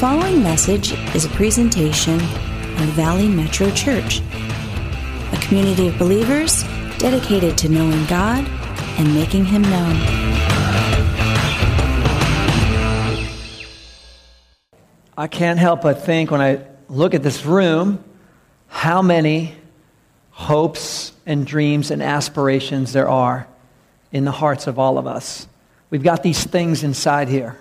following 0.00 0.42
message 0.42 0.94
is 1.14 1.26
a 1.26 1.28
presentation 1.28 2.14
of 2.14 2.88
Valley 2.96 3.28
Metro 3.28 3.70
Church, 3.72 4.22
a 5.30 5.38
community 5.42 5.88
of 5.88 5.98
believers 5.98 6.62
dedicated 6.96 7.58
to 7.58 7.68
knowing 7.68 8.06
God 8.06 8.42
and 8.98 9.14
making 9.14 9.44
Him 9.44 9.60
known. 9.60 9.94
I 15.18 15.28
can't 15.30 15.58
help 15.58 15.82
but 15.82 16.00
think 16.00 16.30
when 16.30 16.40
I 16.40 16.64
look 16.88 17.12
at 17.12 17.22
this 17.22 17.44
room 17.44 18.02
how 18.68 19.02
many 19.02 19.54
hopes 20.30 21.12
and 21.26 21.46
dreams 21.46 21.90
and 21.90 22.02
aspirations 22.02 22.94
there 22.94 23.10
are 23.10 23.46
in 24.12 24.24
the 24.24 24.32
hearts 24.32 24.66
of 24.66 24.78
all 24.78 24.96
of 24.96 25.06
us. 25.06 25.46
We've 25.90 26.02
got 26.02 26.22
these 26.22 26.42
things 26.42 26.84
inside 26.84 27.28
here. 27.28 27.58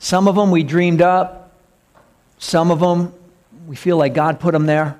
Some 0.00 0.26
of 0.26 0.34
them 0.34 0.50
we 0.50 0.64
dreamed 0.64 1.00
up, 1.00 1.39
some 2.40 2.72
of 2.72 2.80
them 2.80 3.12
we 3.66 3.76
feel 3.76 3.96
like 3.96 4.14
God 4.14 4.40
put 4.40 4.52
them 4.52 4.66
there. 4.66 4.98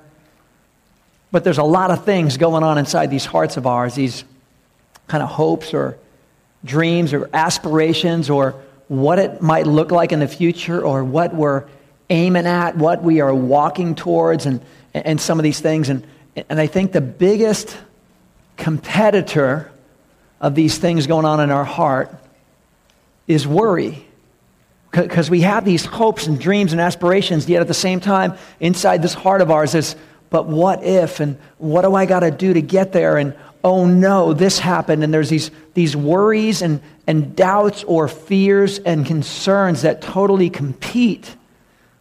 But 1.31 1.43
there's 1.43 1.57
a 1.57 1.63
lot 1.63 1.91
of 1.91 2.05
things 2.05 2.37
going 2.37 2.63
on 2.63 2.77
inside 2.77 3.09
these 3.09 3.25
hearts 3.25 3.57
of 3.57 3.67
ours, 3.67 3.95
these 3.95 4.23
kind 5.07 5.21
of 5.21 5.27
hopes 5.27 5.73
or 5.73 5.97
dreams 6.63 7.11
or 7.11 7.29
aspirations 7.33 8.29
or 8.29 8.51
what 8.87 9.19
it 9.19 9.41
might 9.41 9.67
look 9.67 9.91
like 9.91 10.11
in 10.11 10.19
the 10.19 10.27
future 10.27 10.81
or 10.81 11.03
what 11.03 11.33
we're 11.33 11.65
aiming 12.09 12.45
at, 12.45 12.77
what 12.77 13.01
we 13.01 13.21
are 13.21 13.33
walking 13.33 13.95
towards, 13.95 14.45
and, 14.45 14.61
and 14.93 15.19
some 15.19 15.39
of 15.39 15.43
these 15.43 15.59
things. 15.59 15.89
And, 15.89 16.05
and 16.49 16.59
I 16.59 16.67
think 16.67 16.91
the 16.91 17.01
biggest 17.01 17.77
competitor 18.57 19.71
of 20.39 20.53
these 20.55 20.77
things 20.77 21.07
going 21.07 21.25
on 21.25 21.39
in 21.39 21.49
our 21.49 21.65
heart 21.65 22.13
is 23.27 23.47
worry. 23.47 24.05
Because 24.91 25.29
we 25.29 25.41
have 25.41 25.63
these 25.63 25.85
hopes 25.85 26.27
and 26.27 26.39
dreams 26.39 26.73
and 26.73 26.81
aspirations, 26.81 27.47
yet 27.47 27.61
at 27.61 27.67
the 27.67 27.73
same 27.73 27.99
time, 28.01 28.37
inside 28.59 29.01
this 29.01 29.13
heart 29.13 29.41
of 29.41 29.49
ours 29.49 29.73
is, 29.73 29.95
but 30.29 30.47
what 30.47 30.83
if? 30.83 31.19
And 31.19 31.37
what 31.57 31.83
do 31.83 31.95
I 31.95 32.05
got 32.05 32.21
to 32.21 32.31
do 32.31 32.53
to 32.53 32.61
get 32.61 32.91
there? 32.91 33.17
And 33.17 33.35
oh 33.63 33.85
no, 33.85 34.33
this 34.33 34.59
happened. 34.59 35.03
And 35.03 35.13
there's 35.13 35.29
these, 35.29 35.51
these 35.73 35.95
worries 35.95 36.61
and, 36.61 36.81
and 37.07 37.35
doubts 37.35 37.83
or 37.85 38.07
fears 38.07 38.79
and 38.79 39.05
concerns 39.05 39.83
that 39.83 40.01
totally 40.01 40.49
compete 40.49 41.35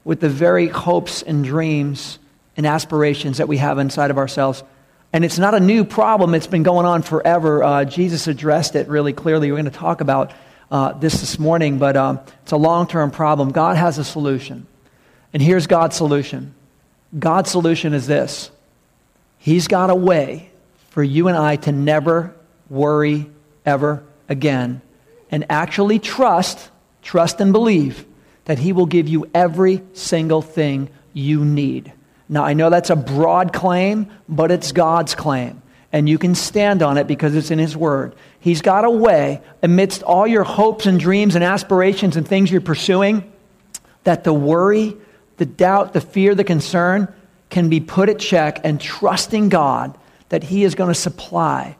with 0.05 0.21
the 0.21 0.29
very 0.29 0.67
hopes 0.67 1.23
and 1.23 1.45
dreams 1.45 2.19
and 2.57 2.67
aspirations 2.67 3.39
that 3.39 3.49
we 3.49 3.59
have 3.59 3.79
inside 3.79 4.11
of 4.11 4.19
ourselves. 4.19 4.65
And 5.13 5.25
it's 5.25 5.39
not 5.39 5.55
a 5.55 5.61
new 5.61 5.85
problem, 5.85 6.35
it's 6.35 6.47
been 6.47 6.63
going 6.63 6.87
on 6.87 7.03
forever. 7.03 7.63
Uh, 7.63 7.85
Jesus 7.85 8.27
addressed 8.27 8.77
it 8.77 8.89
really 8.89 9.13
clearly. 9.13 9.51
We're 9.51 9.57
going 9.59 9.71
to 9.71 9.79
talk 9.79 10.01
about 10.01 10.33
uh, 10.71 10.93
this 10.93 11.21
this 11.21 11.39
morning, 11.39 11.79
but 11.79 11.97
um, 11.97 12.21
it's 12.43 12.53
a 12.53 12.57
long 12.57 12.87
term 12.87 13.11
problem. 13.11 13.51
God 13.51 13.77
has 13.77 13.99
a 13.99 14.05
solution. 14.05 14.67
And 15.33 15.43
here's 15.43 15.67
God's 15.67 15.97
solution 15.97 16.55
God's 17.19 17.51
solution 17.51 17.95
is 17.95 18.07
this 18.07 18.51
He's 19.39 19.69
got 19.69 19.91
a 19.91 19.95
way 19.95 20.51
for 20.91 21.03
you 21.03 21.29
and 21.29 21.37
I 21.37 21.57
to 21.57 21.73
never 21.73 22.35
worry 22.69 23.27
ever 23.65 24.05
again 24.29 24.81
and 25.31 25.47
actually 25.49 25.99
trust, 25.99 26.71
trust 27.03 27.41
and 27.41 27.53
believe 27.53 28.07
that 28.45 28.59
He 28.59 28.73
will 28.73 28.87
give 28.87 29.09
you 29.09 29.29
every 29.35 29.83
single 29.93 30.43
thing 30.43 30.89
you 31.13 31.45
need. 31.45 31.93
Now, 32.29 32.45
I 32.45 32.53
know 32.53 32.71
that's 32.71 32.91
a 32.91 32.97
broad 32.97 33.53
claim, 33.53 34.09
but 34.29 34.53
it's 34.53 34.71
God's 34.71 35.15
claim 35.17 35.60
and 35.93 36.09
you 36.09 36.19
can 36.19 36.35
stand 36.35 36.83
on 36.83 36.99
it 36.99 37.07
because 37.07 37.35
it's 37.35 37.51
in 37.51 37.59
His 37.59 37.77
Word. 37.77 38.15
He's 38.39 38.63
got 38.63 38.85
a 38.85 38.91
way, 38.91 39.41
amidst 39.63 40.03
all 40.03 40.27
your 40.27 40.45
hopes 40.45 40.87
and 40.87 40.99
dreams 40.99 41.35
and 41.35 41.45
aspirations 41.45 42.17
and 42.17 42.27
things 42.27 42.51
you're 42.51 42.61
pursuing, 42.61 43.31
that 44.05 44.25
the 44.25 44.33
worry, 44.33 44.97
the 45.37 45.47
doubt, 45.47 45.93
the 45.93 46.01
fear, 46.01 46.35
the 46.35 46.45
concern 46.45 47.13
can 47.51 47.69
be 47.69 47.81
put 47.81 48.09
at 48.09 48.19
check 48.19 48.61
and 48.65 48.81
trusting 48.81 49.49
God 49.49 49.97
that 50.29 50.45
He 50.45 50.65
is 50.65 50.75
going 50.75 50.89
to 50.89 50.99
supply 50.99 51.77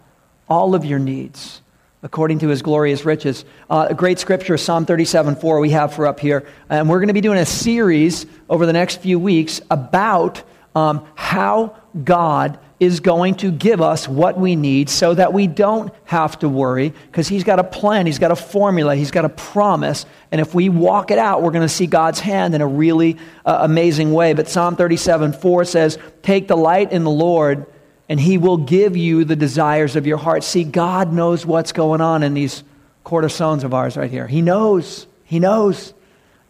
all 0.49 0.75
of 0.75 0.85
your 0.85 0.99
needs 0.99 1.63
according 2.03 2.41
to 2.41 2.49
His 2.49 2.63
glorious 2.63 3.05
riches. 3.05 3.45
Uh, 3.69 3.89
a 3.91 3.95
great 3.95 4.19
scripture, 4.19 4.57
Psalm 4.57 4.87
37 4.87 5.37
4, 5.37 5.61
we 5.61 5.71
have 5.71 5.95
for 5.95 6.07
up 6.07 6.19
here. 6.19 6.47
And 6.69 6.89
we're 6.89 6.99
going 6.99 7.09
to 7.09 7.15
be 7.15 7.21
doing 7.21 7.39
a 7.39 7.47
series 7.47 8.27
over 8.49 8.67
the 8.67 8.73
next 8.73 9.01
few 9.01 9.19
weeks 9.19 9.61
about 9.71 10.43
um, 10.75 11.07
how 11.15 11.77
God 12.05 12.59
is 12.81 13.01
going 13.01 13.35
to 13.35 13.51
give 13.51 13.83
us 13.83 14.09
what 14.09 14.39
we 14.39 14.57
need 14.57 14.89
so 14.89 15.13
that 15.13 15.35
we 15.35 15.47
don't 15.47 15.93
have 16.05 16.39
to 16.39 16.49
worry 16.49 16.95
because 17.07 17.29
He's 17.29 17.45
got 17.45 17.59
a 17.59 17.65
plan, 17.65 18.07
He's 18.07 18.19
got 18.19 18.31
a 18.31 18.37
formula, 18.37 18.97
He's 18.97 19.11
got 19.11 19.27
a 19.27 19.29
promise. 19.29 20.07
And 20.33 20.41
if 20.41 20.55
we 20.55 20.71
walk 20.71 21.11
it 21.11 21.19
out, 21.19 21.43
we're 21.43 21.51
going 21.51 21.63
to 21.63 21.69
see 21.69 21.87
God's 21.87 22.21
hand 22.21 22.55
in 22.55 22.63
a 22.63 22.67
really 22.67 23.19
uh, 23.45 23.59
amazing 23.63 24.13
way. 24.13 24.33
But 24.33 24.49
Psalm 24.49 24.77
37 24.77 25.35
4 25.35 25.65
says, 25.67 25.99
Take 26.23 26.49
delight 26.49 26.91
in 26.91 27.05
the 27.05 27.11
Lord, 27.11 27.67
and 28.09 28.19
He 28.19 28.39
will 28.39 28.57
give 28.57 28.97
you 28.97 29.25
the 29.25 29.37
desires 29.37 29.95
of 29.95 30.07
your 30.07 30.19
heart. 30.19 30.43
See, 30.43 30.65
God 30.65 31.13
knows 31.13 31.45
what's 31.45 31.73
going 31.73 32.01
on 32.01 32.23
in 32.23 32.33
these 32.33 32.65
cortisones 33.05 33.63
of 33.63 33.75
ours 33.75 33.99
right 33.99 34.11
here. 34.11 34.27
He 34.27 34.41
knows. 34.41 35.07
He 35.25 35.39
knows 35.39 35.93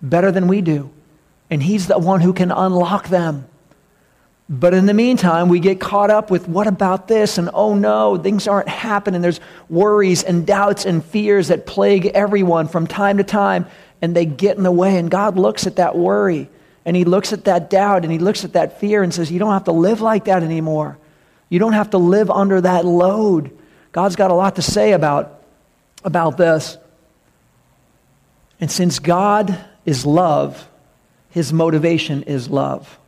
better 0.00 0.30
than 0.30 0.46
we 0.46 0.60
do. 0.60 0.90
And 1.50 1.60
He's 1.60 1.88
the 1.88 1.98
one 1.98 2.20
who 2.20 2.32
can 2.32 2.52
unlock 2.52 3.08
them. 3.08 3.46
But 4.52 4.74
in 4.74 4.86
the 4.86 4.94
meantime, 4.94 5.48
we 5.48 5.60
get 5.60 5.78
caught 5.78 6.10
up 6.10 6.28
with 6.28 6.48
what 6.48 6.66
about 6.66 7.06
this? 7.06 7.38
And 7.38 7.48
oh 7.54 7.74
no, 7.74 8.16
things 8.16 8.48
aren't 8.48 8.68
happening. 8.68 9.20
There's 9.20 9.38
worries 9.68 10.24
and 10.24 10.44
doubts 10.44 10.84
and 10.84 11.04
fears 11.04 11.48
that 11.48 11.66
plague 11.66 12.06
everyone 12.06 12.66
from 12.66 12.88
time 12.88 13.18
to 13.18 13.24
time, 13.24 13.66
and 14.02 14.14
they 14.14 14.26
get 14.26 14.56
in 14.56 14.64
the 14.64 14.72
way. 14.72 14.98
And 14.98 15.08
God 15.08 15.38
looks 15.38 15.68
at 15.68 15.76
that 15.76 15.96
worry, 15.96 16.48
and 16.84 16.96
He 16.96 17.04
looks 17.04 17.32
at 17.32 17.44
that 17.44 17.70
doubt, 17.70 18.02
and 18.02 18.10
He 18.10 18.18
looks 18.18 18.44
at 18.44 18.54
that 18.54 18.80
fear 18.80 19.04
and 19.04 19.14
says, 19.14 19.30
You 19.30 19.38
don't 19.38 19.52
have 19.52 19.64
to 19.64 19.72
live 19.72 20.00
like 20.00 20.24
that 20.24 20.42
anymore. 20.42 20.98
You 21.48 21.60
don't 21.60 21.74
have 21.74 21.90
to 21.90 21.98
live 21.98 22.28
under 22.28 22.60
that 22.60 22.84
load. 22.84 23.56
God's 23.92 24.16
got 24.16 24.32
a 24.32 24.34
lot 24.34 24.56
to 24.56 24.62
say 24.62 24.92
about, 24.92 25.44
about 26.02 26.36
this. 26.36 26.76
And 28.60 28.68
since 28.68 28.98
God 28.98 29.64
is 29.84 30.04
love, 30.04 30.68
His 31.30 31.52
motivation 31.52 32.24
is 32.24 32.50
love. 32.50 32.98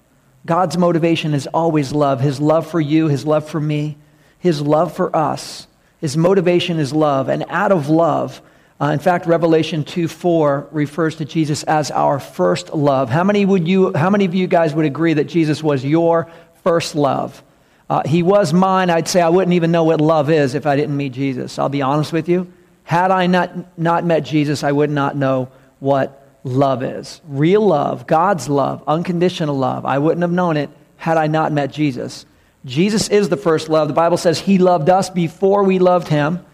God's 0.44 0.76
motivation 0.76 1.34
is 1.34 1.46
always 1.46 1.92
love 1.92 2.20
His 2.20 2.40
love 2.40 2.70
for 2.70 2.80
you, 2.80 3.08
His 3.08 3.24
love 3.24 3.48
for 3.48 3.60
me, 3.60 3.96
His 4.38 4.60
love 4.60 4.94
for 4.94 5.14
us. 5.14 5.66
His 6.00 6.16
motivation 6.16 6.78
is 6.78 6.92
love. 6.92 7.28
And 7.28 7.44
out 7.48 7.70
of 7.70 7.88
love, 7.88 8.42
uh, 8.80 8.86
in 8.86 8.98
fact, 8.98 9.26
Revelation 9.26 9.84
2 9.84 10.08
4 10.08 10.68
refers 10.72 11.16
to 11.16 11.24
Jesus 11.24 11.62
as 11.62 11.92
our 11.92 12.18
first 12.18 12.74
love. 12.74 13.08
How 13.08 13.22
many, 13.22 13.44
would 13.44 13.68
you, 13.68 13.92
how 13.94 14.10
many 14.10 14.24
of 14.24 14.34
you 14.34 14.48
guys 14.48 14.74
would 14.74 14.84
agree 14.84 15.14
that 15.14 15.24
Jesus 15.24 15.62
was 15.62 15.84
your 15.84 16.28
first 16.64 16.96
love? 16.96 17.40
Uh, 17.88 18.02
he 18.04 18.24
was 18.24 18.52
mine. 18.52 18.90
I'd 18.90 19.06
say 19.06 19.20
I 19.20 19.28
wouldn't 19.28 19.54
even 19.54 19.70
know 19.70 19.84
what 19.84 20.00
love 20.00 20.30
is 20.30 20.56
if 20.56 20.66
I 20.66 20.74
didn't 20.74 20.96
meet 20.96 21.12
Jesus. 21.12 21.58
I'll 21.58 21.68
be 21.68 21.82
honest 21.82 22.12
with 22.12 22.28
you. 22.28 22.52
Had 22.82 23.12
I 23.12 23.28
not, 23.28 23.78
not 23.78 24.04
met 24.04 24.24
Jesus, 24.24 24.64
I 24.64 24.72
would 24.72 24.90
not 24.90 25.14
know 25.14 25.50
what 25.78 26.21
love 26.44 26.82
is. 26.82 27.20
Real 27.26 27.64
love, 27.66 28.06
God's 28.06 28.48
love, 28.48 28.82
unconditional 28.86 29.56
love. 29.56 29.84
I 29.84 29.98
wouldn't 29.98 30.22
have 30.22 30.32
known 30.32 30.56
it 30.56 30.70
had 30.96 31.16
I 31.16 31.26
not 31.26 31.52
met 31.52 31.72
Jesus. 31.72 32.26
Jesus 32.64 33.08
is 33.08 33.28
the 33.28 33.36
first 33.36 33.68
love. 33.68 33.88
The 33.88 33.94
Bible 33.94 34.16
says 34.16 34.38
he 34.38 34.58
loved 34.58 34.88
us 34.88 35.10
before 35.10 35.64
we 35.64 35.78
loved 35.78 36.08
him. 36.08 36.44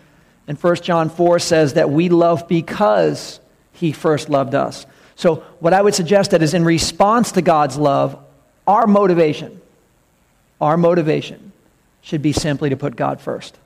And 0.46 0.58
1 0.58 0.76
John 0.76 1.10
4 1.10 1.38
says 1.38 1.74
that 1.74 1.90
we 1.90 2.08
love 2.08 2.48
because 2.48 3.40
he 3.72 3.92
first 3.92 4.30
loved 4.30 4.54
us. 4.54 4.86
So, 5.16 5.36
what 5.58 5.74
I 5.74 5.82
would 5.82 5.94
suggest 5.94 6.30
that 6.30 6.42
is 6.42 6.54
in 6.54 6.64
response 6.64 7.32
to 7.32 7.42
God's 7.42 7.76
love, 7.76 8.18
our 8.66 8.86
motivation, 8.86 9.60
our 10.60 10.76
motivation 10.76 11.52
should 12.00 12.22
be 12.22 12.32
simply 12.32 12.70
to 12.70 12.76
put 12.76 12.96
God 12.96 13.20
first 13.20 13.58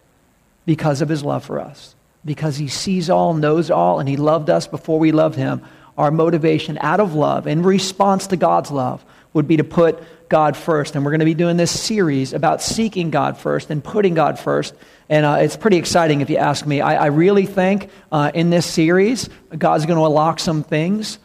because 0.67 1.03
of 1.03 1.09
his 1.09 1.23
love 1.23 1.45
for 1.45 1.61
us. 1.61 1.95
Because 2.25 2.57
he 2.57 2.69
sees 2.69 3.11
all, 3.11 3.35
knows 3.35 3.71
all, 3.71 4.01
and 4.01 4.09
he 4.09 4.17
loved 4.17 4.49
us 4.49 4.67
before 4.67 4.99
we 4.99 5.13
loved 5.13 5.37
him 5.37 5.63
our 5.97 6.11
motivation 6.11 6.79
out 6.81 7.01
of 7.01 7.15
love, 7.15 7.47
in 7.47 7.63
response 7.63 8.29
to 8.29 8.37
God's 8.37 8.71
love, 8.71 9.05
would 9.33 9.47
be 9.47 9.57
to 9.57 9.65
put 9.65 10.03
God 10.29 10.57
first. 10.57 10.95
And 10.95 11.05
we're 11.05 11.11
going 11.11 11.21
to 11.21 11.27
be 11.27 11.35
doing 11.35 11.57
this 11.57 11.79
series 11.79 12.33
about 12.33 12.63
seeking 12.63 13.11
God 13.11 13.37
first 13.37 13.71
and 13.71 13.85
putting 13.85 14.15
God 14.15 14.39
first. 14.39 14.75
And 15.09 15.27
uh, 15.27 15.39
it's 15.41 15.57
pretty 15.57 15.77
exciting 15.77 16.23
if 16.23 16.31
you 16.31 16.39
ask 16.39 16.67
me. 16.67 16.81
I, 16.81 17.05
I 17.05 17.07
really 17.07 17.47
think 17.47 17.91
uh, 18.11 18.31
in 18.35 18.51
this 18.51 18.65
series, 18.65 19.29
God's 19.57 19.85
going 19.85 19.99
to 19.99 20.07
unlock 20.07 20.41
some 20.41 20.63
things 20.63 21.19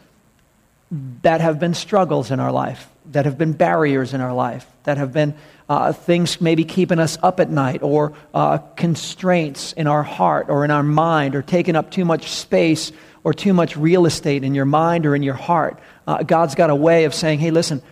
that 1.22 1.40
have 1.40 1.58
been 1.58 1.74
struggles 1.74 2.30
in 2.30 2.40
our 2.40 2.52
life, 2.52 2.88
that 3.12 3.24
have 3.24 3.38
been 3.38 3.52
barriers 3.52 4.14
in 4.14 4.20
our 4.20 4.34
life, 4.34 4.66
that 4.84 4.96
have 4.98 5.12
been 5.12 5.34
uh, 5.68 5.92
things 5.92 6.40
maybe 6.40 6.64
keeping 6.64 6.98
us 6.98 7.18
up 7.22 7.40
at 7.40 7.50
night, 7.50 7.82
or 7.82 8.14
uh, 8.32 8.58
constraints 8.76 9.72
in 9.74 9.86
our 9.86 10.02
heart 10.02 10.46
or 10.48 10.64
in 10.64 10.70
our 10.70 10.82
mind, 10.82 11.34
or 11.34 11.42
taking 11.42 11.76
up 11.76 11.90
too 11.90 12.06
much 12.06 12.30
space 12.30 12.92
or 13.28 13.34
too 13.34 13.52
much 13.52 13.76
real 13.76 14.06
estate 14.06 14.42
in 14.42 14.54
your 14.54 14.64
mind 14.64 15.04
or 15.04 15.14
in 15.14 15.22
your 15.22 15.34
heart. 15.34 15.78
Uh, 16.06 16.22
God's 16.22 16.54
got 16.54 16.70
a 16.70 16.74
way 16.74 17.04
of 17.04 17.14
saying, 17.14 17.38
hey, 17.38 17.50
listen, 17.50 17.82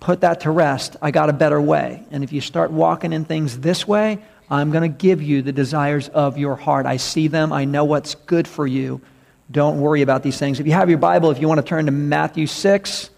put 0.00 0.22
that 0.22 0.40
to 0.40 0.50
rest. 0.50 0.96
I 1.02 1.10
got 1.10 1.28
a 1.28 1.34
better 1.34 1.60
way. 1.60 2.02
And 2.10 2.24
if 2.24 2.32
you 2.32 2.40
start 2.40 2.70
walking 2.70 3.12
in 3.12 3.26
things 3.26 3.58
this 3.58 3.86
way, 3.86 4.20
I'm 4.48 4.70
going 4.70 4.90
to 4.90 4.98
give 4.98 5.20
you 5.20 5.42
the 5.42 5.52
desires 5.52 6.08
of 6.08 6.38
your 6.38 6.56
heart. 6.56 6.86
I 6.86 6.96
see 6.96 7.28
them, 7.28 7.52
I 7.52 7.66
know 7.66 7.84
what's 7.84 8.14
good 8.14 8.48
for 8.48 8.66
you. 8.66 9.02
Don't 9.50 9.82
worry 9.82 10.00
about 10.00 10.22
these 10.22 10.38
things. 10.38 10.60
If 10.60 10.66
you 10.66 10.72
have 10.72 10.88
your 10.88 10.96
Bible, 10.96 11.30
if 11.30 11.42
you 11.42 11.46
want 11.46 11.60
to 11.60 11.66
turn 11.66 11.84
to 11.84 11.92
Matthew 11.92 12.46
6, 12.46 13.10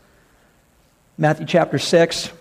Matthew 1.17 1.47
chapter 1.47 1.79
6, 1.79 2.33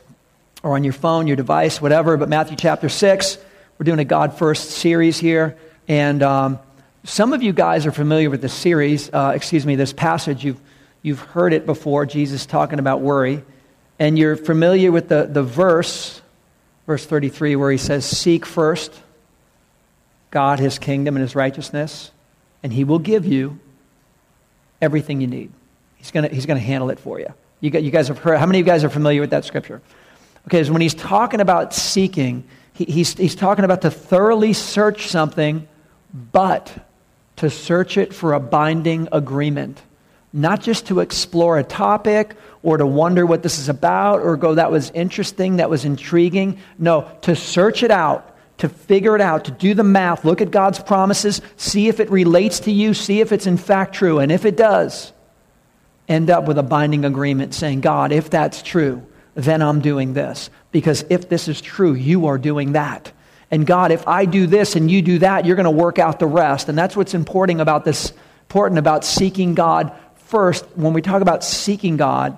or 0.64 0.74
on 0.74 0.84
your 0.84 0.94
phone, 0.94 1.28
your 1.28 1.36
device, 1.36 1.80
whatever, 1.80 2.18
but 2.18 2.28
Matthew 2.28 2.58
chapter 2.58 2.90
6. 2.90 3.38
We're 3.78 3.84
doing 3.84 4.00
a 4.00 4.04
God 4.04 4.36
First 4.40 4.72
series 4.72 5.20
here. 5.20 5.60
And 5.88 6.24
um, 6.24 6.58
some 7.04 7.34
of 7.34 7.42
you 7.42 7.52
guys 7.52 7.86
are 7.88 7.92
familiar 7.92 8.30
with 8.30 8.42
this 8.42 8.54
series, 8.54 9.10
uh, 9.12 9.34
excuse 9.36 9.66
me, 9.66 9.76
this 9.76 9.92
passage. 9.92 10.46
You've, 10.46 10.60
you've 11.02 11.20
heard 11.20 11.52
it 11.52 11.66
before, 11.66 12.06
Jesus 12.06 12.46
talking 12.46 12.78
about 12.78 13.02
worry. 13.02 13.44
And 13.98 14.18
you're 14.20 14.36
familiar 14.36 14.92
with 14.92 15.10
the, 15.10 15.26
the 15.26 15.44
verse, 15.44 16.22
verse 16.86 17.06
33, 17.06 17.56
where 17.56 17.72
he 17.72 17.78
says, 17.78 18.06
Seek 18.06 18.46
first 18.46 18.94
God, 20.30 20.60
his 20.60 20.80
kingdom, 20.80 21.16
and 21.16 21.22
his 21.22 21.36
righteousness, 21.36 22.12
and 22.64 22.72
he 22.72 22.84
will 22.84 23.00
give 23.00 23.26
you 23.26 23.60
everything 24.82 25.22
you 25.22 25.28
need. 25.28 25.52
He's 25.98 26.10
going 26.10 26.32
he's 26.32 26.46
gonna 26.46 26.60
handle 26.60 26.90
it 26.90 27.00
for 27.00 27.20
you. 27.20 27.34
you. 27.60 27.70
You 27.72 27.92
guys 27.92 28.08
have 28.08 28.20
heard, 28.20 28.38
how 28.38 28.46
many 28.46 28.60
of 28.60 28.66
you 28.66 28.72
guys 28.72 28.84
are 28.84 28.90
familiar 28.90 29.22
with 29.22 29.32
that 29.32 29.44
scripture? 29.44 29.82
Okay, 30.48 30.64
so 30.64 30.72
when 30.72 30.82
he's 30.82 30.94
talking 30.94 31.42
about 31.42 31.74
seeking, 31.74 32.44
he, 32.74 32.86
he's, 32.86 33.14
he's 33.16 33.36
talking 33.36 33.66
about 33.66 33.82
to 33.82 33.92
thoroughly 33.92 34.54
search 34.54 35.08
something, 35.08 35.68
but 36.32 36.72
to 37.42 37.50
search 37.50 37.98
it 37.98 38.14
for 38.14 38.34
a 38.34 38.40
binding 38.40 39.08
agreement. 39.12 39.82
Not 40.32 40.62
just 40.62 40.86
to 40.86 41.00
explore 41.00 41.58
a 41.58 41.64
topic 41.64 42.36
or 42.62 42.78
to 42.78 42.86
wonder 42.86 43.26
what 43.26 43.42
this 43.42 43.58
is 43.58 43.68
about 43.68 44.20
or 44.20 44.38
go, 44.38 44.54
that 44.54 44.70
was 44.70 44.92
interesting, 44.92 45.58
that 45.58 45.68
was 45.68 45.84
intriguing. 45.84 46.60
No, 46.78 47.12
to 47.24 47.36
search 47.36 47.82
it 47.82 47.90
out, 47.90 48.38
to 48.60 48.70
figure 48.70 49.16
it 49.16 49.22
out, 49.22 49.46
to 49.46 49.52
do 49.52 49.74
the 49.74 49.84
math, 49.84 50.24
look 50.24 50.40
at 50.40 50.52
God's 50.52 50.78
promises, 50.78 51.42
see 51.58 51.88
if 51.88 52.00
it 52.00 52.12
relates 52.12 52.60
to 52.60 52.72
you, 52.72 52.94
see 52.94 53.22
if 53.22 53.32
it's 53.32 53.48
in 53.48 53.58
fact 53.58 53.96
true. 53.96 54.20
And 54.20 54.32
if 54.32 54.46
it 54.46 54.56
does, 54.56 55.12
end 56.08 56.30
up 56.30 56.48
with 56.48 56.60
a 56.60 56.64
binding 56.64 57.06
agreement 57.06 57.56
saying, 57.56 57.82
God, 57.82 58.12
if 58.12 58.30
that's 58.30 58.62
true, 58.62 59.04
then 59.34 59.64
I'm 59.64 59.82
doing 59.82 60.14
this. 60.14 60.52
Because 60.72 61.06
if 61.10 61.28
this 61.28 61.48
is 61.48 61.60
true, 61.60 61.96
you 61.96 62.28
are 62.28 62.38
doing 62.38 62.74
that. 62.74 63.12
And 63.52 63.68
God, 63.68 63.92
if 63.92 64.08
I 64.08 64.24
do 64.24 64.48
this 64.48 64.78
and 64.78 64.90
you 64.90 65.02
do 65.02 65.20
that, 65.20 65.46
you're 65.46 65.58
going 65.58 65.66
to 65.66 65.72
work 65.72 66.00
out 66.00 66.20
the 66.20 66.26
rest. 66.26 66.70
And 66.70 66.78
that's 66.78 66.96
what's 66.96 67.14
important 67.14 67.60
about 67.60 67.84
this, 67.84 68.14
important 68.44 68.80
about 68.80 69.04
seeking 69.04 69.54
God 69.54 69.94
first. 70.16 70.66
When 70.76 70.94
we 70.94 71.02
talk 71.02 71.22
about 71.22 71.44
seeking 71.44 71.98
God, 71.98 72.38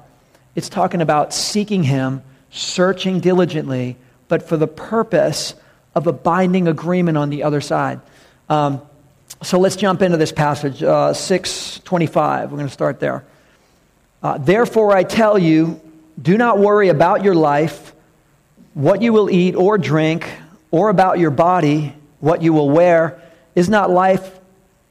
it's 0.55 0.69
talking 0.69 1.01
about 1.01 1.31
seeking 1.31 1.83
Him, 1.83 2.23
searching 2.49 3.19
diligently, 3.19 3.95
but 4.27 4.41
for 4.41 4.57
the 4.57 4.67
purpose 4.67 5.53
of 5.93 6.07
a 6.07 6.13
binding 6.13 6.67
agreement 6.67 7.17
on 7.17 7.29
the 7.29 7.43
other 7.43 7.61
side. 7.61 8.01
Um, 8.49 8.81
so 9.43 9.59
let's 9.59 9.75
jump 9.75 10.01
into 10.01 10.17
this 10.17 10.31
passage, 10.31 10.81
uh, 10.81 11.13
625. 11.13 12.51
We're 12.51 12.57
going 12.57 12.67
to 12.67 12.73
start 12.73 12.99
there. 12.99 13.23
Uh, 14.23 14.39
Therefore, 14.39 14.95
I 14.95 15.03
tell 15.03 15.37
you, 15.37 15.79
do 16.19 16.37
not 16.37 16.57
worry 16.57 16.89
about 16.89 17.23
your 17.23 17.35
life, 17.35 17.93
what 18.73 19.03
you 19.03 19.13
will 19.13 19.29
eat 19.29 19.53
or 19.55 19.77
drink 19.77 20.27
or 20.73 20.89
about 20.89 21.19
your 21.19 21.29
body, 21.29 21.93
what 22.19 22.41
you 22.41 22.51
will 22.51 22.67
wear. 22.67 23.21
Is 23.53 23.69
not 23.69 23.91
life, 23.91 24.39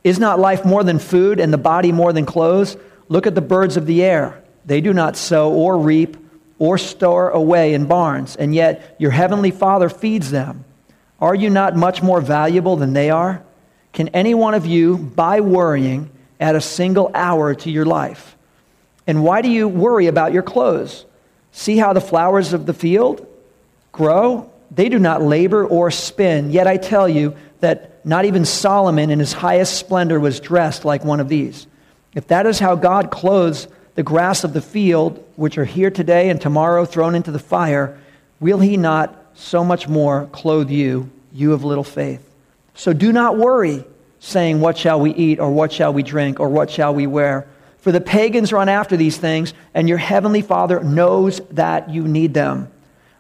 is 0.04 0.20
not 0.20 0.38
life 0.38 0.64
more 0.64 0.84
than 0.84 1.00
food 1.00 1.40
and 1.40 1.52
the 1.52 1.58
body 1.58 1.90
more 1.90 2.12
than 2.12 2.24
clothes? 2.24 2.76
Look 3.08 3.26
at 3.26 3.34
the 3.34 3.40
birds 3.40 3.76
of 3.76 3.84
the 3.84 4.04
air. 4.04 4.40
They 4.64 4.80
do 4.80 4.92
not 4.92 5.16
sow 5.16 5.52
or 5.52 5.76
reap 5.76 6.16
or 6.60 6.78
store 6.78 7.30
away 7.30 7.74
in 7.74 7.86
barns, 7.86 8.36
and 8.36 8.54
yet 8.54 8.94
your 9.00 9.10
heavenly 9.10 9.50
Father 9.50 9.88
feeds 9.88 10.30
them. 10.30 10.64
Are 11.20 11.34
you 11.34 11.50
not 11.50 11.74
much 11.74 12.00
more 12.00 12.20
valuable 12.20 12.76
than 12.76 12.92
they 12.92 13.10
are? 13.10 13.42
Can 13.92 14.06
any 14.08 14.34
one 14.34 14.54
of 14.54 14.64
you, 14.64 14.96
by 14.96 15.40
worrying, 15.40 16.10
add 16.38 16.54
a 16.54 16.60
single 16.60 17.10
hour 17.12 17.56
to 17.56 17.70
your 17.72 17.86
life? 17.86 18.36
And 19.08 19.24
why 19.24 19.42
do 19.42 19.50
you 19.50 19.66
worry 19.66 20.06
about 20.06 20.32
your 20.32 20.44
clothes? 20.44 21.06
See 21.50 21.76
how 21.76 21.92
the 21.92 22.00
flowers 22.00 22.52
of 22.52 22.66
the 22.66 22.72
field 22.72 23.26
grow? 23.90 24.51
They 24.74 24.88
do 24.88 24.98
not 24.98 25.22
labor 25.22 25.66
or 25.66 25.90
spin. 25.90 26.50
Yet 26.50 26.66
I 26.66 26.78
tell 26.78 27.08
you 27.08 27.36
that 27.60 28.04
not 28.04 28.24
even 28.24 28.44
Solomon 28.44 29.10
in 29.10 29.18
his 29.18 29.32
highest 29.32 29.78
splendor 29.78 30.18
was 30.18 30.40
dressed 30.40 30.84
like 30.84 31.04
one 31.04 31.20
of 31.20 31.28
these. 31.28 31.66
If 32.14 32.26
that 32.28 32.46
is 32.46 32.58
how 32.58 32.74
God 32.74 33.10
clothes 33.10 33.68
the 33.94 34.02
grass 34.02 34.44
of 34.44 34.54
the 34.54 34.62
field, 34.62 35.22
which 35.36 35.58
are 35.58 35.64
here 35.64 35.90
today 35.90 36.30
and 36.30 36.40
tomorrow 36.40 36.84
thrown 36.84 37.14
into 37.14 37.30
the 37.30 37.38
fire, 37.38 37.98
will 38.40 38.58
he 38.58 38.76
not 38.76 39.14
so 39.34 39.62
much 39.62 39.88
more 39.88 40.26
clothe 40.32 40.70
you, 40.70 41.10
you 41.32 41.52
of 41.52 41.64
little 41.64 41.84
faith? 41.84 42.26
So 42.74 42.92
do 42.92 43.12
not 43.12 43.36
worry, 43.36 43.84
saying, 44.20 44.60
What 44.60 44.78
shall 44.78 45.00
we 45.00 45.12
eat, 45.14 45.38
or 45.38 45.50
what 45.50 45.72
shall 45.72 45.92
we 45.92 46.02
drink, 46.02 46.40
or 46.40 46.48
what 46.48 46.70
shall 46.70 46.94
we 46.94 47.06
wear? 47.06 47.46
For 47.78 47.92
the 47.92 48.00
pagans 48.00 48.52
run 48.52 48.68
after 48.68 48.96
these 48.96 49.18
things, 49.18 49.52
and 49.74 49.88
your 49.88 49.98
heavenly 49.98 50.42
Father 50.42 50.80
knows 50.80 51.40
that 51.50 51.90
you 51.90 52.06
need 52.06 52.32
them. 52.32 52.70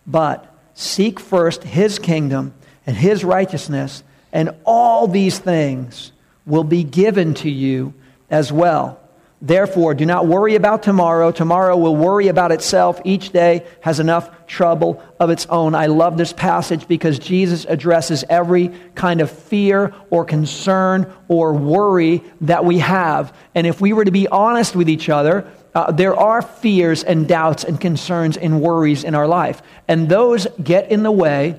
But 0.06 0.51
Seek 0.74 1.20
first 1.20 1.64
his 1.64 1.98
kingdom 1.98 2.54
and 2.86 2.96
his 2.96 3.24
righteousness, 3.24 4.02
and 4.32 4.50
all 4.64 5.06
these 5.06 5.38
things 5.38 6.12
will 6.46 6.64
be 6.64 6.84
given 6.84 7.34
to 7.34 7.50
you 7.50 7.94
as 8.30 8.52
well. 8.52 8.98
Therefore, 9.44 9.92
do 9.94 10.06
not 10.06 10.28
worry 10.28 10.54
about 10.54 10.84
tomorrow. 10.84 11.32
Tomorrow 11.32 11.76
will 11.76 11.96
worry 11.96 12.28
about 12.28 12.52
itself. 12.52 13.00
Each 13.04 13.30
day 13.30 13.66
has 13.80 13.98
enough 13.98 14.46
trouble 14.46 15.02
of 15.18 15.30
its 15.30 15.46
own. 15.46 15.74
I 15.74 15.86
love 15.86 16.16
this 16.16 16.32
passage 16.32 16.86
because 16.86 17.18
Jesus 17.18 17.66
addresses 17.68 18.24
every 18.30 18.68
kind 18.94 19.20
of 19.20 19.32
fear 19.32 19.92
or 20.10 20.24
concern 20.24 21.12
or 21.26 21.54
worry 21.54 22.22
that 22.42 22.64
we 22.64 22.78
have. 22.78 23.36
And 23.52 23.66
if 23.66 23.80
we 23.80 23.92
were 23.92 24.04
to 24.04 24.12
be 24.12 24.28
honest 24.28 24.76
with 24.76 24.88
each 24.88 25.08
other, 25.08 25.50
uh, 25.74 25.90
there 25.90 26.14
are 26.14 26.42
fears 26.42 27.02
and 27.02 27.26
doubts 27.26 27.64
and 27.64 27.80
concerns 27.80 28.36
and 28.36 28.60
worries 28.60 29.04
in 29.04 29.14
our 29.14 29.26
life. 29.26 29.62
And 29.88 30.08
those 30.08 30.46
get 30.62 30.90
in 30.90 31.02
the 31.02 31.10
way 31.10 31.58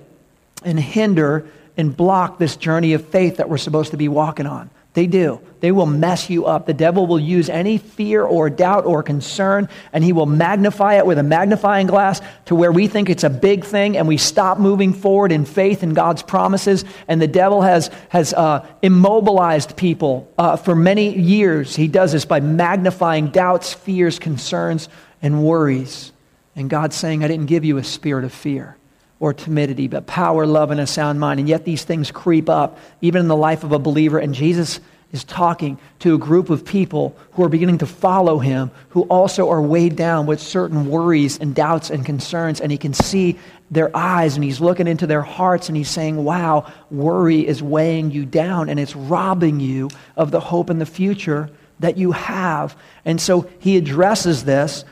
and 0.64 0.80
hinder 0.80 1.48
and 1.78 1.96
block 1.96 2.38
this 2.38 2.56
journey 2.56 2.94
of 2.94 3.06
faith 3.08 3.38
that 3.38 3.50
we're 3.50 3.58
supposed 3.58 3.92
to 3.92 3.98
be 3.98 4.08
walking 4.08 4.46
on. 4.46 4.70
They 4.94 5.08
do. 5.08 5.42
They 5.60 5.72
will 5.72 5.86
mess 5.86 6.30
you 6.30 6.46
up. 6.46 6.66
The 6.66 6.74
devil 6.74 7.08
will 7.08 7.20
use 7.20 7.50
any 7.50 7.78
fear 7.78 8.24
or 8.24 8.50
doubt 8.50 8.86
or 8.86 9.02
concern, 9.02 9.70
and 9.92 10.04
he 10.04 10.14
will 10.14 10.26
magnify 10.26 10.96
it 10.96 11.06
with 11.06 11.18
a 11.18 11.24
magnifying 11.24 11.88
glass 11.88 12.22
to 12.46 12.56
where 12.56 12.72
we 12.72 12.88
think 12.88 13.10
it's 13.10 13.24
a 13.24 13.30
big 13.30 13.64
thing, 13.64 13.98
and 13.98 14.08
we 14.08 14.18
stop 14.18 14.60
moving 14.60 14.94
forward 14.94 15.32
in 15.32 15.46
faith 15.46 15.82
in 15.82 15.94
God's 15.94 16.22
promises. 16.22 16.86
And 17.08 17.22
the 17.22 17.28
devil 17.28 17.62
has, 17.62 17.90
has 18.10 18.34
uh, 18.34 18.68
immobilized 18.82 19.78
people 19.78 20.32
uh, 20.38 20.58
for 20.58 20.76
many 20.76 21.18
years. 21.18 21.76
He 21.76 21.88
does 21.88 22.12
this 22.12 22.26
by 22.26 22.40
magnifying 22.40 23.30
doubts, 23.30 23.74
fears, 23.74 24.20
concerns, 24.20 24.90
and 25.22 25.44
worries. 25.44 26.12
And 26.56 26.70
God's 26.70 26.96
saying, 26.96 27.24
I 27.24 27.28
didn't 27.28 27.48
give 27.48 27.66
you 27.66 27.78
a 27.78 27.84
spirit 27.84 28.26
of 28.26 28.34
fear 28.34 28.78
or 29.20 29.34
timidity, 29.34 29.88
but 29.88 30.06
power, 30.06 30.46
love, 30.46 30.72
and 30.72 30.82
a 30.82 30.86
sound 30.86 31.22
mind. 31.22 31.40
And 31.40 31.48
yet 31.48 31.64
these 31.64 31.86
things 31.86 32.12
creep 32.12 32.50
up, 32.50 32.78
even 33.00 33.22
in 33.22 33.28
the 33.30 33.36
life 33.38 33.64
of 33.64 33.72
a 33.72 33.80
believer. 33.80 34.20
And 34.20 34.36
Jesus 34.36 34.82
is 35.14 35.24
talking 35.24 35.78
to 36.00 36.16
a 36.16 36.18
group 36.18 36.50
of 36.50 36.66
people 36.66 37.16
who 37.32 37.44
are 37.44 37.50
beginning 37.50 37.78
to 37.78 37.86
follow 37.86 38.40
him, 38.40 38.72
who 38.90 39.04
also 39.04 39.50
are 39.50 39.62
weighed 39.62 39.96
down 39.96 40.26
with 40.26 40.42
certain 40.42 40.90
worries 40.90 41.40
and 41.40 41.56
doubts 41.56 41.90
and 41.90 42.06
concerns. 42.06 42.60
And 42.60 42.72
he 42.72 42.78
can 42.78 42.94
see 42.94 43.40
their 43.72 43.96
eyes 43.96 44.36
and 44.36 44.44
he's 44.44 44.60
looking 44.60 44.88
into 44.88 45.08
their 45.08 45.22
hearts 45.22 45.70
and 45.70 45.78
he's 45.78 45.90
saying, 45.90 46.22
Wow, 46.22 46.70
worry 46.92 47.48
is 47.48 47.64
weighing 47.64 48.12
you 48.12 48.26
down 48.26 48.68
and 48.68 48.78
it's 48.80 48.96
robbing 48.96 49.62
you 49.62 49.90
of 50.18 50.32
the 50.32 50.42
hope 50.42 50.70
in 50.70 50.80
the 50.80 50.86
future 50.86 51.50
that 51.80 51.98
you 51.98 52.12
have. 52.12 52.76
And 53.06 53.22
so 53.22 53.50
he 53.60 53.78
addresses 53.78 54.44
this. 54.44 54.84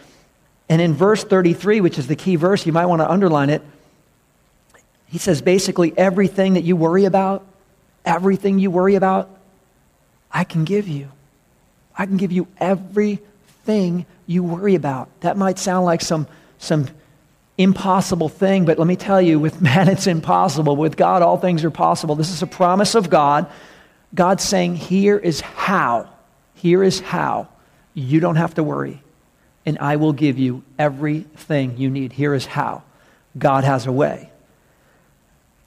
And 0.69 0.81
in 0.81 0.93
verse 0.93 1.23
33, 1.23 1.81
which 1.81 1.99
is 1.99 2.07
the 2.07 2.15
key 2.15 2.37
verse, 2.37 2.65
you 2.65 2.71
might 2.71 2.85
want 2.85 3.01
to 3.01 3.11
underline 3.11 3.49
it 3.49 3.61
he 5.11 5.17
says 5.17 5.41
basically 5.41 5.93
everything 5.97 6.53
that 6.53 6.63
you 6.63 6.77
worry 6.77 7.03
about, 7.03 7.45
everything 8.05 8.59
you 8.59 8.71
worry 8.71 8.95
about, 8.95 9.29
I 10.33 10.43
can 10.43 10.63
give 10.63 10.87
you. 10.87 11.11
I 11.97 12.05
can 12.05 12.17
give 12.17 12.31
you 12.31 12.47
everything 12.57 14.05
you 14.25 14.43
worry 14.43 14.75
about. 14.75 15.09
That 15.21 15.37
might 15.37 15.59
sound 15.59 15.85
like 15.85 16.01
some, 16.01 16.27
some 16.57 16.87
impossible 17.57 18.29
thing, 18.29 18.65
but 18.65 18.79
let 18.79 18.87
me 18.87 18.95
tell 18.95 19.21
you, 19.21 19.39
with 19.39 19.61
man 19.61 19.87
it's 19.87 20.07
impossible. 20.07 20.75
With 20.75 20.97
God, 20.97 21.21
all 21.21 21.37
things 21.37 21.63
are 21.63 21.71
possible. 21.71 22.15
This 22.15 22.31
is 22.31 22.41
a 22.41 22.47
promise 22.47 22.95
of 22.95 23.09
God. 23.09 23.51
God's 24.13 24.43
saying, 24.43 24.75
here 24.75 25.17
is 25.17 25.41
how. 25.41 26.09
Here 26.55 26.83
is 26.83 26.99
how. 26.99 27.47
You 27.93 28.19
don't 28.19 28.35
have 28.35 28.55
to 28.55 28.63
worry. 28.63 29.01
And 29.65 29.77
I 29.79 29.97
will 29.97 30.13
give 30.13 30.39
you 30.39 30.63
everything 30.79 31.77
you 31.77 31.89
need. 31.89 32.13
Here 32.13 32.33
is 32.33 32.45
how. 32.45 32.83
God 33.37 33.63
has 33.63 33.85
a 33.85 33.91
way. 33.91 34.29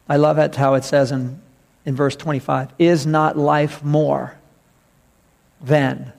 I 0.09 0.17
love 0.17 0.39
it 0.39 0.55
how 0.55 0.75
it 0.75 0.85
says 0.85 1.13
in, 1.13 1.41
in 1.87 1.95
verse 1.95 2.17
25 2.17 2.71
Is 2.79 3.07
not 3.07 3.39
life 3.39 3.83
more 3.83 4.37
than? 5.65 6.13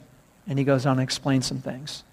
And 0.48 0.60
he 0.60 0.66
goes 0.66 0.86
on 0.86 0.94
and 0.94 1.02
explains 1.02 1.46
some 1.46 1.60
things. 1.60 2.04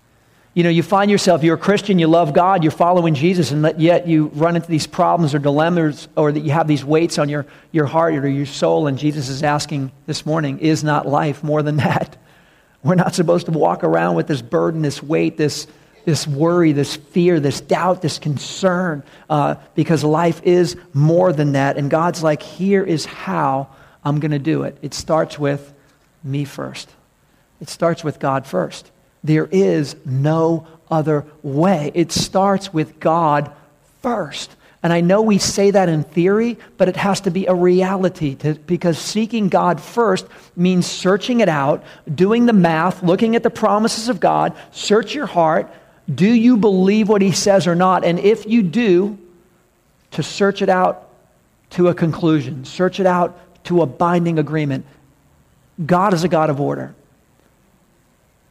You 0.54 0.64
know, 0.64 0.70
you 0.70 0.82
find 0.82 1.10
yourself, 1.10 1.42
you're 1.42 1.54
a 1.54 1.58
Christian, 1.58 1.98
you 1.98 2.06
love 2.08 2.34
God, 2.34 2.62
you're 2.62 2.72
following 2.72 3.14
Jesus, 3.14 3.52
and 3.52 3.80
yet 3.80 4.06
you 4.06 4.26
run 4.34 4.54
into 4.54 4.68
these 4.68 4.86
problems 4.86 5.34
or 5.34 5.38
dilemmas, 5.38 6.08
or 6.14 6.30
that 6.30 6.40
you 6.40 6.50
have 6.50 6.68
these 6.68 6.84
weights 6.84 7.18
on 7.18 7.30
your, 7.30 7.46
your 7.70 7.86
heart 7.86 8.14
or 8.14 8.28
your 8.28 8.44
soul, 8.44 8.86
and 8.86 8.98
Jesus 8.98 9.30
is 9.30 9.42
asking 9.42 9.92
this 10.04 10.26
morning, 10.26 10.58
Is 10.58 10.84
not 10.84 11.06
life 11.06 11.42
more 11.42 11.62
than 11.62 11.76
that? 11.76 12.18
We're 12.82 12.96
not 12.96 13.14
supposed 13.14 13.46
to 13.46 13.52
walk 13.52 13.82
around 13.82 14.16
with 14.16 14.26
this 14.26 14.42
burden, 14.42 14.82
this 14.82 15.02
weight, 15.02 15.36
this 15.36 15.66
this 16.04 16.26
worry, 16.26 16.72
this 16.72 16.96
fear, 16.96 17.38
this 17.40 17.60
doubt, 17.60 18.02
this 18.02 18.18
concern, 18.18 19.02
uh, 19.30 19.54
because 19.74 20.02
life 20.02 20.40
is 20.42 20.76
more 20.92 21.32
than 21.32 21.52
that. 21.52 21.76
And 21.76 21.90
God's 21.90 22.22
like, 22.22 22.42
here 22.42 22.82
is 22.82 23.04
how 23.04 23.68
I'm 24.04 24.18
going 24.20 24.32
to 24.32 24.38
do 24.38 24.64
it. 24.64 24.76
It 24.82 24.94
starts 24.94 25.38
with 25.38 25.72
me 26.24 26.44
first. 26.44 26.90
It 27.62 27.70
starts 27.70 28.02
with 28.02 28.18
God 28.18 28.44
first. 28.44 28.90
There 29.22 29.46
is 29.46 29.94
no 30.04 30.66
other 30.90 31.24
way. 31.42 31.92
It 31.94 32.10
starts 32.10 32.74
with 32.74 32.98
God 32.98 33.52
first. 34.02 34.54
And 34.82 34.92
I 34.92 35.00
know 35.00 35.22
we 35.22 35.38
say 35.38 35.70
that 35.70 35.88
in 35.88 36.02
theory, 36.02 36.58
but 36.76 36.88
it 36.88 36.96
has 36.96 37.20
to 37.20 37.30
be 37.30 37.46
a 37.46 37.54
reality 37.54 38.34
to, 38.34 38.54
because 38.54 38.98
seeking 38.98 39.48
God 39.48 39.80
first 39.80 40.26
means 40.56 40.88
searching 40.88 41.38
it 41.38 41.48
out, 41.48 41.84
doing 42.12 42.46
the 42.46 42.52
math, 42.52 43.00
looking 43.04 43.36
at 43.36 43.44
the 43.44 43.50
promises 43.50 44.08
of 44.08 44.18
God, 44.18 44.56
search 44.72 45.14
your 45.14 45.26
heart. 45.26 45.72
Do 46.12 46.28
you 46.28 46.56
believe 46.56 47.08
what 47.08 47.22
He 47.22 47.30
says 47.30 47.68
or 47.68 47.76
not? 47.76 48.04
And 48.04 48.18
if 48.18 48.44
you 48.44 48.64
do, 48.64 49.18
to 50.10 50.24
search 50.24 50.62
it 50.62 50.68
out 50.68 51.08
to 51.70 51.86
a 51.86 51.94
conclusion, 51.94 52.64
search 52.64 52.98
it 52.98 53.06
out 53.06 53.38
to 53.66 53.82
a 53.82 53.86
binding 53.86 54.40
agreement. 54.40 54.84
God 55.86 56.12
is 56.12 56.24
a 56.24 56.28
God 56.28 56.50
of 56.50 56.60
order. 56.60 56.92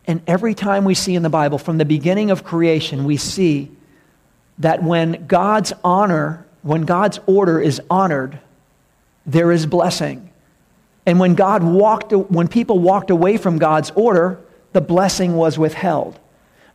And 0.08 0.22
every 0.28 0.54
time 0.54 0.86
we 0.86 0.96
see 0.96 1.16
in 1.16 1.24
the 1.24 1.30
Bible, 1.30 1.58
from 1.58 1.78
the 1.78 1.86
beginning 1.86 2.32
of 2.32 2.44
creation, 2.44 3.04
we 3.04 3.18
see 3.18 3.72
that 4.60 4.84
when 4.84 5.26
God's 5.28 5.74
honor, 5.84 6.46
when 6.62 6.84
God's 6.84 7.20
order 7.26 7.60
is 7.60 7.82
honored, 7.90 8.40
there 9.26 9.52
is 9.52 9.66
blessing. 9.66 10.30
And 11.06 11.20
when 11.20 11.36
God 11.36 11.64
walked, 11.64 12.12
when 12.12 12.48
people 12.48 12.80
walked 12.80 13.10
away 13.10 13.38
from 13.38 13.58
God's 13.58 13.92
order, 13.92 14.40
the 14.74 14.82
blessing 14.82 15.36
was 15.36 15.58
withheld. 15.58 16.20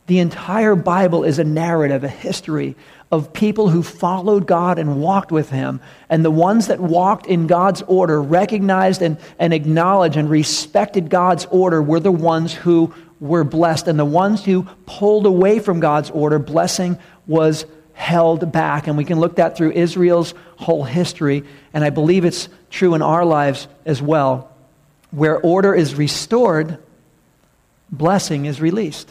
The 0.07 0.19
entire 0.19 0.75
Bible 0.75 1.25
is 1.25 1.37
a 1.37 1.43
narrative, 1.43 2.03
a 2.03 2.09
history 2.09 2.75
of 3.11 3.33
people 3.33 3.69
who 3.69 3.83
followed 3.83 4.47
God 4.47 4.79
and 4.79 5.01
walked 5.01 5.31
with 5.31 5.49
Him. 5.49 5.81
And 6.09 6.23
the 6.23 6.31
ones 6.31 6.67
that 6.67 6.79
walked 6.79 7.25
in 7.25 7.47
God's 7.47 7.81
order, 7.83 8.21
recognized 8.21 9.01
and, 9.01 9.17
and 9.39 9.53
acknowledged 9.53 10.17
and 10.17 10.29
respected 10.29 11.09
God's 11.09 11.45
order, 11.45 11.81
were 11.81 11.99
the 11.99 12.11
ones 12.11 12.53
who 12.53 12.93
were 13.19 13.43
blessed. 13.43 13.87
And 13.87 13.97
the 13.97 14.05
ones 14.05 14.43
who 14.43 14.63
pulled 14.85 15.25
away 15.25 15.59
from 15.59 15.79
God's 15.79 16.09
order, 16.09 16.39
blessing 16.39 16.97
was 17.25 17.65
held 17.93 18.51
back. 18.51 18.87
And 18.87 18.97
we 18.97 19.05
can 19.05 19.19
look 19.19 19.37
that 19.37 19.57
through 19.57 19.71
Israel's 19.71 20.33
whole 20.57 20.83
history. 20.83 21.43
And 21.73 21.83
I 21.83 21.89
believe 21.89 22.25
it's 22.25 22.49
true 22.69 22.93
in 22.93 23.01
our 23.01 23.25
lives 23.25 23.67
as 23.85 24.01
well. 24.01 24.51
Where 25.11 25.39
order 25.39 25.73
is 25.73 25.95
restored, 25.95 26.77
blessing 27.91 28.45
is 28.45 28.61
released. 28.61 29.09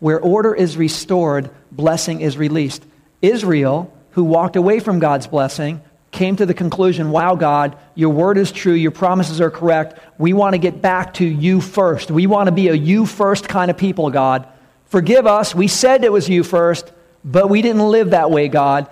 Where 0.00 0.20
order 0.20 0.54
is 0.54 0.76
restored, 0.76 1.50
blessing 1.72 2.20
is 2.20 2.36
released. 2.36 2.84
Israel, 3.22 3.92
who 4.12 4.24
walked 4.24 4.56
away 4.56 4.80
from 4.80 4.98
God's 4.98 5.26
blessing, 5.26 5.80
came 6.10 6.36
to 6.36 6.46
the 6.46 6.54
conclusion 6.54 7.10
wow, 7.10 7.34
God, 7.34 7.76
your 7.94 8.10
word 8.10 8.38
is 8.38 8.50
true, 8.50 8.72
your 8.72 8.90
promises 8.90 9.40
are 9.40 9.50
correct. 9.50 9.98
We 10.18 10.32
want 10.32 10.54
to 10.54 10.58
get 10.58 10.80
back 10.80 11.14
to 11.14 11.24
you 11.24 11.60
first. 11.60 12.10
We 12.10 12.26
want 12.26 12.46
to 12.48 12.52
be 12.52 12.68
a 12.68 12.74
you 12.74 13.06
first 13.06 13.48
kind 13.48 13.70
of 13.70 13.76
people, 13.76 14.10
God. 14.10 14.48
Forgive 14.86 15.26
us. 15.26 15.54
We 15.54 15.68
said 15.68 16.04
it 16.04 16.12
was 16.12 16.28
you 16.28 16.42
first. 16.42 16.92
But 17.24 17.50
we 17.50 17.62
didn't 17.62 17.86
live 17.90 18.10
that 18.10 18.30
way, 18.30 18.48
God. 18.48 18.88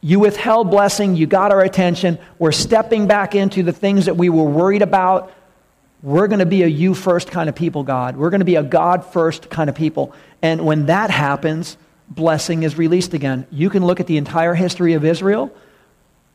You 0.00 0.20
withheld 0.20 0.70
blessing. 0.70 1.16
You 1.16 1.26
got 1.26 1.52
our 1.52 1.60
attention. 1.60 2.18
We're 2.38 2.52
stepping 2.52 3.06
back 3.06 3.34
into 3.34 3.62
the 3.62 3.72
things 3.72 4.06
that 4.06 4.16
we 4.16 4.28
were 4.28 4.44
worried 4.44 4.82
about. 4.82 5.32
We're 6.02 6.28
going 6.28 6.38
to 6.38 6.46
be 6.46 6.62
a 6.62 6.66
you 6.68 6.94
first 6.94 7.30
kind 7.30 7.48
of 7.48 7.54
people, 7.54 7.82
God. 7.82 8.16
We're 8.16 8.30
going 8.30 8.40
to 8.40 8.46
be 8.46 8.56
a 8.56 8.62
God 8.62 9.04
first 9.04 9.50
kind 9.50 9.68
of 9.68 9.76
people. 9.76 10.14
And 10.42 10.64
when 10.64 10.86
that 10.86 11.10
happens, 11.10 11.76
blessing 12.08 12.62
is 12.62 12.78
released 12.78 13.14
again. 13.14 13.46
You 13.50 13.68
can 13.68 13.84
look 13.84 13.98
at 13.98 14.06
the 14.06 14.16
entire 14.16 14.54
history 14.54 14.92
of 14.92 15.04
Israel 15.04 15.52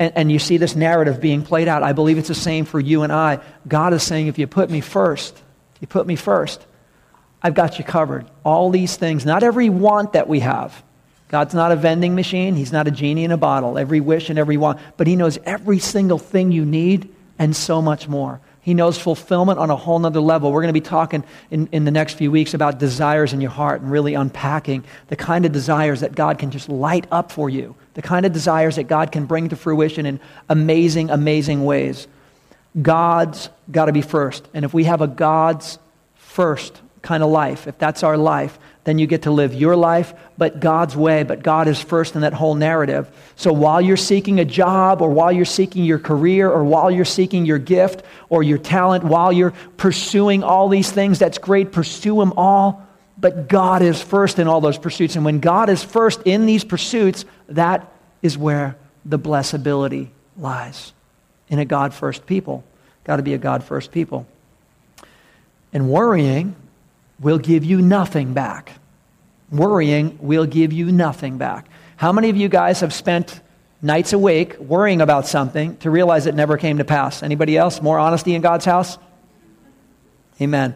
and, 0.02 0.14
and, 0.16 0.32
you 0.32 0.40
see 0.40 0.58
this 0.58 0.76
narrative 0.76 1.22
being 1.22 1.44
played 1.44 1.68
out. 1.68 1.84
I 1.84 1.94
believe 1.94 2.18
it's 2.18 2.28
the 2.28 2.34
same 2.34 2.66
for 2.66 2.80
you 2.80 3.04
and 3.04 3.14
I. 3.14 3.40
God 3.68 3.94
is 3.94 4.02
saying, 4.02 4.26
if 4.26 4.40
you 4.40 4.48
put 4.48 4.72
me 4.72 4.82
first, 4.82 5.40
you 5.80 5.86
put 5.86 6.08
me 6.08 6.16
first, 6.16 6.66
I've 7.44 7.54
got 7.54 7.78
you 7.78 7.86
covered. 7.86 8.26
All 8.44 8.72
these 8.72 8.96
things, 8.96 9.26
not 9.26 9.44
every 9.44 9.70
want 9.70 10.14
that 10.14 10.28
we 10.28 10.40
have, 10.40 10.84
God's 11.30 11.54
not 11.54 11.72
a 11.72 11.76
vending 11.76 12.16
machine. 12.16 12.56
He's 12.56 12.72
not 12.72 12.88
a 12.88 12.92
genie 12.92 13.24
in 13.24 13.32
a 13.32 13.38
bottle, 13.38 13.78
every 13.78 14.00
wish 14.00 14.32
and 14.32 14.40
every 14.40 14.58
want. 14.58 14.80
But 14.98 15.06
He 15.06 15.16
knows 15.16 15.38
every 15.46 15.78
single 15.78 16.18
thing 16.18 16.52
you 16.52 16.66
need 16.66 17.14
and 17.38 17.56
so 17.56 17.80
much 17.80 18.08
more. 18.08 18.42
He 18.62 18.74
knows 18.74 18.98
fulfillment 18.98 19.60
on 19.60 19.70
a 19.70 19.76
whole 19.76 20.00
nother 20.00 20.20
level. 20.20 20.52
We're 20.52 20.62
going 20.62 20.74
to 20.74 20.80
be 20.80 20.82
talking 20.82 21.24
in, 21.52 21.70
in 21.72 21.86
the 21.86 21.92
next 21.92 22.16
few 22.16 22.32
weeks 22.32 22.54
about 22.54 22.80
desires 22.80 23.34
in 23.34 23.40
your 23.40 23.52
heart 23.52 23.82
and 23.82 23.92
really 23.92 24.16
unpacking 24.16 24.84
the 25.08 25.16
kind 25.16 25.46
of 25.46 25.52
desires 25.52 26.02
that 26.02 26.16
God 26.16 26.40
can 26.40 26.50
just 26.52 26.70
light 26.70 27.06
up 27.12 27.32
for 27.32 27.50
you, 27.50 27.76
the 27.94 28.02
kind 28.02 28.26
of 28.26 28.34
desires 28.34 28.78
that 28.78 28.84
God 28.84 29.12
can 29.12 29.26
bring 29.26 29.50
to 29.50 29.56
fruition 29.56 30.06
in 30.06 30.20
amazing, 30.50 31.10
amazing 31.10 31.66
ways. 31.66 32.08
God's 32.80 33.50
got 33.70 33.86
to 33.86 33.92
be 33.92 34.02
first. 34.02 34.48
And 34.54 34.64
if 34.64 34.74
we 34.74 34.86
have 34.86 35.02
a 35.02 35.08
God's 35.08 35.78
first 36.16 36.82
kind 37.02 37.24
of 37.24 37.30
life, 37.30 37.68
if 37.68 37.78
that's 37.78 38.04
our 38.04 38.18
life, 38.18 38.58
then 38.84 38.98
you 38.98 39.06
get 39.06 39.24
to 39.24 39.32
live 39.32 39.54
your 39.54 39.76
life, 39.76 40.14
but 40.38 40.60
God's 40.60 40.96
way. 40.96 41.24
But 41.24 41.44
God 41.44 41.68
is 41.68 41.80
first 41.80 42.16
in 42.16 42.22
that 42.22 42.34
whole 42.34 42.56
narrative. 42.56 43.10
So 43.36 43.54
while 43.54 43.82
you're 43.82 43.98
seeking 43.98 44.40
a 44.40 44.46
job, 44.46 45.02
or 45.02 45.12
while 45.12 45.32
you're 45.32 45.46
seeking 45.46 45.84
your 45.84 46.00
career, 46.00 46.50
or 46.50 46.64
while 46.64 46.90
you're 46.90 47.06
seeking 47.06 47.46
your 47.46 47.60
gift 47.60 48.04
or 48.30 48.42
your 48.42 48.58
talent, 48.58 49.04
while 49.04 49.32
you're 49.32 49.54
pursuing 49.78 50.44
all 50.44 50.70
these 50.70 50.90
things, 50.90 51.20
that's 51.20 51.38
great. 51.38 51.72
Pursue 51.72 52.16
them 52.18 52.34
all. 52.38 52.88
But 53.22 53.48
God 53.48 53.84
is 53.84 54.02
first 54.02 54.40
in 54.40 54.48
all 54.48 54.62
those 54.62 54.80
pursuits. 54.80 55.16
And 55.16 55.24
when 55.24 55.40
God 55.40 55.70
is 55.70 55.84
first 55.84 56.22
in 56.26 56.48
these 56.48 56.64
pursuits, 56.64 57.24
that 57.50 57.90
is 58.24 58.38
where 58.38 58.76
the 59.06 59.20
blessability 59.20 60.10
lies 60.38 60.92
in 61.48 61.60
a 61.60 61.66
God 61.66 61.94
first 61.94 62.26
people. 62.26 62.64
Got 63.04 63.18
to 63.18 63.24
be 63.24 63.36
a 63.36 63.38
God 63.38 63.64
first 63.64 63.92
people. 63.92 64.26
And 65.72 65.90
worrying 65.90 66.56
will 67.20 67.38
give 67.38 67.64
you 67.64 67.82
nothing 67.82 68.34
back. 68.34 68.74
Worrying 69.52 70.18
will 70.20 70.46
give 70.46 70.74
you 70.74 70.92
nothing 70.92 71.38
back. 71.38 71.70
How 71.98 72.12
many 72.12 72.30
of 72.30 72.38
you 72.38 72.50
guys 72.50 72.80
have 72.80 72.94
spent 72.94 73.40
nights 73.82 74.14
awake 74.14 74.58
worrying 74.60 75.02
about 75.02 75.28
something 75.28 75.78
to 75.78 75.92
realize 75.92 76.26
it 76.26 76.36
never 76.36 76.58
came 76.58 76.80
to 76.80 76.86
pass? 76.86 77.22
Anybody 77.22 77.56
else? 77.56 77.82
More 77.82 78.00
honesty 78.00 78.34
in 78.34 78.42
God's 78.42 78.66
house? 78.66 78.98
Amen. 80.42 80.76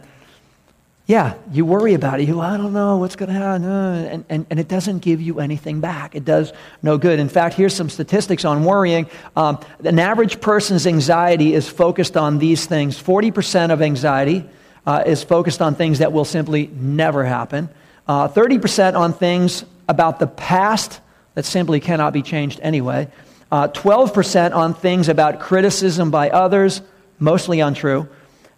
Yeah, 1.08 1.36
you 1.52 1.66
worry 1.66 1.94
about 1.94 2.20
it. 2.20 2.28
You, 2.28 2.42
I 2.42 2.58
don't 2.58 2.74
know 2.74 2.98
what's 2.98 3.16
going 3.16 3.30
to 3.30 3.36
happen. 3.36 3.64
Uh, 3.64 4.08
and, 4.12 4.26
and, 4.28 4.46
and 4.50 4.60
it 4.60 4.68
doesn't 4.68 5.00
give 5.00 5.22
you 5.22 5.40
anything 5.40 5.80
back. 5.80 6.16
It 6.16 6.26
does 6.26 6.52
no 6.82 6.98
good. 6.98 7.20
In 7.20 7.30
fact, 7.30 7.54
here's 7.54 7.76
some 7.76 7.92
statistics 7.92 8.44
on 8.44 8.64
worrying. 8.64 9.08
Um, 9.36 9.60
an 9.84 10.00
average 10.00 10.42
person's 10.42 10.88
anxiety 10.88 11.54
is 11.54 11.70
focused 11.70 12.18
on 12.18 12.40
these 12.40 12.66
things 12.66 13.02
40% 13.02 13.72
of 13.72 13.84
anxiety 13.84 14.50
uh, 14.88 15.04
is 15.06 15.24
focused 15.24 15.62
on 15.62 15.76
things 15.76 16.00
that 16.00 16.12
will 16.12 16.26
simply 16.26 16.68
never 16.68 17.24
happen, 17.24 17.70
uh, 18.08 18.28
30% 18.28 18.96
on 18.96 19.14
things 19.14 19.64
about 19.88 20.20
the 20.20 20.28
past 20.28 21.02
that 21.36 21.46
simply 21.46 21.80
cannot 21.80 22.14
be 22.14 22.22
changed 22.24 22.60
anyway, 22.64 23.08
uh, 23.52 23.68
12% 23.68 24.56
on 24.56 24.74
things 24.74 25.10
about 25.10 25.40
criticism 25.40 26.10
by 26.10 26.30
others, 26.30 26.82
mostly 27.20 27.60
untrue, 27.60 28.08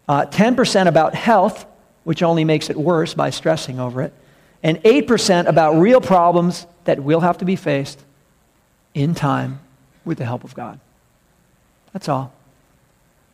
10% 0.07 0.85
uh, 0.85 0.89
about 0.89 1.13
health, 1.13 1.65
which 2.07 2.23
only 2.23 2.45
makes 2.45 2.69
it 2.69 2.77
worse 2.77 3.13
by 3.13 3.29
stressing 3.29 3.81
over 3.81 4.01
it, 4.01 4.13
and 4.63 4.81
8% 4.83 5.45
about 5.45 5.73
real 5.73 5.99
problems 5.99 6.65
that 6.85 7.03
will 7.03 7.19
have 7.19 7.39
to 7.39 7.45
be 7.45 7.57
faced 7.57 8.01
in 8.93 9.13
time 9.13 9.59
with 10.05 10.17
the 10.17 10.23
help 10.23 10.45
of 10.45 10.55
God. 10.55 10.79
That's 11.91 12.07
all. 12.07 12.31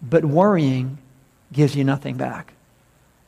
But 0.02 0.26
worrying 0.26 0.98
gives 1.52 1.76
you 1.76 1.84
nothing 1.84 2.18
back. 2.18 2.54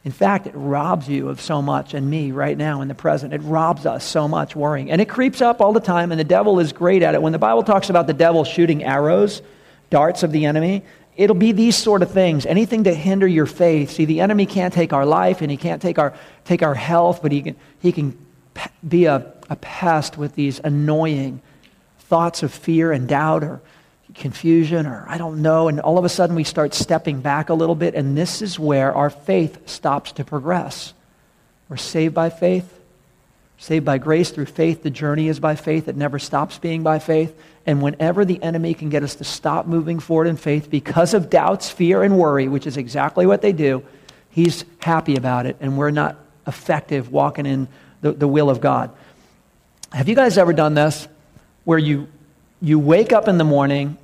In 0.03 0.11
fact, 0.11 0.47
it 0.47 0.53
robs 0.55 1.07
you 1.07 1.29
of 1.29 1.39
so 1.39 1.61
much, 1.61 1.93
and 1.93 2.09
me 2.09 2.31
right 2.31 2.57
now 2.57 2.81
in 2.81 2.87
the 2.87 2.95
present. 2.95 3.31
It 3.31 3.41
robs 3.43 3.85
us 3.85 4.03
so 4.03 4.27
much 4.27 4.55
worrying. 4.55 4.89
And 4.89 4.99
it 4.99 5.07
creeps 5.07 5.43
up 5.43 5.61
all 5.61 5.73
the 5.73 5.79
time, 5.79 6.11
and 6.11 6.19
the 6.19 6.23
devil 6.23 6.59
is 6.59 6.73
great 6.73 7.03
at 7.03 7.13
it. 7.13 7.21
When 7.21 7.33
the 7.33 7.37
Bible 7.37 7.61
talks 7.61 7.91
about 7.91 8.07
the 8.07 8.13
devil 8.13 8.45
shooting 8.45 8.83
arrows, 8.83 9.43
darts 9.91 10.23
of 10.23 10.31
the 10.31 10.45
enemy, 10.47 10.81
it'll 11.15 11.36
be 11.36 11.51
these 11.51 11.75
sort 11.75 12.01
of 12.01 12.12
things. 12.12 12.45
Anything 12.45 12.84
to 12.86 12.93
hinder 12.93 13.27
your 13.27 13.45
faith. 13.45 13.91
See, 13.91 14.05
the 14.05 14.22
enemy 14.22 14.45
can't 14.45 14.74
take 14.74 14.93
our 14.93 15.05
life, 15.05 15.41
and 15.41 15.50
he 15.50 15.57
can't 15.57 15.81
take 15.81 16.00
our, 16.00 16.13
take 16.43 16.63
our 16.63 16.75
health, 16.75 17.22
but 17.22 17.31
he 17.31 17.41
can, 17.41 17.55
he 17.81 17.91
can 17.91 18.17
be 18.88 19.05
a, 19.05 19.34
a 19.50 19.55
pest 19.55 20.17
with 20.17 20.36
these 20.36 20.60
annoying 20.63 21.41
thoughts 22.00 22.43
of 22.43 22.53
fear 22.53 22.91
and 22.91 23.07
doubt 23.07 23.43
or 23.43 23.62
confusion 24.15 24.86
or 24.86 25.05
I 25.07 25.17
don't 25.17 25.41
know. 25.41 25.67
And 25.67 25.79
all 25.79 25.98
of 25.98 26.05
a 26.05 26.10
sudden 26.10 26.36
we 26.36 26.43
start 26.43 26.74
stepping 26.74 27.22
back 27.22 27.50
a 27.50 27.53
little 27.53 27.75
bit. 27.75 27.95
And 27.95 28.17
this 28.17 28.41
is 28.41 28.57
where 28.57 28.93
our 28.93 29.10
faith 29.10 29.67
stops 29.67 30.13
to 30.13 30.24
progress. 30.24 30.93
We're 31.69 31.77
saved 31.77 32.13
by 32.13 32.29
faith, 32.29 32.75
saved 33.57 33.85
by 33.85 33.97
grace 33.97 34.31
through 34.31 34.45
faith. 34.45 34.83
The 34.83 34.89
journey 34.89 35.27
is 35.27 35.39
by 35.39 35.55
faith. 35.55 35.88
It 35.88 35.95
never 35.95 36.19
stops 36.19 36.57
being 36.57 36.83
by 36.83 37.00
faith. 37.00 37.38
And 37.65 37.81
whenever 37.81 38.25
the 38.25 38.41
enemy 38.43 38.74
can 38.74 38.89
get 38.89 39.03
us 39.03 39.15
to 39.15 39.24
stop 39.24 39.65
moving 39.65 40.00
forward 40.00 40.27
in 40.27 40.38
faith 40.38 40.69
because 40.69 41.13
of 41.13 41.29
doubts, 41.29 41.69
fear, 41.69 42.03
and 42.03 42.17
worry, 42.17 42.47
which 42.47 42.67
is 42.67 42.77
exactly 42.77 43.25
what 43.25 43.41
they 43.41 43.53
do, 43.53 43.83
he's 44.29 44.65
happy 44.79 45.15
about 45.15 45.45
it. 45.45 45.57
And 45.59 45.77
we're 45.77 45.91
not 45.91 46.17
effective 46.45 47.12
walking 47.12 47.45
in 47.45 47.67
the, 48.01 48.12
the 48.12 48.27
will 48.27 48.50
of 48.50 48.62
God. 48.62 48.91
Have 49.91 50.09
you 50.09 50.15
guys 50.15 50.38
ever 50.38 50.53
done 50.53 50.74
this 50.74 51.07
where 51.63 51.79
you, 51.79 52.07
you 52.62 52.77
wake 52.77 53.13
up 53.13 53.27
in 53.27 53.38
the 53.38 53.43
morning 53.43 53.97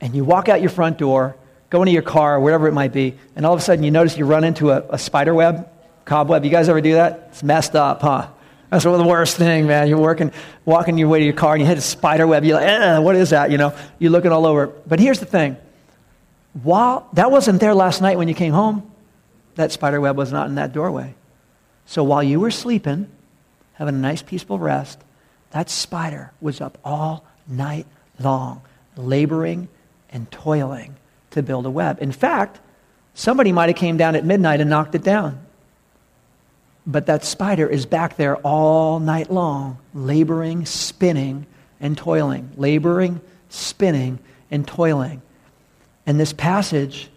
and 0.00 0.14
you 0.14 0.24
walk 0.24 0.48
out 0.48 0.60
your 0.60 0.70
front 0.70 0.98
door, 0.98 1.36
go 1.70 1.80
into 1.82 1.92
your 1.92 2.02
car, 2.02 2.36
or 2.36 2.40
whatever 2.40 2.68
it 2.68 2.72
might 2.72 2.92
be, 2.92 3.14
and 3.36 3.46
all 3.46 3.54
of 3.54 3.60
a 3.60 3.62
sudden 3.62 3.84
you 3.84 3.90
notice 3.90 4.18
you 4.18 4.26
run 4.26 4.44
into 4.44 4.70
a, 4.70 4.84
a 4.90 4.98
spider 4.98 5.32
web, 5.32 5.68
cobweb? 6.04 6.44
You 6.44 6.50
guys 6.50 6.68
ever 6.68 6.80
do 6.80 6.94
that? 6.94 7.28
It's 7.30 7.42
messed 7.42 7.74
up, 7.74 8.02
huh? 8.02 8.28
That's 8.70 8.84
the 8.84 9.02
worst 9.02 9.36
thing, 9.36 9.66
man. 9.66 9.88
You're 9.88 9.98
working, 9.98 10.30
walking 10.64 10.98
your 10.98 11.08
way 11.08 11.20
to 11.20 11.24
your 11.24 11.34
car 11.34 11.54
and 11.54 11.62
you 11.62 11.66
hit 11.66 11.78
a 11.78 11.82
spider 11.82 12.26
web. 12.26 12.44
You're 12.44 12.56
like, 12.60 12.68
eh, 12.68 12.98
what 12.98 13.16
is 13.16 13.30
that? 13.30 13.50
You 13.50 13.56
know, 13.56 13.74
you're 13.98 14.10
looking 14.10 14.30
all 14.30 14.44
over. 14.44 14.66
But 14.66 15.00
here's 15.00 15.20
the 15.20 15.26
thing. 15.26 15.56
While 16.62 17.08
that 17.14 17.30
wasn't 17.30 17.60
there 17.60 17.74
last 17.74 18.02
night 18.02 18.18
when 18.18 18.28
you 18.28 18.34
came 18.34 18.52
home, 18.52 18.90
that 19.54 19.72
spider 19.72 20.00
web 20.00 20.16
was 20.16 20.32
not 20.32 20.48
in 20.48 20.56
that 20.56 20.72
doorway. 20.72 21.14
So 21.86 22.04
while 22.04 22.22
you 22.22 22.40
were 22.40 22.50
sleeping, 22.50 23.08
having 23.74 23.94
a 23.94 23.98
nice 23.98 24.20
peaceful 24.20 24.58
rest, 24.58 25.00
that 25.50 25.70
spider 25.70 26.32
was 26.40 26.60
up 26.60 26.76
all 26.84 27.24
night 27.46 27.86
long, 28.20 28.60
laboring 28.96 29.68
and 30.10 30.30
toiling 30.30 30.96
to 31.30 31.42
build 31.42 31.64
a 31.64 31.70
web. 31.70 32.02
In 32.02 32.12
fact, 32.12 32.60
somebody 33.14 33.52
might 33.52 33.70
have 33.70 33.76
came 33.76 33.96
down 33.96 34.14
at 34.14 34.24
midnight 34.24 34.60
and 34.60 34.68
knocked 34.68 34.94
it 34.94 35.02
down. 35.02 35.40
But 36.88 37.04
that 37.06 37.22
spider 37.22 37.68
is 37.68 37.84
back 37.84 38.16
there 38.16 38.36
all 38.38 38.98
night 38.98 39.30
long, 39.30 39.76
laboring, 39.92 40.64
spinning, 40.64 41.46
and 41.80 41.98
toiling. 41.98 42.50
Laboring, 42.56 43.20
spinning, 43.50 44.18
and 44.50 44.66
toiling. 44.66 45.20
And 46.06 46.18
this 46.18 46.32
passage 46.32 47.10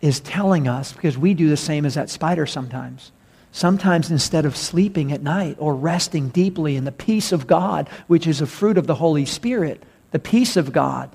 is 0.00 0.20
telling 0.20 0.68
us, 0.68 0.92
because 0.92 1.18
we 1.18 1.34
do 1.34 1.48
the 1.48 1.56
same 1.56 1.84
as 1.84 1.94
that 1.94 2.10
spider 2.10 2.46
sometimes. 2.46 3.10
Sometimes 3.50 4.12
instead 4.12 4.44
of 4.44 4.56
sleeping 4.56 5.10
at 5.10 5.22
night 5.22 5.56
or 5.58 5.74
resting 5.74 6.28
deeply 6.28 6.76
in 6.76 6.84
the 6.84 6.92
peace 6.92 7.32
of 7.32 7.48
God, 7.48 7.88
which 8.06 8.28
is 8.28 8.40
a 8.40 8.46
fruit 8.46 8.78
of 8.78 8.86
the 8.86 8.94
Holy 8.94 9.24
Spirit, 9.24 9.82
the 10.12 10.20
peace 10.20 10.56
of 10.56 10.72
God, 10.72 11.10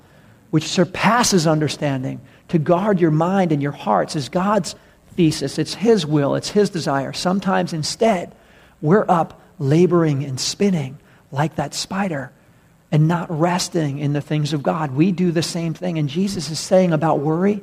which 0.50 0.68
surpasses 0.68 1.46
understanding, 1.46 2.20
to 2.48 2.58
guard 2.58 3.00
your 3.00 3.10
mind 3.10 3.50
and 3.50 3.62
your 3.62 3.72
hearts 3.72 4.14
is 4.14 4.28
God's 4.28 4.74
thesis. 5.16 5.58
It's 5.58 5.74
His 5.74 6.06
will, 6.06 6.34
it's 6.34 6.50
His 6.50 6.70
desire. 6.70 7.12
Sometimes 7.12 7.72
instead, 7.72 8.34
we're 8.80 9.06
up 9.08 9.40
laboring 9.58 10.24
and 10.24 10.38
spinning 10.38 10.98
like 11.30 11.56
that 11.56 11.74
spider 11.74 12.32
and 12.90 13.08
not 13.08 13.30
resting 13.30 13.98
in 13.98 14.12
the 14.12 14.20
things 14.20 14.52
of 14.52 14.62
God. 14.62 14.92
We 14.92 15.12
do 15.12 15.32
the 15.32 15.42
same 15.42 15.72
thing. 15.72 15.98
And 15.98 16.08
Jesus 16.08 16.50
is 16.50 16.60
saying 16.60 16.92
about 16.92 17.20
worry, 17.20 17.62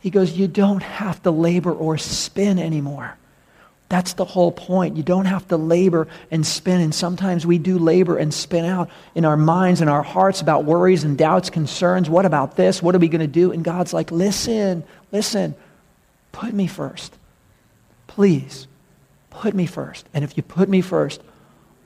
He 0.00 0.10
goes, 0.10 0.32
You 0.32 0.48
don't 0.48 0.82
have 0.82 1.22
to 1.22 1.30
labor 1.30 1.72
or 1.72 1.98
spin 1.98 2.58
anymore. 2.58 3.16
That's 3.90 4.14
the 4.14 4.24
whole 4.24 4.50
point. 4.50 4.96
You 4.96 5.02
don't 5.02 5.26
have 5.26 5.46
to 5.48 5.56
labor 5.56 6.08
and 6.30 6.46
spin. 6.46 6.80
And 6.80 6.94
sometimes 6.94 7.46
we 7.46 7.58
do 7.58 7.78
labor 7.78 8.16
and 8.16 8.32
spin 8.32 8.64
out 8.64 8.90
in 9.14 9.24
our 9.24 9.36
minds 9.36 9.82
and 9.82 9.90
our 9.90 10.02
hearts 10.02 10.40
about 10.40 10.64
worries 10.64 11.04
and 11.04 11.18
doubts, 11.18 11.50
concerns. 11.50 12.08
What 12.08 12.24
about 12.24 12.56
this? 12.56 12.82
What 12.82 12.94
are 12.94 12.98
we 12.98 13.08
going 13.08 13.20
to 13.20 13.26
do? 13.26 13.52
And 13.52 13.62
God's 13.62 13.92
like, 13.92 14.10
listen, 14.10 14.84
listen, 15.12 15.54
put 16.34 16.52
me 16.52 16.66
first. 16.66 17.16
Please, 18.08 18.66
put 19.30 19.54
me 19.54 19.66
first. 19.66 20.06
And 20.12 20.22
if 20.24 20.36
you 20.36 20.42
put 20.42 20.68
me 20.68 20.82
first, 20.82 21.22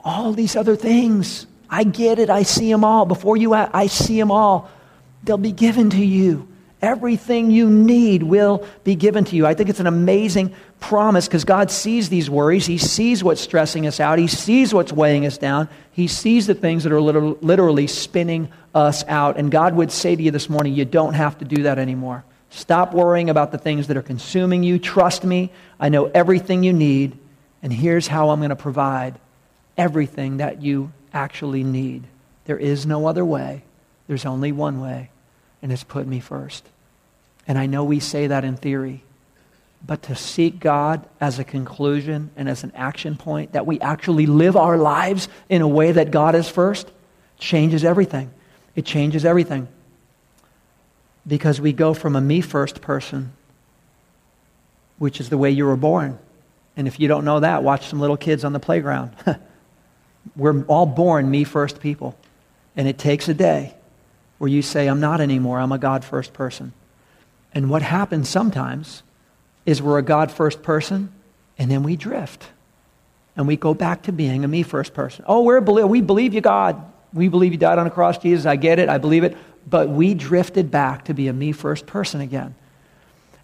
all 0.03 0.33
these 0.33 0.55
other 0.55 0.75
things, 0.75 1.47
I 1.69 1.83
get 1.83 2.19
it. 2.19 2.29
I 2.29 2.43
see 2.43 2.69
them 2.71 2.83
all. 2.83 3.05
Before 3.05 3.37
you, 3.37 3.53
I 3.53 3.87
see 3.87 4.17
them 4.19 4.31
all. 4.31 4.69
They'll 5.23 5.37
be 5.37 5.51
given 5.51 5.91
to 5.91 6.03
you. 6.03 6.47
Everything 6.81 7.51
you 7.51 7.69
need 7.69 8.23
will 8.23 8.65
be 8.85 8.95
given 8.95 9.25
to 9.25 9.35
you. 9.35 9.45
I 9.45 9.53
think 9.53 9.69
it's 9.69 9.81
an 9.81 9.87
amazing 9.87 10.55
promise 10.79 11.27
because 11.27 11.43
God 11.43 11.69
sees 11.69 12.07
these 12.07 12.29
worries. 12.29 12.65
He 12.65 12.77
sees 12.77 13.21
what's 13.21 13.41
stressing 13.41 13.85
us 13.85 13.99
out. 13.99 14.17
He 14.17 14.27
sees 14.27 14.73
what's 14.73 14.93
weighing 14.93 15.25
us 15.25 15.37
down. 15.37 15.67
He 15.91 16.07
sees 16.07 16.47
the 16.47 16.55
things 16.55 16.85
that 16.85 16.93
are 16.93 17.01
literally 17.01 17.87
spinning 17.87 18.49
us 18.73 19.03
out. 19.07 19.37
And 19.37 19.51
God 19.51 19.75
would 19.75 19.91
say 19.91 20.15
to 20.15 20.23
you 20.23 20.31
this 20.31 20.49
morning, 20.49 20.73
you 20.73 20.85
don't 20.85 21.15
have 21.15 21.37
to 21.39 21.45
do 21.45 21.63
that 21.63 21.79
anymore. 21.79 22.23
Stop 22.49 22.93
worrying 22.93 23.29
about 23.29 23.51
the 23.51 23.57
things 23.57 23.87
that 23.87 23.97
are 23.97 24.01
consuming 24.01 24.63
you. 24.63 24.79
Trust 24.79 25.23
me. 25.23 25.51
I 25.79 25.89
know 25.89 26.05
everything 26.05 26.63
you 26.63 26.73
need. 26.73 27.17
And 27.61 27.71
here's 27.71 28.07
how 28.07 28.29
I'm 28.29 28.39
going 28.39 28.49
to 28.49 28.55
provide 28.55 29.19
everything 29.77 30.37
that 30.37 30.61
you 30.61 30.91
actually 31.13 31.63
need. 31.63 32.03
There 32.45 32.57
is 32.57 32.85
no 32.85 33.07
other 33.07 33.23
way. 33.23 33.63
There's 34.07 34.25
only 34.25 34.51
one 34.51 34.81
way 34.81 35.09
and 35.61 35.71
it's 35.71 35.83
put 35.83 36.07
me 36.07 36.19
first. 36.19 36.65
And 37.47 37.57
I 37.57 37.65
know 37.65 37.83
we 37.83 37.99
say 37.99 38.27
that 38.27 38.45
in 38.45 38.55
theory, 38.55 39.03
but 39.85 40.03
to 40.03 40.15
seek 40.15 40.59
God 40.59 41.07
as 41.19 41.39
a 41.39 41.43
conclusion 41.43 42.31
and 42.35 42.49
as 42.49 42.63
an 42.63 42.71
action 42.75 43.15
point, 43.15 43.53
that 43.53 43.65
we 43.65 43.79
actually 43.79 44.25
live 44.25 44.55
our 44.55 44.77
lives 44.77 45.27
in 45.47 45.61
a 45.61 45.67
way 45.67 45.91
that 45.91 46.11
God 46.11 46.35
is 46.35 46.49
first, 46.49 46.91
changes 47.37 47.83
everything. 47.83 48.31
It 48.75 48.85
changes 48.85 49.25
everything. 49.25 49.67
Because 51.29 51.61
we 51.61 51.71
go 51.71 51.93
from 51.93 52.17
a 52.17 52.21
me 52.21 52.41
first 52.41 52.81
person, 52.81 53.31
which 54.97 55.21
is 55.21 55.29
the 55.29 55.37
way 55.37 55.51
you 55.51 55.65
were 55.65 55.77
born. 55.77 56.19
And 56.75 56.87
if 56.87 56.99
you 56.99 57.07
don't 57.07 57.23
know 57.23 57.39
that, 57.39 57.63
watch 57.63 57.87
some 57.87 58.01
little 58.01 58.17
kids 58.17 58.43
on 58.43 58.51
the 58.51 58.59
playground. 58.59 59.13
we're 60.35 60.63
all 60.63 60.85
born 60.85 61.29
me 61.29 61.43
first 61.43 61.79
people. 61.79 62.17
And 62.75 62.87
it 62.87 62.97
takes 62.97 63.29
a 63.29 63.33
day 63.33 63.75
where 64.39 64.49
you 64.49 64.61
say, 64.61 64.87
I'm 64.87 64.99
not 64.99 65.21
anymore, 65.21 65.59
I'm 65.59 65.71
a 65.71 65.77
God 65.77 66.03
first 66.03 66.33
person. 66.33 66.73
And 67.53 67.69
what 67.69 67.81
happens 67.81 68.29
sometimes 68.29 69.03
is 69.65 69.81
we're 69.81 69.99
a 69.99 70.03
God 70.03 70.31
first 70.31 70.63
person, 70.63 71.11
and 71.57 71.69
then 71.69 71.83
we 71.83 71.95
drift. 71.95 72.47
And 73.35 73.47
we 73.47 73.57
go 73.57 73.73
back 73.73 74.03
to 74.03 74.11
being 74.11 74.43
a 74.43 74.47
me 74.47 74.63
first 74.63 74.93
person. 74.93 75.25
Oh, 75.27 75.43
we're, 75.43 75.59
we 75.59 76.01
believe 76.01 76.33
you, 76.33 76.41
God. 76.41 76.81
We 77.13 77.27
believe 77.27 77.51
you 77.51 77.57
died 77.57 77.77
on 77.77 77.85
the 77.85 77.91
cross, 77.91 78.17
Jesus. 78.17 78.45
I 78.45 78.55
get 78.55 78.79
it. 78.79 78.89
I 78.89 78.97
believe 78.97 79.23
it. 79.23 79.37
But 79.69 79.89
we 79.89 80.13
drifted 80.13 80.71
back 80.71 81.05
to 81.05 81.13
be 81.13 81.27
a 81.27 81.33
me 81.33 81.51
first 81.51 81.85
person 81.85 82.21
again. 82.21 82.55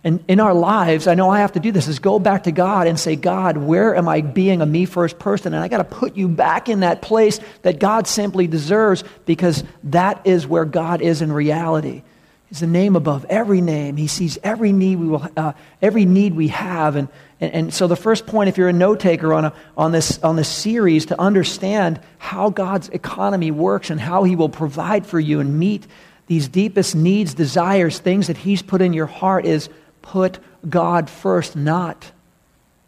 And 0.06 0.24
in 0.28 0.40
our 0.40 0.54
lives, 0.54 1.08
I 1.08 1.16
know 1.16 1.32
I 1.32 1.40
have 1.40 1.54
to 1.54 1.60
do 1.60 1.72
this, 1.72 1.88
is 1.88 1.98
go 1.98 2.20
back 2.20 2.44
to 2.44 2.52
God 2.52 2.86
and 2.86 3.00
say, 3.00 3.16
God, 3.16 3.58
where 3.58 3.96
am 3.96 4.08
I 4.08 4.22
being 4.22 4.62
a 4.62 4.66
me 4.66 4.86
first 4.86 5.18
person? 5.18 5.56
And 5.56 5.64
I 5.64 5.68
got 5.68 5.80
to 5.80 5.84
put 5.84 6.16
you 6.16 6.28
back 6.28 6.70
in 6.70 6.82
that 6.82 7.02
place 7.02 7.40
that 7.64 7.80
God 7.80 8.06
simply 8.06 8.46
deserves 8.46 9.04
because 9.26 9.64
that 9.86 10.22
is 10.28 10.46
where 10.46 10.64
God 10.64 11.02
is 11.02 11.24
in 11.24 11.32
reality. 11.32 12.04
He's 12.50 12.60
the 12.60 12.68
name 12.68 12.96
above 12.96 13.26
every 13.30 13.62
name. 13.62 13.98
He 13.98 14.06
sees 14.06 14.38
every 14.44 14.72
need 14.72 14.98
we, 14.98 15.08
will, 15.08 15.28
uh, 15.36 15.54
every 15.82 16.06
need 16.06 16.36
we 16.36 16.50
have. 16.50 16.96
And, 16.96 17.08
and, 17.42 17.54
and 17.54 17.74
so 17.74 17.88
the 17.88 17.96
first 17.96 18.28
point, 18.28 18.48
if 18.48 18.60
you're 18.60 18.70
a 18.70 18.74
note 18.74 19.00
taker 19.00 19.34
on, 19.34 19.46
a, 19.46 19.54
on, 19.76 19.92
this, 19.92 20.20
on 20.20 20.36
this 20.36 20.48
series, 20.48 21.08
to 21.08 21.20
understand 21.20 22.00
how 22.20 22.52
God's 22.52 22.90
economy 22.90 23.50
works 23.50 23.90
and 23.90 24.00
how 24.00 24.24
he 24.24 24.36
will 24.36 24.50
provide 24.50 25.08
for 25.08 25.20
you 25.20 25.40
and 25.40 25.58
meet 25.58 25.88
these 26.28 26.48
deepest 26.48 26.96
needs, 26.96 27.34
desires, 27.34 28.00
things 28.00 28.28
that 28.28 28.38
he's 28.38 28.62
put 28.62 28.82
in 28.82 28.94
your 28.94 29.06
heart 29.06 29.46
is 29.46 29.70
put 30.02 30.40
God 30.68 31.10
first, 31.10 31.56
not 31.56 32.12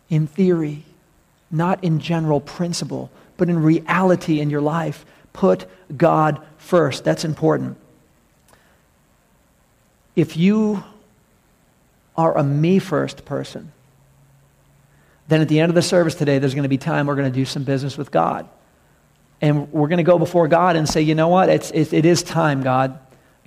in 0.10 0.28
theory, 0.28 0.84
not 1.52 1.84
in 1.84 2.00
general 2.00 2.40
principle, 2.40 3.12
but 3.38 3.50
in 3.50 3.62
reality 3.62 4.40
in 4.40 4.50
your 4.50 4.62
life. 4.62 5.06
Put 5.34 5.66
God 5.96 6.42
first. 6.58 7.04
That's 7.04 7.24
important. 7.24 7.78
If 10.16 10.36
you 10.36 10.84
are 12.16 12.36
a 12.36 12.44
me 12.44 12.80
first 12.80 13.24
person, 13.24 13.72
then 15.28 15.42
at 15.42 15.50
the 15.50 15.60
end 15.60 15.70
of 15.70 15.76
the 15.76 15.82
service 15.82 16.16
today, 16.16 16.40
there's 16.40 16.56
going 16.56 16.64
to 16.64 16.70
be 16.70 16.78
time 16.78 17.06
we're 17.06 17.16
going 17.16 17.32
to 17.32 17.40
do 17.40 17.46
some 17.46 17.64
business 17.64 17.98
with 17.98 18.10
God. 18.10 18.48
And 19.42 19.72
we're 19.72 19.90
going 19.90 19.98
to 19.98 20.04
go 20.04 20.18
before 20.18 20.48
God 20.48 20.76
and 20.76 20.90
say, 20.90 21.02
you 21.02 21.14
know 21.14 21.28
what? 21.28 21.50
It's, 21.50 21.70
it, 21.70 21.94
it 21.94 22.06
is 22.06 22.24
time, 22.24 22.64
God. 22.64 22.98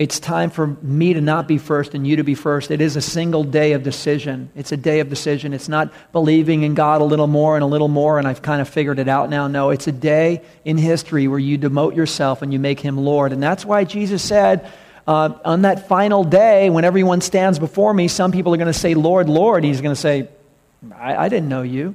It's 0.00 0.18
time 0.18 0.48
for 0.48 0.66
me 0.66 1.12
to 1.12 1.20
not 1.20 1.46
be 1.46 1.58
first 1.58 1.92
and 1.92 2.06
you 2.06 2.16
to 2.16 2.24
be 2.24 2.34
first. 2.34 2.70
It 2.70 2.80
is 2.80 2.96
a 2.96 3.02
single 3.02 3.44
day 3.44 3.72
of 3.72 3.82
decision. 3.82 4.48
It's 4.56 4.72
a 4.72 4.76
day 4.78 5.00
of 5.00 5.10
decision. 5.10 5.52
It's 5.52 5.68
not 5.68 5.92
believing 6.10 6.62
in 6.62 6.72
God 6.72 7.02
a 7.02 7.04
little 7.04 7.26
more 7.26 7.54
and 7.54 7.62
a 7.62 7.66
little 7.66 7.86
more, 7.86 8.18
and 8.18 8.26
I've 8.26 8.40
kind 8.40 8.62
of 8.62 8.68
figured 8.70 8.98
it 8.98 9.08
out 9.08 9.28
now. 9.28 9.46
No, 9.46 9.68
it's 9.68 9.88
a 9.88 9.92
day 9.92 10.40
in 10.64 10.78
history 10.78 11.28
where 11.28 11.38
you 11.38 11.58
demote 11.58 11.94
yourself 11.94 12.40
and 12.40 12.50
you 12.50 12.58
make 12.58 12.80
him 12.80 12.96
Lord. 12.96 13.30
And 13.30 13.42
that's 13.42 13.62
why 13.62 13.84
Jesus 13.84 14.22
said, 14.22 14.72
uh, 15.06 15.34
on 15.44 15.62
that 15.62 15.86
final 15.86 16.24
day, 16.24 16.70
when 16.70 16.84
everyone 16.84 17.20
stands 17.20 17.58
before 17.58 17.92
me, 17.92 18.08
some 18.08 18.32
people 18.32 18.54
are 18.54 18.56
going 18.56 18.72
to 18.72 18.72
say, 18.72 18.94
Lord, 18.94 19.28
Lord. 19.28 19.64
He's 19.64 19.82
going 19.82 19.94
to 19.94 20.00
say, 20.00 20.30
I, 20.96 21.26
I 21.26 21.28
didn't 21.28 21.50
know 21.50 21.60
you. 21.60 21.94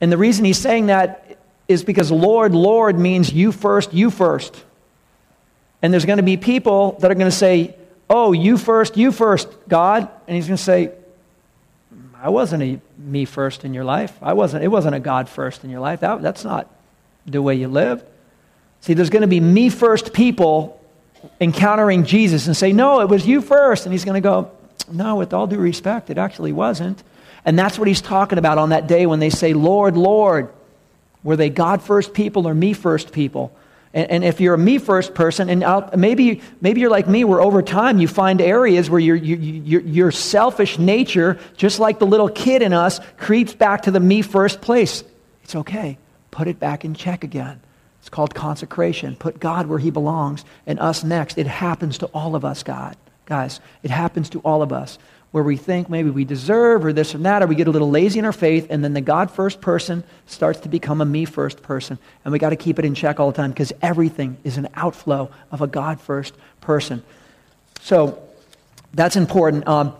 And 0.00 0.10
the 0.10 0.18
reason 0.18 0.44
he's 0.44 0.58
saying 0.58 0.86
that 0.86 1.38
is 1.68 1.84
because 1.84 2.10
Lord, 2.10 2.56
Lord 2.56 2.98
means 2.98 3.32
you 3.32 3.52
first, 3.52 3.94
you 3.94 4.10
first. 4.10 4.64
And 5.82 5.92
there's 5.92 6.04
going 6.04 6.16
to 6.18 6.22
be 6.22 6.36
people 6.36 6.96
that 7.00 7.10
are 7.10 7.14
going 7.14 7.30
to 7.30 7.36
say, 7.36 7.76
Oh, 8.08 8.32
you 8.32 8.58
first, 8.58 8.96
you 8.96 9.12
first, 9.12 9.48
God. 9.68 10.08
And 10.26 10.36
he's 10.36 10.46
going 10.46 10.58
to 10.58 10.62
say, 10.62 10.92
I 12.22 12.28
wasn't 12.28 12.62
a 12.62 12.80
me 12.98 13.24
first 13.24 13.64
in 13.64 13.74
your 13.74 13.84
life. 13.84 14.16
I 14.22 14.32
wasn't, 14.32 14.64
it 14.64 14.68
wasn't 14.68 14.94
a 14.94 15.00
God 15.00 15.28
first 15.28 15.64
in 15.64 15.70
your 15.70 15.80
life. 15.80 16.00
That, 16.00 16.22
that's 16.22 16.44
not 16.44 16.70
the 17.26 17.42
way 17.42 17.54
you 17.54 17.68
lived. 17.68 18.04
See, 18.80 18.94
there's 18.94 19.10
going 19.10 19.22
to 19.22 19.28
be 19.28 19.40
me 19.40 19.70
first 19.70 20.12
people 20.12 20.80
encountering 21.40 22.04
Jesus 22.04 22.46
and 22.46 22.56
say, 22.56 22.72
No, 22.72 23.00
it 23.00 23.08
was 23.08 23.26
you 23.26 23.40
first. 23.40 23.86
And 23.86 23.92
he's 23.92 24.04
going 24.04 24.22
to 24.22 24.26
go, 24.26 24.50
No, 24.90 25.16
with 25.16 25.32
all 25.32 25.46
due 25.46 25.58
respect, 25.58 26.10
it 26.10 26.18
actually 26.18 26.52
wasn't. 26.52 27.02
And 27.44 27.58
that's 27.58 27.78
what 27.78 27.88
he's 27.88 28.00
talking 28.00 28.38
about 28.38 28.58
on 28.58 28.70
that 28.70 28.86
day 28.86 29.06
when 29.06 29.20
they 29.20 29.30
say, 29.30 29.52
Lord, 29.52 29.96
Lord. 29.96 30.50
Were 31.22 31.36
they 31.36 31.48
God 31.48 31.80
first 31.80 32.12
people 32.12 32.46
or 32.46 32.54
me 32.54 32.74
first 32.74 33.10
people? 33.10 33.50
And, 33.94 34.10
and 34.10 34.24
if 34.24 34.40
you're 34.40 34.54
a 34.54 34.58
me 34.58 34.78
first 34.78 35.14
person, 35.14 35.48
and 35.48 35.64
I'll, 35.64 35.88
maybe, 35.96 36.42
maybe 36.60 36.80
you're 36.80 36.90
like 36.90 37.08
me, 37.08 37.24
where 37.24 37.40
over 37.40 37.62
time 37.62 37.98
you 37.98 38.08
find 38.08 38.40
areas 38.40 38.90
where 38.90 39.00
your, 39.00 39.16
your, 39.16 39.38
your, 39.38 39.80
your 39.82 40.10
selfish 40.10 40.78
nature, 40.78 41.38
just 41.56 41.78
like 41.78 42.00
the 42.00 42.06
little 42.06 42.28
kid 42.28 42.60
in 42.60 42.72
us, 42.72 43.00
creeps 43.16 43.54
back 43.54 43.82
to 43.82 43.92
the 43.92 44.00
me 44.00 44.20
first 44.20 44.60
place. 44.60 45.04
It's 45.44 45.54
okay. 45.54 45.96
Put 46.32 46.48
it 46.48 46.58
back 46.58 46.84
in 46.84 46.94
check 46.94 47.22
again. 47.22 47.60
It's 48.00 48.10
called 48.10 48.34
consecration. 48.34 49.16
Put 49.16 49.38
God 49.38 49.66
where 49.66 49.78
he 49.78 49.90
belongs 49.90 50.44
and 50.66 50.78
us 50.80 51.04
next. 51.04 51.38
It 51.38 51.46
happens 51.46 51.96
to 51.98 52.06
all 52.06 52.34
of 52.34 52.44
us, 52.44 52.62
God. 52.62 52.96
Guys, 53.26 53.60
it 53.82 53.90
happens 53.90 54.28
to 54.30 54.40
all 54.40 54.60
of 54.60 54.72
us 54.72 54.98
where 55.34 55.42
we 55.42 55.56
think 55.56 55.90
maybe 55.90 56.10
we 56.10 56.24
deserve 56.24 56.84
or 56.84 56.92
this 56.92 57.12
or 57.12 57.18
that, 57.18 57.42
or 57.42 57.48
we 57.48 57.56
get 57.56 57.66
a 57.66 57.70
little 57.72 57.90
lazy 57.90 58.20
in 58.20 58.24
our 58.24 58.30
faith, 58.32 58.68
and 58.70 58.84
then 58.84 58.92
the 58.94 59.00
God 59.00 59.32
first 59.32 59.60
person 59.60 60.04
starts 60.26 60.60
to 60.60 60.68
become 60.68 61.00
a 61.00 61.04
me 61.04 61.24
first 61.24 61.60
person. 61.60 61.98
And 62.24 62.30
we 62.30 62.38
got 62.38 62.50
to 62.50 62.56
keep 62.56 62.78
it 62.78 62.84
in 62.84 62.94
check 62.94 63.18
all 63.18 63.32
the 63.32 63.36
time 63.36 63.50
because 63.50 63.72
everything 63.82 64.36
is 64.44 64.58
an 64.58 64.68
outflow 64.74 65.32
of 65.50 65.60
a 65.60 65.66
God 65.66 66.00
first 66.00 66.34
person. 66.60 67.02
So 67.80 68.22
that's 68.92 69.16
important. 69.16 69.66
Um, 69.66 69.96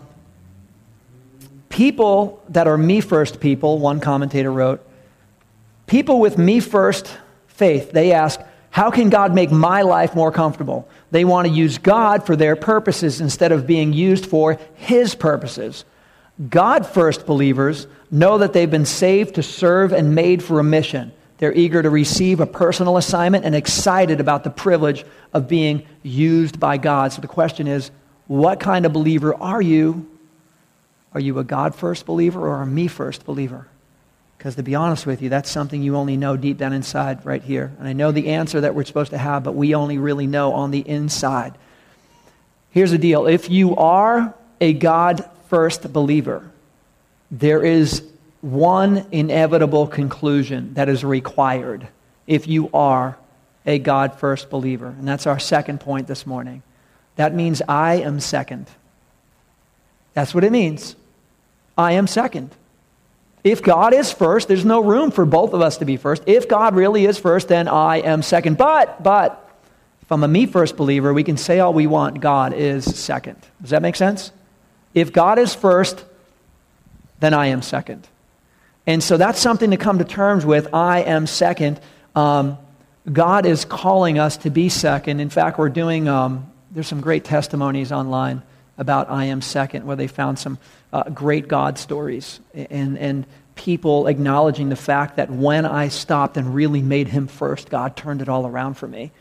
people 1.67 2.41
that 2.47 2.65
are 2.65 2.77
me 2.77 3.01
first 3.01 3.41
people, 3.41 3.77
one 3.79 3.99
commentator 3.99 4.53
wrote, 4.53 4.87
people 5.85 6.21
with 6.21 6.37
me 6.37 6.61
first 6.61 7.13
faith, 7.47 7.91
they 7.91 8.13
ask, 8.13 8.39
how 8.69 8.89
can 8.89 9.09
God 9.09 9.35
make 9.35 9.51
my 9.51 9.81
life 9.81 10.15
more 10.15 10.31
comfortable? 10.31 10.87
They 11.11 11.25
want 11.25 11.47
to 11.47 11.53
use 11.53 11.77
God 11.77 12.25
for 12.25 12.35
their 12.35 12.55
purposes 12.55 13.21
instead 13.21 13.51
of 13.51 13.67
being 13.67 13.93
used 13.93 14.25
for 14.25 14.59
His 14.75 15.15
purposes. 15.15 15.85
God 16.49 16.85
first 16.85 17.25
believers 17.25 17.87
know 18.11 18.37
that 18.39 18.53
they've 18.53 18.69
been 18.69 18.85
saved 18.85 19.35
to 19.35 19.43
serve 19.43 19.93
and 19.93 20.15
made 20.15 20.43
for 20.43 20.59
a 20.59 20.63
mission. 20.63 21.11
They're 21.37 21.53
eager 21.53 21.81
to 21.81 21.89
receive 21.89 22.39
a 22.39 22.45
personal 22.45 22.97
assignment 22.97 23.45
and 23.45 23.55
excited 23.55 24.19
about 24.19 24.43
the 24.43 24.49
privilege 24.49 25.05
of 25.33 25.47
being 25.47 25.85
used 26.01 26.59
by 26.59 26.77
God. 26.77 27.13
So 27.13 27.21
the 27.21 27.27
question 27.27 27.67
is 27.67 27.91
what 28.27 28.59
kind 28.59 28.85
of 28.85 28.93
believer 28.93 29.35
are 29.35 29.61
you? 29.61 30.09
Are 31.13 31.19
you 31.19 31.39
a 31.39 31.43
God 31.43 31.75
first 31.75 32.05
believer 32.05 32.47
or 32.47 32.61
a 32.61 32.67
me 32.67 32.87
first 32.87 33.25
believer? 33.25 33.67
Because 34.37 34.55
to 34.55 34.63
be 34.63 34.75
honest 34.75 35.05
with 35.05 35.21
you, 35.21 35.29
that's 35.29 35.49
something 35.49 35.81
you 35.81 35.95
only 35.95 36.17
know 36.17 36.37
deep 36.37 36.57
down 36.57 36.73
inside 36.73 37.25
right 37.25 37.41
here. 37.41 37.73
And 37.79 37.87
I 37.87 37.93
know 37.93 38.11
the 38.11 38.29
answer 38.29 38.61
that 38.61 38.75
we're 38.75 38.85
supposed 38.85 39.11
to 39.11 39.17
have, 39.17 39.43
but 39.43 39.55
we 39.55 39.73
only 39.75 39.97
really 39.97 40.27
know 40.27 40.53
on 40.53 40.71
the 40.71 40.87
inside. 40.87 41.53
Here's 42.71 42.91
the 42.91 42.97
deal 42.97 43.25
if 43.27 43.49
you 43.49 43.75
are 43.75 44.33
a 44.59 44.73
God 44.73 45.29
first 45.49 45.91
believer, 45.91 46.49
there 47.31 47.63
is 47.63 48.03
one 48.41 49.07
inevitable 49.11 49.87
conclusion 49.87 50.75
that 50.75 50.89
is 50.89 51.03
required 51.03 51.87
if 52.27 52.47
you 52.47 52.69
are 52.73 53.17
a 53.65 53.79
God 53.79 54.19
first 54.19 54.49
believer. 54.49 54.87
And 54.87 55.07
that's 55.07 55.25
our 55.25 55.39
second 55.39 55.79
point 55.79 56.07
this 56.07 56.27
morning. 56.27 56.61
That 57.15 57.33
means 57.33 57.61
I 57.67 57.95
am 57.95 58.19
second. 58.19 58.67
That's 60.13 60.35
what 60.35 60.43
it 60.43 60.51
means. 60.51 60.95
I 61.77 61.93
am 61.93 62.07
second. 62.07 62.51
If 63.45 63.61
God 63.61 63.93
is 63.93 64.11
first, 64.11 64.47
there's 64.47 64.65
no 64.65 64.81
room 64.81 65.11
for 65.11 65.23
both 65.23 65.53
of 65.53 65.61
us 65.61 65.77
to 65.77 65.85
be 65.85 65.97
first. 65.97 66.23
If 66.25 66.49
God 66.49 66.73
really 66.73 67.05
is 67.05 67.19
first, 67.19 67.47
then 67.47 67.67
I 67.67 67.97
am 67.97 68.23
second. 68.23 68.57
But, 68.57 69.03
but, 69.03 69.39
if 70.01 70.11
I'm 70.11 70.23
a 70.23 70.27
me 70.27 70.47
first 70.47 70.75
believer, 70.75 71.13
we 71.13 71.23
can 71.23 71.37
say 71.37 71.59
all 71.59 71.71
we 71.71 71.85
want, 71.85 72.21
God 72.21 72.53
is 72.53 72.83
second. 72.83 73.37
Does 73.61 73.69
that 73.69 73.83
make 73.83 73.95
sense? 73.95 74.31
If 74.95 75.13
God 75.13 75.37
is 75.37 75.53
first, 75.53 76.03
then 77.19 77.35
I 77.35 77.47
am 77.47 77.61
second. 77.61 78.07
And 78.87 79.03
so 79.03 79.15
that's 79.15 79.39
something 79.39 79.69
to 79.69 79.77
come 79.77 79.99
to 79.99 80.05
terms 80.05 80.43
with. 80.43 80.73
I 80.73 81.01
am 81.01 81.27
second. 81.27 81.79
Um, 82.15 82.57
God 83.11 83.45
is 83.45 83.63
calling 83.63 84.17
us 84.17 84.37
to 84.37 84.49
be 84.49 84.69
second. 84.69 85.19
In 85.19 85.29
fact, 85.29 85.59
we're 85.59 85.69
doing, 85.69 86.07
um, 86.07 86.51
there's 86.71 86.87
some 86.87 87.01
great 87.01 87.23
testimonies 87.23 87.91
online 87.91 88.41
about 88.77 89.09
I 89.09 89.25
am 89.25 89.41
second, 89.41 89.85
where 89.85 89.95
they 89.95 90.07
found 90.07 90.39
some 90.39 90.57
uh, 90.91 91.09
great 91.09 91.47
God 91.47 91.77
stories 91.77 92.39
and, 92.53 92.97
and 92.97 93.25
people 93.55 94.07
acknowledging 94.07 94.69
the 94.69 94.75
fact 94.75 95.15
that 95.15 95.29
when 95.29 95.65
I 95.65 95.87
stopped 95.87 96.37
and 96.37 96.53
really 96.53 96.81
made 96.81 97.07
him 97.07 97.27
first, 97.27 97.69
God 97.69 97.95
turned 97.95 98.21
it 98.21 98.29
all 98.29 98.45
around 98.45 98.75
for 98.75 98.87
me. 98.87 99.11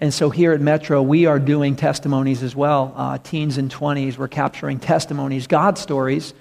And 0.00 0.12
so 0.12 0.30
here 0.30 0.52
at 0.52 0.60
Metro, 0.60 1.00
we 1.00 1.26
are 1.26 1.38
doing 1.38 1.76
testimonies 1.76 2.42
as 2.42 2.56
well. 2.56 2.92
Uh, 2.96 3.18
teens 3.18 3.58
and 3.58 3.72
20s, 3.72 4.18
we're 4.18 4.28
capturing 4.28 4.80
testimonies, 4.80 5.46
God 5.46 5.78
stories 5.78 6.34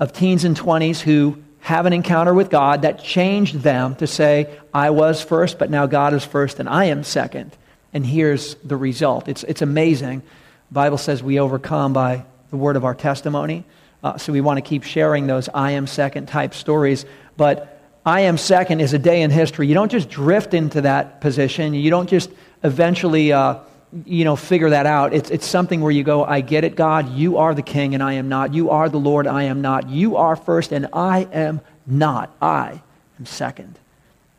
of 0.00 0.12
teens 0.12 0.44
and 0.44 0.56
20s 0.56 1.00
who 1.00 1.42
have 1.60 1.86
an 1.86 1.92
encounter 1.92 2.32
with 2.32 2.50
God 2.50 2.82
that 2.82 3.02
changed 3.02 3.56
them 3.56 3.94
to 3.96 4.06
say, 4.06 4.58
I 4.72 4.90
was 4.90 5.22
first, 5.22 5.58
but 5.58 5.70
now 5.70 5.86
God 5.86 6.14
is 6.14 6.24
first 6.24 6.60
and 6.60 6.68
I 6.68 6.86
am 6.86 7.02
second. 7.02 7.56
And 7.92 8.04
here's 8.06 8.54
the 8.56 8.76
result. 8.76 9.28
It's, 9.28 9.44
it's 9.44 9.62
amazing. 9.62 10.22
Bible 10.70 10.98
says 10.98 11.22
we 11.22 11.40
overcome 11.40 11.92
by 11.92 12.24
the 12.50 12.56
word 12.56 12.76
of 12.76 12.84
our 12.84 12.94
testimony. 12.94 13.64
Uh, 14.02 14.16
so 14.16 14.32
we 14.32 14.40
want 14.40 14.58
to 14.58 14.62
keep 14.62 14.84
sharing 14.84 15.26
those 15.26 15.48
I 15.52 15.72
am 15.72 15.86
second 15.86 16.26
type 16.26 16.54
stories. 16.54 17.04
But 17.36 17.80
I 18.04 18.20
am 18.20 18.38
second 18.38 18.80
is 18.80 18.92
a 18.92 18.98
day 18.98 19.22
in 19.22 19.30
history. 19.30 19.66
You 19.66 19.74
don't 19.74 19.90
just 19.90 20.08
drift 20.08 20.54
into 20.54 20.82
that 20.82 21.20
position. 21.20 21.74
You 21.74 21.90
don't 21.90 22.08
just 22.08 22.30
eventually, 22.62 23.32
uh, 23.32 23.58
you 24.04 24.24
know, 24.24 24.36
figure 24.36 24.70
that 24.70 24.86
out. 24.86 25.14
It's, 25.14 25.30
it's 25.30 25.46
something 25.46 25.80
where 25.80 25.90
you 25.90 26.04
go, 26.04 26.24
I 26.24 26.40
get 26.40 26.64
it, 26.64 26.76
God. 26.76 27.10
You 27.10 27.38
are 27.38 27.54
the 27.54 27.62
king 27.62 27.94
and 27.94 28.02
I 28.02 28.14
am 28.14 28.28
not. 28.28 28.54
You 28.54 28.70
are 28.70 28.88
the 28.88 28.98
Lord, 28.98 29.26
I 29.26 29.44
am 29.44 29.62
not. 29.62 29.88
You 29.88 30.16
are 30.16 30.36
first 30.36 30.72
and 30.72 30.88
I 30.92 31.28
am 31.32 31.60
not. 31.86 32.34
I 32.40 32.80
am 33.18 33.26
second. 33.26 33.78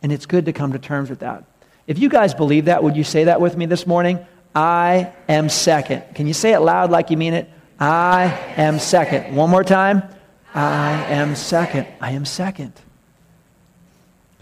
And 0.01 0.11
it's 0.11 0.25
good 0.25 0.45
to 0.45 0.53
come 0.53 0.73
to 0.73 0.79
terms 0.79 1.09
with 1.09 1.19
that. 1.19 1.43
If 1.87 1.99
you 1.99 2.07
guys 2.07 2.33
believe 2.33 2.65
that, 2.65 2.83
would 2.83 2.95
you 2.95 3.03
say 3.03 3.25
that 3.25 3.41
with 3.41 3.57
me 3.57 3.65
this 3.65 3.85
morning? 3.87 4.25
I 4.55 5.13
am 5.27 5.49
second. 5.49 6.03
Can 6.15 6.27
you 6.27 6.33
say 6.33 6.53
it 6.53 6.59
loud 6.59 6.91
like 6.91 7.09
you 7.09 7.17
mean 7.17 7.33
it? 7.33 7.49
I 7.79 8.25
am 8.57 8.79
second. 8.79 9.35
One 9.35 9.49
more 9.49 9.63
time. 9.63 10.03
I 10.53 11.03
am 11.05 11.35
second. 11.35 11.87
I 12.01 12.11
am 12.11 12.25
second. 12.25 12.73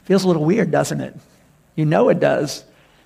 Feels 0.06 0.24
a 0.24 0.28
little 0.28 0.46
weird, 0.46 0.72
doesn't 0.72 1.02
it? 1.02 1.16
You 1.76 1.86
know 1.86 2.10
it 2.10 2.20
does. 2.20 2.64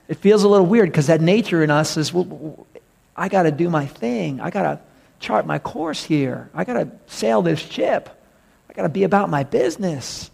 It 0.07 0.17
feels 0.17 0.43
a 0.43 0.47
little 0.47 0.67
weird 0.67 0.89
because 0.89 1.07
that 1.07 1.19
nature 1.19 1.63
in 1.63 1.71
us 1.71 1.97
is, 1.97 2.13
well, 2.13 2.67
I 3.15 3.27
got 3.27 3.43
to 3.43 3.51
do 3.51 3.69
my 3.69 3.87
thing. 3.87 4.39
I 4.39 4.51
got 4.51 4.63
to 4.63 4.79
chart 5.19 5.45
my 5.45 5.57
course 5.57 6.03
here. 6.03 6.49
I 6.53 6.63
got 6.63 6.73
to 6.73 6.91
sail 7.07 7.41
this 7.41 7.59
ship. 7.59 8.09
I 8.69 8.73
got 8.73 8.83
to 8.83 8.89
be 8.89 9.03
about 9.03 9.29
my 9.29 9.43
business. 9.43 10.29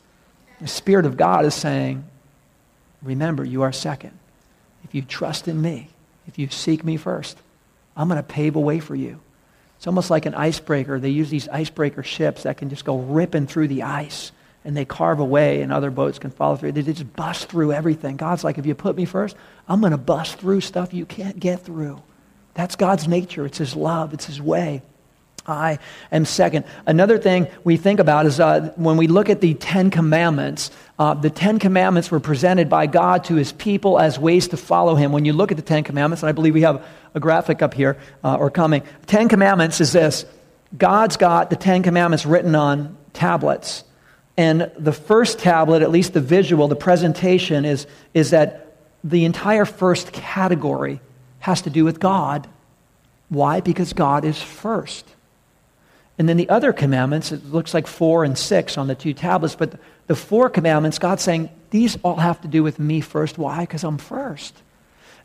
The 0.59 0.67
Spirit 0.67 1.05
of 1.05 1.15
God 1.15 1.45
is 1.45 1.55
saying, 1.55 2.03
remember, 3.01 3.45
you 3.45 3.61
are 3.61 3.71
second. 3.71 4.17
If 4.83 4.93
you 4.93 5.01
trust 5.01 5.47
in 5.47 5.61
me, 5.61 5.89
if 6.27 6.37
you 6.37 6.49
seek 6.49 6.83
me 6.83 6.97
first, 6.97 7.37
I'm 7.95 8.07
going 8.07 8.17
to 8.17 8.23
pave 8.23 8.55
a 8.55 8.59
way 8.59 8.79
for 8.79 8.95
you. 8.95 9.19
It's 9.77 9.87
almost 9.87 10.09
like 10.09 10.25
an 10.25 10.35
icebreaker. 10.35 10.99
They 10.99 11.09
use 11.09 11.29
these 11.29 11.47
icebreaker 11.49 12.03
ships 12.03 12.43
that 12.43 12.57
can 12.57 12.69
just 12.69 12.85
go 12.85 12.97
ripping 12.97 13.47
through 13.47 13.67
the 13.67 13.83
ice 13.83 14.31
and 14.65 14.75
they 14.75 14.85
carve 14.85 15.19
away 15.19 15.61
and 15.61 15.71
other 15.71 15.91
boats 15.91 16.19
can 16.19 16.31
follow 16.31 16.55
through. 16.55 16.73
They 16.73 16.81
just 16.81 17.15
bust 17.15 17.47
through 17.47 17.73
everything. 17.73 18.17
God's 18.17 18.43
like, 18.43 18.57
if 18.57 18.65
you 18.65 18.75
put 18.75 18.95
me 18.95 19.05
first, 19.05 19.35
I'm 19.67 19.79
going 19.79 19.91
to 19.91 19.97
bust 19.97 20.39
through 20.39 20.61
stuff 20.61 20.93
you 20.93 21.05
can't 21.05 21.39
get 21.39 21.61
through. 21.61 22.01
That's 22.53 22.75
God's 22.75 23.07
nature. 23.07 23.45
It's 23.45 23.59
His 23.59 23.75
love. 23.75 24.13
It's 24.13 24.25
His 24.25 24.41
way. 24.41 24.81
I 25.45 25.79
am 26.11 26.25
second. 26.25 26.65
Another 26.85 27.17
thing 27.17 27.47
we 27.63 27.77
think 27.77 27.99
about 27.99 28.25
is 28.25 28.39
uh, 28.39 28.73
when 28.75 28.97
we 28.97 29.07
look 29.07 29.29
at 29.29 29.41
the 29.41 29.53
Ten 29.53 29.89
Commandments, 29.89 30.71
uh, 30.99 31.13
the 31.13 31.29
Ten 31.29 31.59
Commandments 31.59 32.09
were 32.09 32.19
presented 32.19 32.69
by 32.69 32.87
God 32.87 33.25
to 33.25 33.35
his 33.35 33.51
people 33.51 33.99
as 33.99 34.17
ways 34.17 34.47
to 34.49 34.57
follow 34.57 34.95
him. 34.95 35.11
When 35.11 35.25
you 35.25 35.33
look 35.33 35.51
at 35.51 35.57
the 35.57 35.63
Ten 35.63 35.83
Commandments, 35.83 36.23
and 36.23 36.29
I 36.29 36.31
believe 36.31 36.55
we 36.55 36.61
have 36.61 36.83
a 37.13 37.19
graphic 37.19 37.61
up 37.61 37.73
here 37.73 37.97
uh, 38.23 38.35
or 38.35 38.49
coming, 38.49 38.81
Ten 39.05 39.29
Commandments 39.29 39.79
is 39.79 39.91
this 39.91 40.25
God's 40.75 41.17
got 41.17 41.49
the 41.49 41.55
Ten 41.55 41.83
Commandments 41.83 42.25
written 42.25 42.55
on 42.55 42.97
tablets. 43.13 43.83
And 44.37 44.71
the 44.77 44.91
first 44.91 45.39
tablet, 45.39 45.81
at 45.81 45.89
least 45.89 46.13
the 46.13 46.21
visual, 46.21 46.67
the 46.67 46.75
presentation, 46.75 47.65
is, 47.65 47.87
is 48.13 48.31
that 48.31 48.75
the 49.03 49.25
entire 49.25 49.65
first 49.65 50.11
category 50.13 50.99
has 51.39 51.63
to 51.63 51.69
do 51.69 51.83
with 51.85 51.99
God. 51.99 52.47
Why? 53.29 53.61
Because 53.61 53.93
God 53.93 54.25
is 54.25 54.39
first. 54.39 55.05
And 56.19 56.27
then 56.27 56.37
the 56.37 56.49
other 56.49 56.73
commandments, 56.73 57.31
it 57.31 57.45
looks 57.45 57.73
like 57.73 57.87
four 57.87 58.23
and 58.23 58.37
six 58.37 58.77
on 58.77 58.87
the 58.87 58.95
two 58.95 59.13
tablets, 59.13 59.55
but 59.55 59.79
the 60.07 60.15
four 60.15 60.49
commandments, 60.49 60.99
God's 60.99 61.23
saying, 61.23 61.49
these 61.69 61.97
all 62.03 62.15
have 62.15 62.41
to 62.41 62.47
do 62.47 62.63
with 62.63 62.79
me 62.79 63.01
first. 63.01 63.37
Why? 63.37 63.61
Because 63.61 63.83
I'm 63.83 63.97
first. 63.97 64.55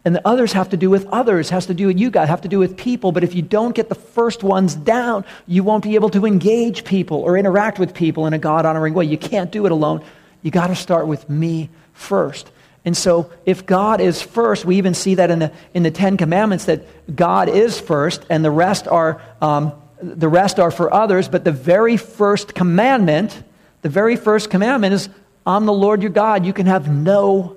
And 0.05 0.16
the 0.16 0.27
others 0.27 0.53
have 0.53 0.71
to 0.71 0.77
do 0.77 0.90
with 0.90 1.07
others, 1.07 1.51
has 1.51 1.66
to 1.66 1.75
do 1.75 1.87
with 1.87 1.99
you 1.99 2.11
guys, 2.11 2.29
have 2.29 2.40
to 2.40 2.49
do 2.49 2.59
with 2.59 2.77
people. 2.77 3.12
But 3.12 3.23
if 3.23 3.37
you 3.37 3.42
don't 3.42 3.75
get 3.75 3.88
the 3.88 3.95
first 3.95 4.42
ones 4.42 4.75
down, 4.75 5.25
you 5.47 5.62
won't 5.62 5.85
be 5.85 5.95
able 5.95 6.11
to 6.11 6.27
engage 6.27 6.85
people 6.85 7.18
or 7.18 7.38
interact 7.38 7.79
with 7.79 7.95
people 7.95 8.27
in 8.27 8.33
a 8.33 8.38
God 8.38 8.66
honoring 8.66 8.95
way. 8.95 9.05
You 9.05 9.18
can't 9.18 9.53
do 9.53 9.64
it 9.64 9.73
alone. 9.73 10.05
You 10.42 10.51
got 10.51 10.66
to 10.66 10.75
start 10.75 11.07
with 11.07 11.31
me 11.31 11.71
first. 11.92 12.51
And 12.85 12.97
so, 12.97 13.31
if 13.47 13.64
God 13.64 14.01
is 14.01 14.21
first, 14.21 14.64
we 14.64 14.77
even 14.79 14.95
see 14.95 15.14
that 15.14 15.31
in 15.31 15.38
the, 15.38 15.53
in 15.73 15.85
the 15.85 15.92
Ten 15.92 16.16
Commandments 16.16 16.64
that 16.64 17.14
God 17.14 17.49
is 17.49 17.79
first, 17.79 18.27
and 18.29 18.45
the 18.45 18.51
rest 18.51 18.88
are 18.88 19.23
um, 19.40 19.73
the 20.03 20.29
rest 20.29 20.59
are 20.59 20.71
for 20.71 20.92
others, 20.92 21.29
but 21.29 21.45
the 21.45 21.53
very 21.53 21.97
first 21.97 22.55
commandment, 22.55 23.42
the 23.83 23.88
very 23.88 24.16
first 24.16 24.51
commandment 24.51 24.95
is 24.95 25.09
I'm 25.47 25.66
the 25.66 25.73
Lord 25.73 26.03
your 26.03 26.11
God. 26.11 26.47
You 26.47 26.53
can 26.53 26.66
have 26.66 26.88
no 26.88 27.57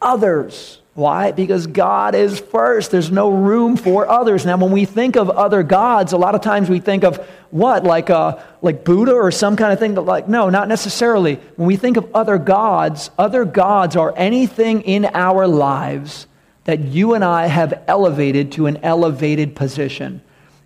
others. 0.00 0.80
Why? 0.94 1.32
Because 1.32 1.66
God 1.66 2.14
is 2.14 2.38
first. 2.38 2.90
There's 2.90 3.10
no 3.10 3.30
room 3.30 3.78
for 3.78 4.06
others. 4.06 4.44
Now, 4.44 4.58
when 4.58 4.72
we 4.72 4.84
think 4.84 5.16
of 5.16 5.30
other 5.30 5.62
gods, 5.62 6.12
a 6.12 6.18
lot 6.18 6.34
of 6.34 6.42
times 6.42 6.68
we 6.68 6.80
think 6.80 7.02
of 7.02 7.16
what? 7.50 7.84
Like, 7.84 8.10
uh, 8.10 8.38
like 8.60 8.84
Buddha 8.84 9.12
or 9.12 9.30
some 9.30 9.56
kind 9.56 9.72
of 9.72 9.78
thing? 9.78 9.94
But 9.94 10.04
like, 10.04 10.28
no, 10.28 10.50
not 10.50 10.68
necessarily. 10.68 11.36
When 11.56 11.66
we 11.66 11.76
think 11.76 11.96
of 11.96 12.14
other 12.14 12.36
gods, 12.36 13.10
other 13.18 13.46
gods 13.46 13.96
are 13.96 14.12
anything 14.16 14.82
in 14.82 15.06
our 15.14 15.46
lives 15.46 16.26
that 16.64 16.80
you 16.80 17.14
and 17.14 17.24
I 17.24 17.46
have 17.46 17.82
elevated 17.88 18.52
to 18.52 18.66
an 18.66 18.76
elevated 18.82 19.56
position. 19.56 20.20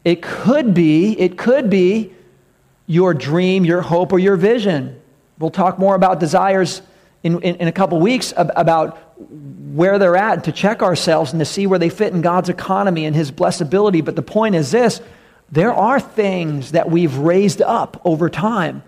It 0.04 0.22
could 0.22 0.74
be, 0.74 1.18
it 1.20 1.38
could 1.38 1.70
be 1.70 2.12
your 2.87 3.14
dream, 3.14 3.64
your 3.64 3.83
hope, 3.83 4.12
or 4.12 4.18
your 4.18 4.37
vision. 4.37 5.01
We'll 5.38 5.51
talk 5.51 5.79
more 5.79 5.94
about 5.94 6.20
desires 6.20 6.83
in, 7.22 7.40
in, 7.42 7.57
in 7.57 7.68
a 7.68 7.72
couple 7.72 8.01
weeks 8.01 8.33
about 8.37 8.99
where 9.75 9.99
they're 9.99 10.16
at 10.16 10.44
to 10.44 10.53
check 10.53 10.83
ourselves 10.83 11.33
and 11.33 11.40
to 11.40 11.44
see 11.44 11.66
where 11.66 11.79
they 11.79 11.88
fit 11.88 12.12
in 12.12 12.22
God's 12.22 12.49
economy 12.49 13.05
and 13.05 13.14
His 13.14 13.31
blessability. 13.31 14.05
But 14.05 14.16
the 14.16 14.22
point 14.22 14.55
is 14.55 14.70
this 14.70 15.01
there 15.51 15.72
are 15.72 16.01
things 16.01 16.72
that 16.72 16.90
we've 16.90 17.16
raised 17.16 17.62
up 17.62 18.01
over 18.05 18.29
time 18.29 18.83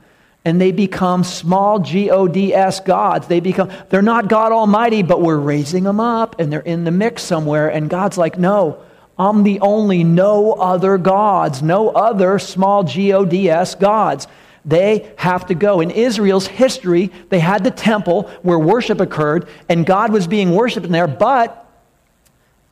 and 0.45 0.61
they 0.61 0.73
become 0.73 1.25
small 1.25 1.79
g-o-d-s 1.79 2.81
gods 2.81 3.27
they 3.29 3.41
become 3.41 3.71
they're 3.91 4.03
not 4.03 4.29
god 4.29 4.51
almighty 4.51 5.03
but 5.03 5.21
we're 5.21 5.37
raising 5.37 5.85
them 5.85 6.01
up 6.01 6.41
and 6.41 6.53
they're 6.53 6.61
in 6.61 6.85
the 6.85 6.91
mix 6.91 7.23
somewhere 7.23 7.69
and 7.69 7.91
god's 7.91 8.19
like 8.19 8.39
no 8.39 8.83
i'm 9.19 9.43
the 9.43 9.61
only 9.61 10.05
no 10.05 10.53
other 10.53 10.99
gods 10.99 11.63
no 11.63 11.91
other 11.91 12.39
small 12.39 12.85
g-o-d-s 12.85 13.75
gods 13.77 14.27
they 14.65 15.11
have 15.17 15.47
to 15.47 15.55
go. 15.55 15.81
In 15.81 15.91
Israel's 15.91 16.47
history, 16.47 17.11
they 17.31 17.39
had 17.39 17.65
the 17.65 17.71
temple 17.71 18.25
where 18.43 18.59
worship 18.59 19.01
occurred, 19.01 19.49
and 19.67 19.87
God 19.87 20.13
was 20.13 20.27
being 20.27 20.55
worshiped 20.55 20.85
in 20.85 20.93
there, 20.93 21.07
but 21.07 21.65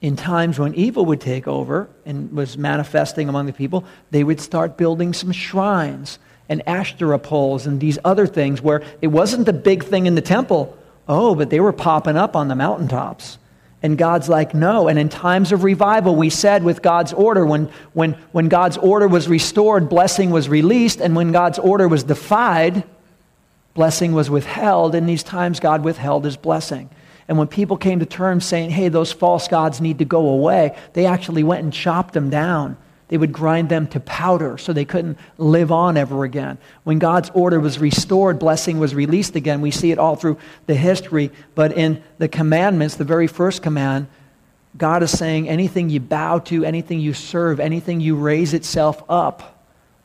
in 0.02 0.14
times 0.14 0.58
when 0.58 0.74
evil 0.74 1.06
would 1.06 1.22
take 1.22 1.48
over 1.48 1.88
and 2.04 2.30
was 2.32 2.58
manifesting 2.58 3.30
among 3.30 3.46
the 3.46 3.52
people, 3.52 3.84
they 4.10 4.22
would 4.22 4.40
start 4.40 4.76
building 4.76 5.14
some 5.14 5.32
shrines 5.32 6.18
and 6.50 6.62
Ashtoreth 6.68 7.22
poles 7.22 7.66
and 7.66 7.80
these 7.80 7.98
other 8.04 8.26
things 8.26 8.60
where 8.60 8.82
it 9.00 9.08
wasn't 9.08 9.46
the 9.46 9.54
big 9.54 9.82
thing 9.82 10.06
in 10.06 10.14
the 10.14 10.20
temple. 10.20 10.76
Oh, 11.08 11.34
but 11.34 11.48
they 11.48 11.60
were 11.60 11.72
popping 11.72 12.16
up 12.16 12.36
on 12.36 12.48
the 12.48 12.54
mountaintops. 12.54 13.38
And 13.82 13.98
God's 13.98 14.28
like, 14.28 14.54
no. 14.54 14.88
And 14.88 14.98
in 14.98 15.08
times 15.08 15.52
of 15.52 15.62
revival, 15.62 16.16
we 16.16 16.30
said 16.30 16.64
with 16.64 16.82
God's 16.82 17.12
order, 17.12 17.44
when, 17.44 17.70
when, 17.92 18.12
when 18.32 18.48
God's 18.48 18.78
order 18.78 19.06
was 19.06 19.28
restored, 19.28 19.88
blessing 19.88 20.30
was 20.30 20.48
released. 20.48 21.00
And 21.00 21.14
when 21.14 21.30
God's 21.30 21.58
order 21.58 21.86
was 21.86 22.02
defied, 22.02 22.84
blessing 23.74 24.12
was 24.12 24.30
withheld. 24.30 24.94
In 24.94 25.06
these 25.06 25.22
times, 25.22 25.60
God 25.60 25.84
withheld 25.84 26.24
his 26.24 26.36
blessing. 26.36 26.88
And 27.28 27.38
when 27.38 27.48
people 27.48 27.76
came 27.76 28.00
to 28.00 28.06
terms 28.06 28.46
saying, 28.46 28.70
hey, 28.70 28.88
those 28.88 29.12
false 29.12 29.48
gods 29.48 29.80
need 29.80 29.98
to 29.98 30.04
go 30.04 30.28
away, 30.28 30.76
they 30.94 31.06
actually 31.06 31.42
went 31.42 31.64
and 31.64 31.72
chopped 31.72 32.14
them 32.14 32.30
down 32.30 32.76
they 33.08 33.16
would 33.16 33.32
grind 33.32 33.68
them 33.68 33.86
to 33.88 34.00
powder 34.00 34.58
so 34.58 34.72
they 34.72 34.84
couldn't 34.84 35.18
live 35.38 35.70
on 35.70 35.96
ever 35.96 36.24
again. 36.24 36.58
When 36.82 36.98
God's 36.98 37.30
order 37.34 37.60
was 37.60 37.78
restored, 37.78 38.38
blessing 38.38 38.80
was 38.80 38.94
released 38.94 39.36
again. 39.36 39.60
We 39.60 39.70
see 39.70 39.92
it 39.92 39.98
all 39.98 40.16
through 40.16 40.38
the 40.66 40.74
history. 40.74 41.30
But 41.54 41.72
in 41.72 42.02
the 42.18 42.28
commandments, 42.28 42.96
the 42.96 43.04
very 43.04 43.28
first 43.28 43.62
command, 43.62 44.08
God 44.76 45.02
is 45.02 45.16
saying 45.16 45.48
anything 45.48 45.88
you 45.88 46.00
bow 46.00 46.40
to, 46.40 46.64
anything 46.64 47.00
you 47.00 47.14
serve, 47.14 47.60
anything 47.60 48.00
you 48.00 48.16
raise 48.16 48.54
itself 48.54 49.02
up 49.08 49.52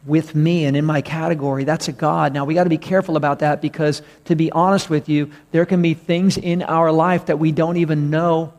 with 0.06 0.34
me 0.34 0.66
and 0.66 0.76
in 0.76 0.86
my 0.86 1.02
category, 1.02 1.64
that's 1.64 1.88
a 1.88 1.92
God. 1.92 2.34
Now, 2.34 2.46
we 2.46 2.54
got 2.54 2.64
to 2.64 2.70
be 2.70 2.78
careful 2.78 3.18
about 3.18 3.40
that 3.40 3.62
because, 3.62 4.02
to 4.26 4.36
be 4.36 4.52
honest 4.52 4.90
with 4.90 5.10
you, 5.10 5.32
there 5.52 5.66
can 5.66 5.82
be 5.82 5.94
things 5.94 6.38
in 6.38 6.64
our 6.64 6.92
life 6.92 7.28
that 7.28 7.38
we 7.38 7.52
don't 7.52 7.78
even 7.78 8.10
know 8.10 8.54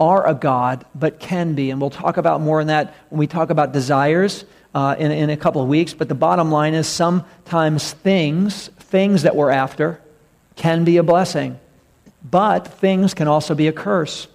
are 0.00 0.26
a 0.26 0.34
God, 0.34 0.84
but 0.94 1.20
can 1.20 1.54
be. 1.54 1.70
And 1.70 1.80
we'll 1.80 1.90
talk 1.90 2.16
about 2.16 2.40
more 2.40 2.60
on 2.60 2.68
that 2.68 2.94
when 3.10 3.18
we 3.18 3.26
talk 3.26 3.50
about 3.50 3.72
desires 3.72 4.44
uh, 4.74 4.96
in, 4.98 5.12
in 5.12 5.30
a 5.30 5.36
couple 5.36 5.62
of 5.62 5.68
weeks. 5.68 5.92
But 5.92 6.08
the 6.08 6.14
bottom 6.14 6.50
line 6.50 6.74
is 6.74 6.88
sometimes 6.88 7.92
things, 7.92 8.68
things 8.78 9.22
that 9.22 9.36
we're 9.36 9.50
after, 9.50 10.00
can 10.56 10.84
be 10.84 10.96
a 10.96 11.02
blessing. 11.02 11.60
But 12.28 12.66
things 12.66 13.14
can 13.14 13.28
also 13.28 13.54
be 13.54 13.68
a 13.68 13.72
curse. 13.72 14.26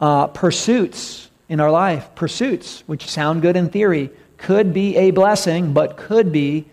Uh, 0.00 0.26
pursuits 0.26 1.30
in 1.48 1.60
our 1.60 1.70
life, 1.70 2.14
pursuits, 2.14 2.82
which 2.86 3.06
sound 3.06 3.42
good 3.42 3.56
in 3.56 3.68
theory, 3.68 4.10
could 4.38 4.72
be 4.72 4.96
a 4.96 5.10
blessing, 5.10 5.72
but 5.72 5.96
could 5.96 6.32
be 6.32 6.64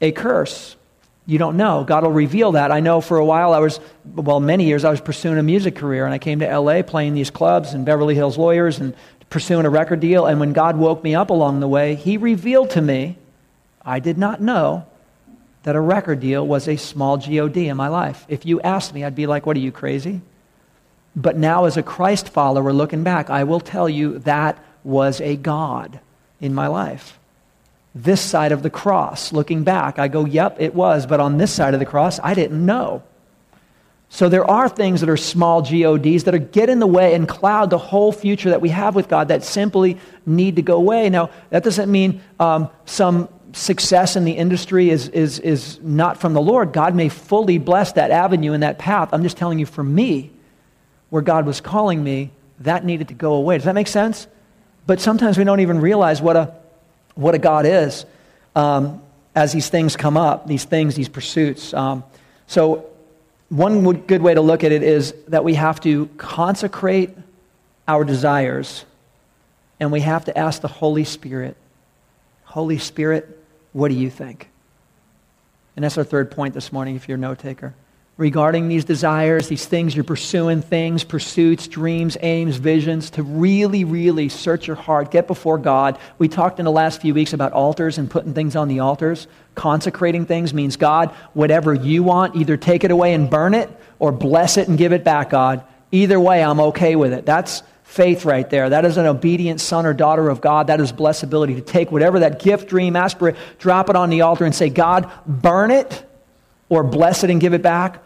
a 0.00 0.12
curse. 0.12 0.76
You 1.26 1.38
don't 1.38 1.56
know. 1.56 1.84
God 1.84 2.04
will 2.04 2.12
reveal 2.12 2.52
that. 2.52 2.70
I 2.70 2.80
know 2.80 3.00
for 3.00 3.16
a 3.16 3.24
while 3.24 3.54
I 3.54 3.58
was, 3.58 3.80
well, 4.04 4.40
many 4.40 4.64
years 4.64 4.84
I 4.84 4.90
was 4.90 5.00
pursuing 5.00 5.38
a 5.38 5.42
music 5.42 5.76
career, 5.76 6.04
and 6.04 6.12
I 6.12 6.18
came 6.18 6.40
to 6.40 6.58
LA 6.58 6.82
playing 6.82 7.14
these 7.14 7.30
clubs 7.30 7.72
and 7.72 7.86
Beverly 7.86 8.14
Hills 8.14 8.36
Lawyers 8.36 8.78
and 8.78 8.94
pursuing 9.30 9.64
a 9.64 9.70
record 9.70 10.00
deal. 10.00 10.26
And 10.26 10.38
when 10.38 10.52
God 10.52 10.76
woke 10.76 11.02
me 11.02 11.14
up 11.14 11.30
along 11.30 11.60
the 11.60 11.68
way, 11.68 11.94
He 11.94 12.18
revealed 12.18 12.70
to 12.70 12.82
me, 12.82 13.16
I 13.82 14.00
did 14.00 14.18
not 14.18 14.40
know 14.42 14.86
that 15.62 15.76
a 15.76 15.80
record 15.80 16.20
deal 16.20 16.46
was 16.46 16.68
a 16.68 16.76
small 16.76 17.16
God 17.16 17.56
in 17.56 17.76
my 17.76 17.88
life. 17.88 18.26
If 18.28 18.44
you 18.44 18.60
asked 18.60 18.92
me, 18.92 19.02
I'd 19.02 19.14
be 19.14 19.26
like, 19.26 19.46
What 19.46 19.56
are 19.56 19.60
you, 19.60 19.72
crazy? 19.72 20.20
But 21.16 21.36
now, 21.38 21.64
as 21.64 21.78
a 21.78 21.82
Christ 21.82 22.28
follower 22.28 22.72
looking 22.72 23.02
back, 23.02 23.30
I 23.30 23.44
will 23.44 23.60
tell 23.60 23.88
you 23.88 24.18
that 24.20 24.62
was 24.82 25.22
a 25.22 25.36
God 25.36 26.00
in 26.40 26.52
my 26.52 26.66
life 26.66 27.18
this 27.94 28.20
side 28.20 28.52
of 28.52 28.62
the 28.62 28.70
cross. 28.70 29.32
Looking 29.32 29.64
back, 29.64 29.98
I 29.98 30.08
go, 30.08 30.24
yep, 30.24 30.56
it 30.58 30.74
was. 30.74 31.06
But 31.06 31.20
on 31.20 31.38
this 31.38 31.52
side 31.52 31.74
of 31.74 31.80
the 31.80 31.86
cross, 31.86 32.18
I 32.22 32.34
didn't 32.34 32.64
know. 32.64 33.02
So 34.08 34.28
there 34.28 34.48
are 34.48 34.68
things 34.68 35.00
that 35.00 35.10
are 35.10 35.16
small 35.16 35.62
GODs 35.62 36.24
that 36.24 36.34
are 36.34 36.38
get 36.38 36.68
in 36.68 36.78
the 36.78 36.86
way 36.86 37.14
and 37.14 37.28
cloud 37.28 37.70
the 37.70 37.78
whole 37.78 38.12
future 38.12 38.50
that 38.50 38.60
we 38.60 38.68
have 38.68 38.94
with 38.94 39.08
God 39.08 39.28
that 39.28 39.42
simply 39.42 39.98
need 40.24 40.56
to 40.56 40.62
go 40.62 40.76
away. 40.76 41.10
Now, 41.10 41.30
that 41.50 41.64
doesn't 41.64 41.90
mean 41.90 42.20
um, 42.38 42.70
some 42.84 43.28
success 43.52 44.16
in 44.16 44.24
the 44.24 44.32
industry 44.32 44.90
is, 44.90 45.08
is, 45.08 45.38
is 45.40 45.80
not 45.82 46.20
from 46.20 46.32
the 46.32 46.40
Lord. 46.40 46.72
God 46.72 46.94
may 46.94 47.08
fully 47.08 47.58
bless 47.58 47.92
that 47.92 48.10
avenue 48.10 48.52
and 48.52 48.62
that 48.62 48.78
path. 48.78 49.08
I'm 49.12 49.22
just 49.22 49.36
telling 49.36 49.58
you, 49.58 49.66
for 49.66 49.82
me, 49.82 50.30
where 51.10 51.22
God 51.22 51.46
was 51.46 51.60
calling 51.60 52.02
me, 52.02 52.30
that 52.60 52.84
needed 52.84 53.08
to 53.08 53.14
go 53.14 53.34
away. 53.34 53.58
Does 53.58 53.64
that 53.64 53.74
make 53.74 53.88
sense? 53.88 54.26
But 54.86 55.00
sometimes 55.00 55.38
we 55.38 55.44
don't 55.44 55.60
even 55.60 55.80
realize 55.80 56.20
what 56.20 56.36
a 56.36 56.54
what 57.14 57.34
a 57.34 57.38
God 57.38 57.66
is 57.66 58.04
um, 58.54 59.02
as 59.34 59.52
these 59.52 59.68
things 59.68 59.96
come 59.96 60.16
up, 60.16 60.46
these 60.46 60.64
things, 60.64 60.94
these 60.94 61.08
pursuits. 61.08 61.74
Um, 61.74 62.04
so, 62.46 62.86
one 63.48 63.82
good 63.92 64.22
way 64.22 64.34
to 64.34 64.40
look 64.40 64.64
at 64.64 64.72
it 64.72 64.82
is 64.82 65.14
that 65.28 65.44
we 65.44 65.54
have 65.54 65.80
to 65.82 66.06
consecrate 66.16 67.10
our 67.86 68.04
desires 68.04 68.84
and 69.78 69.92
we 69.92 70.00
have 70.00 70.24
to 70.24 70.36
ask 70.36 70.62
the 70.62 70.68
Holy 70.68 71.04
Spirit, 71.04 71.56
Holy 72.44 72.78
Spirit, 72.78 73.44
what 73.72 73.88
do 73.88 73.94
you 73.94 74.10
think? 74.10 74.48
And 75.76 75.84
that's 75.84 75.98
our 75.98 76.04
third 76.04 76.30
point 76.30 76.54
this 76.54 76.72
morning 76.72 76.96
if 76.96 77.08
you're 77.08 77.16
a 77.16 77.20
note 77.20 77.38
taker 77.40 77.74
regarding 78.16 78.68
these 78.68 78.84
desires, 78.84 79.48
these 79.48 79.66
things 79.66 79.94
you're 79.94 80.04
pursuing, 80.04 80.62
things, 80.62 81.02
pursuits, 81.02 81.66
dreams, 81.66 82.16
aims, 82.20 82.56
visions, 82.56 83.10
to 83.10 83.22
really, 83.22 83.82
really 83.82 84.28
search 84.28 84.68
your 84.68 84.76
heart, 84.76 85.10
get 85.10 85.26
before 85.26 85.58
God. 85.58 85.98
We 86.18 86.28
talked 86.28 86.60
in 86.60 86.64
the 86.64 86.70
last 86.70 87.00
few 87.00 87.12
weeks 87.12 87.32
about 87.32 87.52
altars 87.52 87.98
and 87.98 88.08
putting 88.08 88.32
things 88.32 88.54
on 88.54 88.68
the 88.68 88.80
altars. 88.80 89.26
Consecrating 89.56 90.26
things 90.26 90.54
means, 90.54 90.76
God, 90.76 91.10
whatever 91.32 91.74
you 91.74 92.04
want, 92.04 92.36
either 92.36 92.56
take 92.56 92.84
it 92.84 92.92
away 92.92 93.14
and 93.14 93.28
burn 93.28 93.52
it 93.52 93.68
or 93.98 94.12
bless 94.12 94.58
it 94.58 94.68
and 94.68 94.78
give 94.78 94.92
it 94.92 95.02
back, 95.02 95.30
God. 95.30 95.64
Either 95.90 96.20
way, 96.20 96.42
I'm 96.42 96.60
okay 96.60 96.94
with 96.94 97.12
it. 97.12 97.26
That's 97.26 97.64
faith 97.82 98.24
right 98.24 98.48
there. 98.48 98.70
That 98.70 98.84
is 98.84 98.96
an 98.96 99.06
obedient 99.06 99.60
son 99.60 99.86
or 99.86 99.92
daughter 99.92 100.28
of 100.28 100.40
God. 100.40 100.68
That 100.68 100.80
is 100.80 100.92
blessability 100.92 101.56
to 101.56 101.60
take 101.60 101.90
whatever 101.90 102.20
that 102.20 102.40
gift, 102.40 102.68
dream, 102.68 102.94
aspirate, 102.94 103.36
drop 103.58 103.90
it 103.90 103.96
on 103.96 104.10
the 104.10 104.22
altar 104.22 104.44
and 104.44 104.54
say, 104.54 104.70
God, 104.70 105.10
burn 105.26 105.70
it 105.70 106.04
or 106.68 106.82
bless 106.82 107.24
it 107.24 107.30
and 107.30 107.40
give 107.40 107.54
it 107.54 107.62
back, 107.62 108.02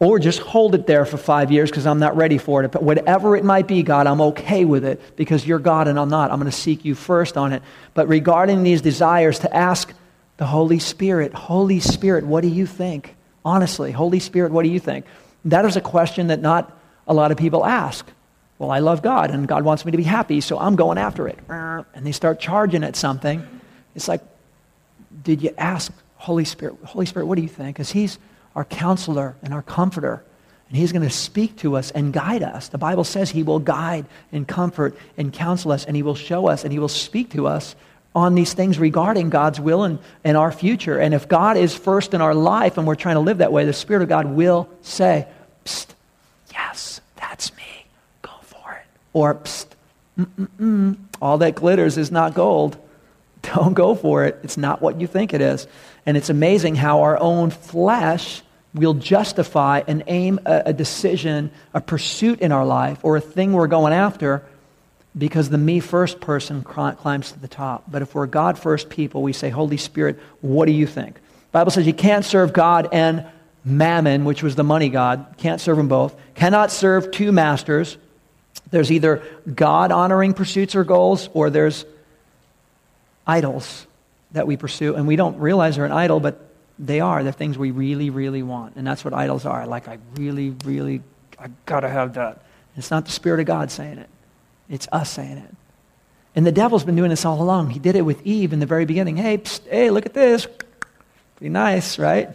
or 0.00 0.18
just 0.18 0.38
hold 0.40 0.74
it 0.74 0.86
there 0.86 1.04
for 1.04 1.18
five 1.18 1.52
years 1.52 1.70
because 1.70 1.86
I'm 1.86 1.98
not 1.98 2.16
ready 2.16 2.38
for 2.38 2.64
it. 2.64 2.72
But 2.72 2.82
whatever 2.82 3.36
it 3.36 3.44
might 3.44 3.68
be, 3.68 3.82
God, 3.82 4.06
I'm 4.06 4.20
okay 4.22 4.64
with 4.64 4.82
it 4.84 5.14
because 5.14 5.46
you're 5.46 5.58
God 5.58 5.88
and 5.88 5.98
I'm 5.98 6.08
not. 6.08 6.30
I'm 6.30 6.38
going 6.40 6.50
to 6.50 6.56
seek 6.56 6.86
you 6.86 6.94
first 6.94 7.36
on 7.36 7.52
it. 7.52 7.62
But 7.92 8.08
regarding 8.08 8.62
these 8.62 8.80
desires, 8.80 9.40
to 9.40 9.54
ask 9.54 9.92
the 10.38 10.46
Holy 10.46 10.78
Spirit, 10.78 11.34
Holy 11.34 11.80
Spirit, 11.80 12.24
what 12.24 12.40
do 12.40 12.48
you 12.48 12.64
think? 12.64 13.14
Honestly, 13.44 13.92
Holy 13.92 14.20
Spirit, 14.20 14.52
what 14.52 14.62
do 14.62 14.70
you 14.70 14.80
think? 14.80 15.04
That 15.44 15.66
is 15.66 15.76
a 15.76 15.82
question 15.82 16.28
that 16.28 16.40
not 16.40 16.74
a 17.06 17.12
lot 17.12 17.30
of 17.30 17.36
people 17.36 17.64
ask. 17.64 18.06
Well, 18.58 18.70
I 18.70 18.78
love 18.78 19.02
God 19.02 19.30
and 19.30 19.46
God 19.46 19.64
wants 19.64 19.84
me 19.84 19.92
to 19.92 19.98
be 19.98 20.04
happy, 20.04 20.40
so 20.40 20.58
I'm 20.58 20.76
going 20.76 20.96
after 20.96 21.28
it. 21.28 21.38
And 21.94 22.06
they 22.06 22.12
start 22.12 22.40
charging 22.40 22.84
at 22.84 22.96
something. 22.96 23.46
It's 23.94 24.08
like, 24.08 24.22
did 25.22 25.42
you 25.42 25.54
ask 25.58 25.92
Holy 26.16 26.46
Spirit, 26.46 26.76
Holy 26.84 27.04
Spirit, 27.04 27.26
what 27.26 27.36
do 27.36 27.42
you 27.42 27.48
think? 27.48 27.76
Because 27.76 27.90
He's 27.90 28.18
our 28.54 28.64
counselor 28.64 29.36
and 29.42 29.54
our 29.54 29.62
comforter. 29.62 30.22
And 30.68 30.76
He's 30.76 30.92
going 30.92 31.02
to 31.02 31.10
speak 31.10 31.56
to 31.58 31.76
us 31.76 31.90
and 31.90 32.12
guide 32.12 32.42
us. 32.42 32.68
The 32.68 32.78
Bible 32.78 33.04
says 33.04 33.30
He 33.30 33.42
will 33.42 33.58
guide 33.58 34.06
and 34.32 34.46
comfort 34.46 34.96
and 35.16 35.32
counsel 35.32 35.72
us, 35.72 35.84
and 35.84 35.96
He 35.96 36.02
will 36.02 36.14
show 36.14 36.48
us 36.48 36.64
and 36.64 36.72
He 36.72 36.78
will 36.78 36.88
speak 36.88 37.30
to 37.30 37.46
us 37.46 37.74
on 38.14 38.34
these 38.34 38.54
things 38.54 38.78
regarding 38.78 39.30
God's 39.30 39.60
will 39.60 39.84
and, 39.84 39.98
and 40.24 40.36
our 40.36 40.50
future. 40.50 40.98
And 40.98 41.14
if 41.14 41.28
God 41.28 41.56
is 41.56 41.74
first 41.76 42.12
in 42.14 42.20
our 42.20 42.34
life 42.34 42.76
and 42.76 42.86
we're 42.86 42.96
trying 42.96 43.14
to 43.16 43.20
live 43.20 43.38
that 43.38 43.52
way, 43.52 43.64
the 43.64 43.72
Spirit 43.72 44.02
of 44.02 44.08
God 44.08 44.26
will 44.26 44.68
say, 44.82 45.26
Psst, 45.64 45.94
yes, 46.52 47.00
that's 47.16 47.56
me. 47.56 47.86
Go 48.22 48.32
for 48.42 48.72
it. 48.72 48.86
Or, 49.12 49.34
Psst, 49.36 49.66
all 51.22 51.38
that 51.38 51.54
glitters 51.54 51.98
is 51.98 52.10
not 52.10 52.34
gold. 52.34 52.76
Don't 53.42 53.74
go 53.74 53.94
for 53.94 54.24
it. 54.24 54.38
It's 54.42 54.56
not 54.56 54.82
what 54.82 55.00
you 55.00 55.06
think 55.06 55.32
it 55.32 55.40
is. 55.40 55.66
And 56.06 56.16
it's 56.16 56.30
amazing 56.30 56.76
how 56.76 57.02
our 57.02 57.18
own 57.18 57.50
flesh 57.50 58.42
will 58.74 58.94
justify 58.94 59.82
and 59.86 60.04
aim 60.06 60.40
a, 60.46 60.62
a 60.66 60.72
decision, 60.72 61.50
a 61.74 61.80
pursuit 61.80 62.40
in 62.40 62.52
our 62.52 62.64
life, 62.64 63.00
or 63.02 63.16
a 63.16 63.20
thing 63.20 63.52
we're 63.52 63.66
going 63.66 63.92
after 63.92 64.42
because 65.16 65.50
the 65.50 65.58
me 65.58 65.80
first 65.80 66.20
person 66.20 66.62
climbs 66.62 67.32
to 67.32 67.38
the 67.40 67.48
top. 67.48 67.84
But 67.90 68.02
if 68.02 68.14
we're 68.14 68.26
God 68.26 68.58
first 68.58 68.88
people, 68.88 69.22
we 69.22 69.32
say, 69.32 69.50
Holy 69.50 69.76
Spirit, 69.76 70.20
what 70.40 70.66
do 70.66 70.72
you 70.72 70.86
think? 70.86 71.18
Bible 71.50 71.72
says 71.72 71.86
you 71.86 71.92
can't 71.92 72.24
serve 72.24 72.52
God 72.52 72.88
and 72.92 73.26
mammon, 73.64 74.24
which 74.24 74.42
was 74.42 74.54
the 74.54 74.62
money 74.62 74.88
God. 74.88 75.34
Can't 75.36 75.60
serve 75.60 75.76
them 75.76 75.88
both. 75.88 76.14
Cannot 76.34 76.70
serve 76.70 77.10
two 77.10 77.32
masters. 77.32 77.98
There's 78.70 78.92
either 78.92 79.22
God 79.52 79.90
honoring 79.90 80.32
pursuits 80.32 80.76
or 80.76 80.84
goals, 80.84 81.28
or 81.34 81.50
there's 81.50 81.84
idols 83.26 83.86
that 84.32 84.46
we 84.46 84.56
pursue. 84.56 84.94
And 84.94 85.06
we 85.06 85.16
don't 85.16 85.38
realize 85.38 85.76
they're 85.76 85.84
an 85.84 85.92
idol, 85.92 86.20
but 86.20 86.50
they 86.78 87.00
are. 87.00 87.22
They're 87.22 87.32
things 87.32 87.58
we 87.58 87.70
really, 87.70 88.10
really 88.10 88.42
want. 88.42 88.76
And 88.76 88.86
that's 88.86 89.04
what 89.04 89.12
idols 89.12 89.44
are. 89.44 89.66
Like, 89.66 89.88
I 89.88 89.98
really, 90.16 90.50
really, 90.64 91.02
I 91.38 91.48
gotta 91.66 91.88
have 91.88 92.14
that. 92.14 92.42
It's 92.76 92.90
not 92.90 93.04
the 93.04 93.10
Spirit 93.10 93.40
of 93.40 93.46
God 93.46 93.70
saying 93.70 93.98
it. 93.98 94.08
It's 94.68 94.88
us 94.92 95.10
saying 95.10 95.38
it. 95.38 95.54
And 96.36 96.46
the 96.46 96.52
devil's 96.52 96.84
been 96.84 96.96
doing 96.96 97.10
this 97.10 97.24
all 97.24 97.42
along. 97.42 97.70
He 97.70 97.80
did 97.80 97.96
it 97.96 98.02
with 98.02 98.24
Eve 98.24 98.52
in 98.52 98.60
the 98.60 98.66
very 98.66 98.84
beginning. 98.84 99.16
Hey, 99.16 99.38
psst, 99.38 99.68
hey, 99.68 99.90
look 99.90 100.06
at 100.06 100.14
this. 100.14 100.46
Pretty 101.36 101.50
nice, 101.50 101.98
right? 101.98 102.30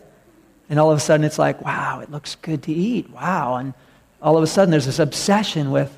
And 0.69 0.79
all 0.79 0.91
of 0.91 0.97
a 0.97 1.01
sudden 1.01 1.23
it's 1.23 1.39
like, 1.39 1.61
wow, 1.61 2.01
it 2.01 2.11
looks 2.11 2.35
good 2.35 2.63
to 2.63 2.73
eat. 2.73 3.09
Wow. 3.09 3.55
And 3.55 3.73
all 4.21 4.35
of 4.35 4.43
a 4.43 4.47
sudden 4.47 4.71
there's 4.71 4.85
this 4.85 4.99
obsession 4.99 5.71
with, 5.71 5.97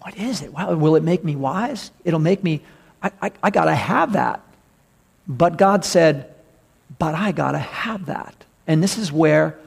what 0.00 0.16
is 0.16 0.42
it? 0.42 0.52
Wow, 0.52 0.74
will 0.74 0.96
it 0.96 1.02
make 1.02 1.24
me 1.24 1.36
wise? 1.36 1.90
It'll 2.04 2.20
make 2.20 2.44
me, 2.44 2.60
I, 3.02 3.10
I, 3.22 3.30
I 3.42 3.50
got 3.50 3.64
to 3.64 3.74
have 3.74 4.12
that. 4.12 4.42
But 5.28 5.58
God 5.58 5.84
said, 5.84 6.34
but 6.98 7.14
I 7.14 7.32
got 7.32 7.52
to 7.52 7.58
have 7.58 8.06
that. 8.06 8.34
And 8.66 8.82
this 8.82 8.96
is 8.96 9.12
where 9.12 9.58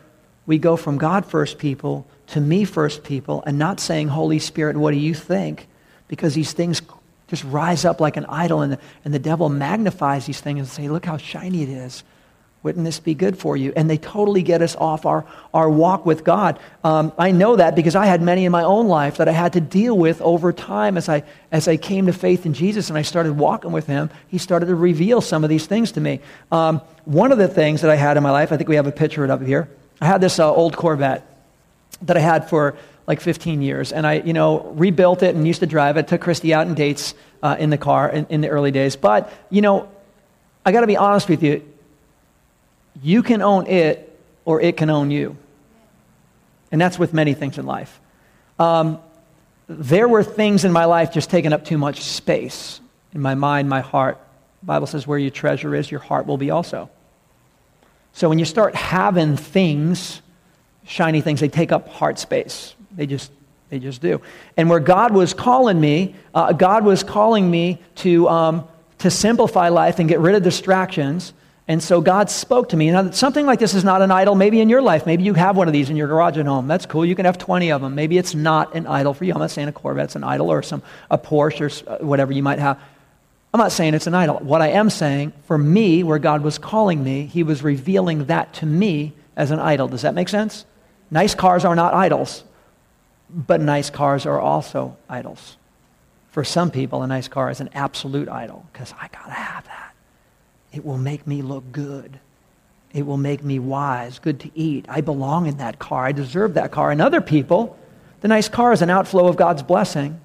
we 0.46 0.58
go 0.58 0.76
from 0.76 0.98
God 0.98 1.26
first 1.26 1.60
people 1.60 2.08
to 2.28 2.42
me 2.42 2.66
first 2.66 3.04
people 3.04 3.44
and 3.46 3.60
not 3.60 3.80
saying, 3.80 4.08
Holy 4.08 4.40
Spirit, 4.40 4.76
what 4.76 4.92
do 4.92 4.98
you 4.98 5.14
think? 5.14 5.68
because 6.12 6.36
these 6.36 6.52
things 6.52 6.82
just 7.30 7.46
rise 7.46 7.86
up 7.86 8.02
like 8.02 8.18
an 8.18 8.26
idol, 8.26 8.62
and 8.62 8.74
the, 8.74 8.80
and 9.06 9.14
the 9.14 9.20
devil 9.20 9.48
magnifies 9.48 10.26
these 10.26 10.42
things 10.42 10.60
and 10.60 10.68
say, 10.68 10.90
Look 10.90 11.06
how 11.06 11.16
shiny 11.16 11.64
it 11.64 11.70
is. 11.70 12.04
Wouldn't 12.64 12.86
this 12.86 13.00
be 13.00 13.16
good 13.16 13.38
for 13.38 13.58
you? 13.58 13.74
And 13.76 13.90
they 13.90 13.98
totally 13.98 14.44
get 14.44 14.62
us 14.62 14.76
off 14.76 15.06
our, 15.08 15.26
our 15.52 15.68
walk 15.68 16.06
with 16.06 16.24
God. 16.24 16.60
Um, 16.84 17.12
I 17.18 17.32
know 17.32 17.56
that 17.56 17.76
because 17.76 17.96
I 17.96 18.06
had 18.06 18.22
many 18.22 18.46
in 18.46 18.52
my 18.52 18.64
own 18.64 18.88
life 18.88 19.18
that 19.18 19.28
I 19.28 19.32
had 19.32 19.54
to 19.54 19.62
deal 19.62 19.98
with 19.98 20.22
over 20.22 20.54
time 20.54 20.96
as 20.96 21.10
I, 21.10 21.24
as 21.52 21.68
I 21.68 21.78
came 21.78 22.06
to 22.06 22.14
faith 22.14 22.46
in 22.46 22.54
Jesus 22.54 22.90
and 22.90 22.98
I 22.98 23.02
started 23.02 23.34
walking 23.34 23.72
with 23.72 23.88
Him. 23.88 24.12
He 24.28 24.38
started 24.38 24.68
to 24.68 24.76
reveal 24.76 25.22
some 25.22 25.44
of 25.44 25.50
these 25.50 25.66
things 25.66 25.94
to 25.94 26.02
me. 26.02 26.20
Um, 26.52 26.82
one 27.06 27.32
of 27.32 27.40
the 27.40 27.48
things 27.48 27.82
that 27.82 27.90
I 27.90 27.96
had 27.96 28.16
in 28.16 28.22
my 28.22 28.32
life, 28.32 28.52
I 28.52 28.58
think 28.58 28.70
we 28.70 28.76
have 28.76 28.88
a 28.88 28.92
picture 28.92 29.24
of 29.24 29.32
it 29.32 29.34
up 29.34 29.42
here. 29.42 29.68
I 30.00 30.06
had 30.06 30.22
this 30.22 30.38
uh, 30.38 30.54
old 30.54 30.78
Corvette 30.78 31.28
that 32.04 32.16
I 32.16 32.20
had 32.20 32.48
for 32.48 32.76
like 33.08 33.22
15 33.22 33.62
years. 33.62 33.92
And 33.92 34.06
I, 34.06 34.14
you 34.14 34.34
know, 34.34 34.72
rebuilt 34.76 35.24
it 35.24 35.36
and 35.36 35.48
used 35.48 35.62
to 35.62 35.66
drive 35.66 35.98
it. 35.98 36.08
Took 36.08 36.22
Christy 36.22 36.54
out 36.54 36.68
in 36.68 36.76
dates 36.76 37.14
uh, 37.42 37.56
in 37.60 37.70
the 37.70 37.78
car 37.78 38.10
in, 38.10 38.26
in 38.30 38.42
the 38.42 38.50
early 38.50 38.72
days. 38.72 38.96
But, 38.96 39.34
you 39.50 39.62
know, 39.62 39.90
I 40.66 40.72
got 40.72 40.82
to 40.82 40.88
be 40.88 40.98
honest 40.98 41.28
with 41.28 41.44
you. 41.44 41.68
You 43.02 43.24
can 43.24 43.42
own 43.42 43.68
it 43.68 44.20
or 44.46 44.62
it 44.62 44.78
can 44.78 44.90
own 44.90 45.12
you. 45.12 45.38
And 46.72 46.80
that's 46.80 46.98
with 46.98 47.14
many 47.14 47.34
things 47.34 47.58
in 47.58 47.66
life. 47.66 48.00
Um, 48.58 49.00
there 49.68 50.08
were 50.08 50.24
things 50.24 50.66
in 50.66 50.72
my 50.72 50.86
life 50.86 51.14
just 51.14 51.30
taking 51.30 51.54
up 51.54 51.66
too 51.66 51.78
much 51.78 52.02
space 52.02 52.80
in 53.14 53.22
my 53.22 53.36
mind, 53.36 53.70
my 53.70 53.82
heart. 53.82 54.18
The 54.62 54.66
Bible 54.66 54.88
says, 54.88 55.08
where 55.08 55.18
your 55.18 55.32
treasure 55.32 55.76
is, 55.76 55.90
your 55.90 56.00
heart 56.00 56.26
will 56.28 56.38
be 56.38 56.52
also. 56.52 56.90
So 58.14 58.30
when 58.30 58.40
you 58.40 58.46
start 58.46 58.76
having 58.76 59.38
things, 59.38 60.22
shiny 60.86 61.22
things, 61.22 61.40
they 61.40 61.50
take 61.50 61.72
up 61.72 61.88
heart 61.88 62.20
space. 62.20 62.76
They 62.92 63.08
just, 63.08 63.32
they 63.70 63.80
just 63.80 64.02
do. 64.02 64.22
And 64.58 64.70
where 64.70 64.80
God 64.80 65.14
was 65.14 65.34
calling 65.34 65.80
me, 65.80 66.16
uh, 66.34 66.54
God 66.54 66.84
was 66.84 67.04
calling 67.04 67.50
me 67.50 67.80
to, 67.96 68.28
um, 68.28 68.68
to 69.00 69.10
simplify 69.10 69.70
life 69.70 70.00
and 70.00 70.10
get 70.10 70.20
rid 70.20 70.36
of 70.36 70.44
distractions. 70.44 71.34
And 71.68 71.82
so 71.82 72.02
God 72.02 72.30
spoke 72.30 72.70
to 72.70 72.78
me. 72.78 72.92
Now, 72.92 73.12
something 73.12 73.46
like 73.46 73.60
this 73.60 73.74
is 73.74 73.84
not 73.84 74.02
an 74.02 74.12
idol 74.12 74.36
maybe 74.36 74.60
in 74.60 74.68
your 74.68 74.82
life. 74.82 75.06
Maybe 75.06 75.24
you 75.24 75.34
have 75.36 75.56
one 75.56 75.68
of 75.68 75.74
these 75.74 75.90
in 75.90 75.96
your 75.96 76.08
garage 76.08 76.38
at 76.38 76.46
home. 76.46 76.68
That's 76.68 76.86
cool. 76.86 77.06
You 77.06 77.16
can 77.16 77.26
have 77.26 77.38
20 77.38 77.72
of 77.72 77.82
them. 77.82 77.96
Maybe 77.96 78.18
it's 78.18 78.34
not 78.34 78.76
an 78.76 78.88
idol 78.88 79.14
for 79.14 79.26
you. 79.26 79.34
I'm 79.34 79.40
not 79.40 79.52
saying 79.52 79.68
a 79.68 79.72
Corvette's 79.72 80.16
an 80.16 80.24
idol 80.24 80.52
or 80.52 80.64
some, 80.64 80.82
a 81.10 81.18
Porsche 81.18 81.86
or 81.88 81.92
uh, 81.92 81.98
whatever 82.06 82.34
you 82.34 82.44
might 82.44 82.60
have. 82.60 82.80
I'm 83.54 83.60
not 83.60 83.72
saying 83.72 83.94
it's 83.94 84.08
an 84.08 84.16
idol. 84.16 84.38
What 84.40 84.62
I 84.62 84.70
am 84.70 84.90
saying, 84.90 85.34
for 85.46 85.58
me, 85.58 86.04
where 86.04 86.20
God 86.20 86.42
was 86.42 86.58
calling 86.58 87.04
me, 87.04 87.26
He 87.26 87.44
was 87.44 87.64
revealing 87.64 88.26
that 88.26 88.54
to 88.56 88.66
me 88.66 89.14
as 89.36 89.52
an 89.52 89.60
idol. 89.60 89.88
Does 89.88 90.02
that 90.02 90.16
make 90.16 90.30
sense? 90.30 90.66
Nice 91.10 91.36
cars 91.36 91.66
are 91.66 91.76
not 91.76 91.94
idols. 91.94 92.44
But 93.30 93.62
nice 93.62 93.90
cars 93.90 94.26
are 94.26 94.40
also 94.40 94.98
idols. 95.10 95.58
For 96.32 96.44
some 96.44 96.72
people, 96.72 97.04
a 97.04 97.08
nice 97.08 97.28
car 97.28 97.50
is 97.50 97.60
an 97.60 97.70
absolute 97.74 98.30
idol 98.30 98.66
because 98.72 98.94
I 99.00 99.08
got 99.08 99.26
to 99.26 99.32
have 99.32 99.66
that. 99.66 99.91
It 100.72 100.86
will 100.86 100.98
make 100.98 101.28
me 101.28 101.42
look 101.42 101.72
good. 101.72 102.20
It 102.94 103.06
will 103.06 103.18
make 103.18 103.44
me 103.44 103.60
wise, 103.60 104.20
good 104.20 104.40
to 104.42 104.52
eat. 104.54 104.86
I 104.90 105.02
belong 105.02 105.48
in 105.48 105.58
that 105.58 105.80
car. 105.80 106.06
I 106.06 106.12
deserve 106.12 106.56
that 106.56 106.72
car. 106.72 106.92
And 106.92 107.02
other 107.02 107.22
people, 107.22 107.78
the 108.22 108.28
nice 108.28 108.50
car 108.50 108.74
is 108.74 108.82
an 108.82 108.90
outflow 108.90 109.28
of 109.28 109.38
God's 109.38 109.64
blessing. 109.64 110.20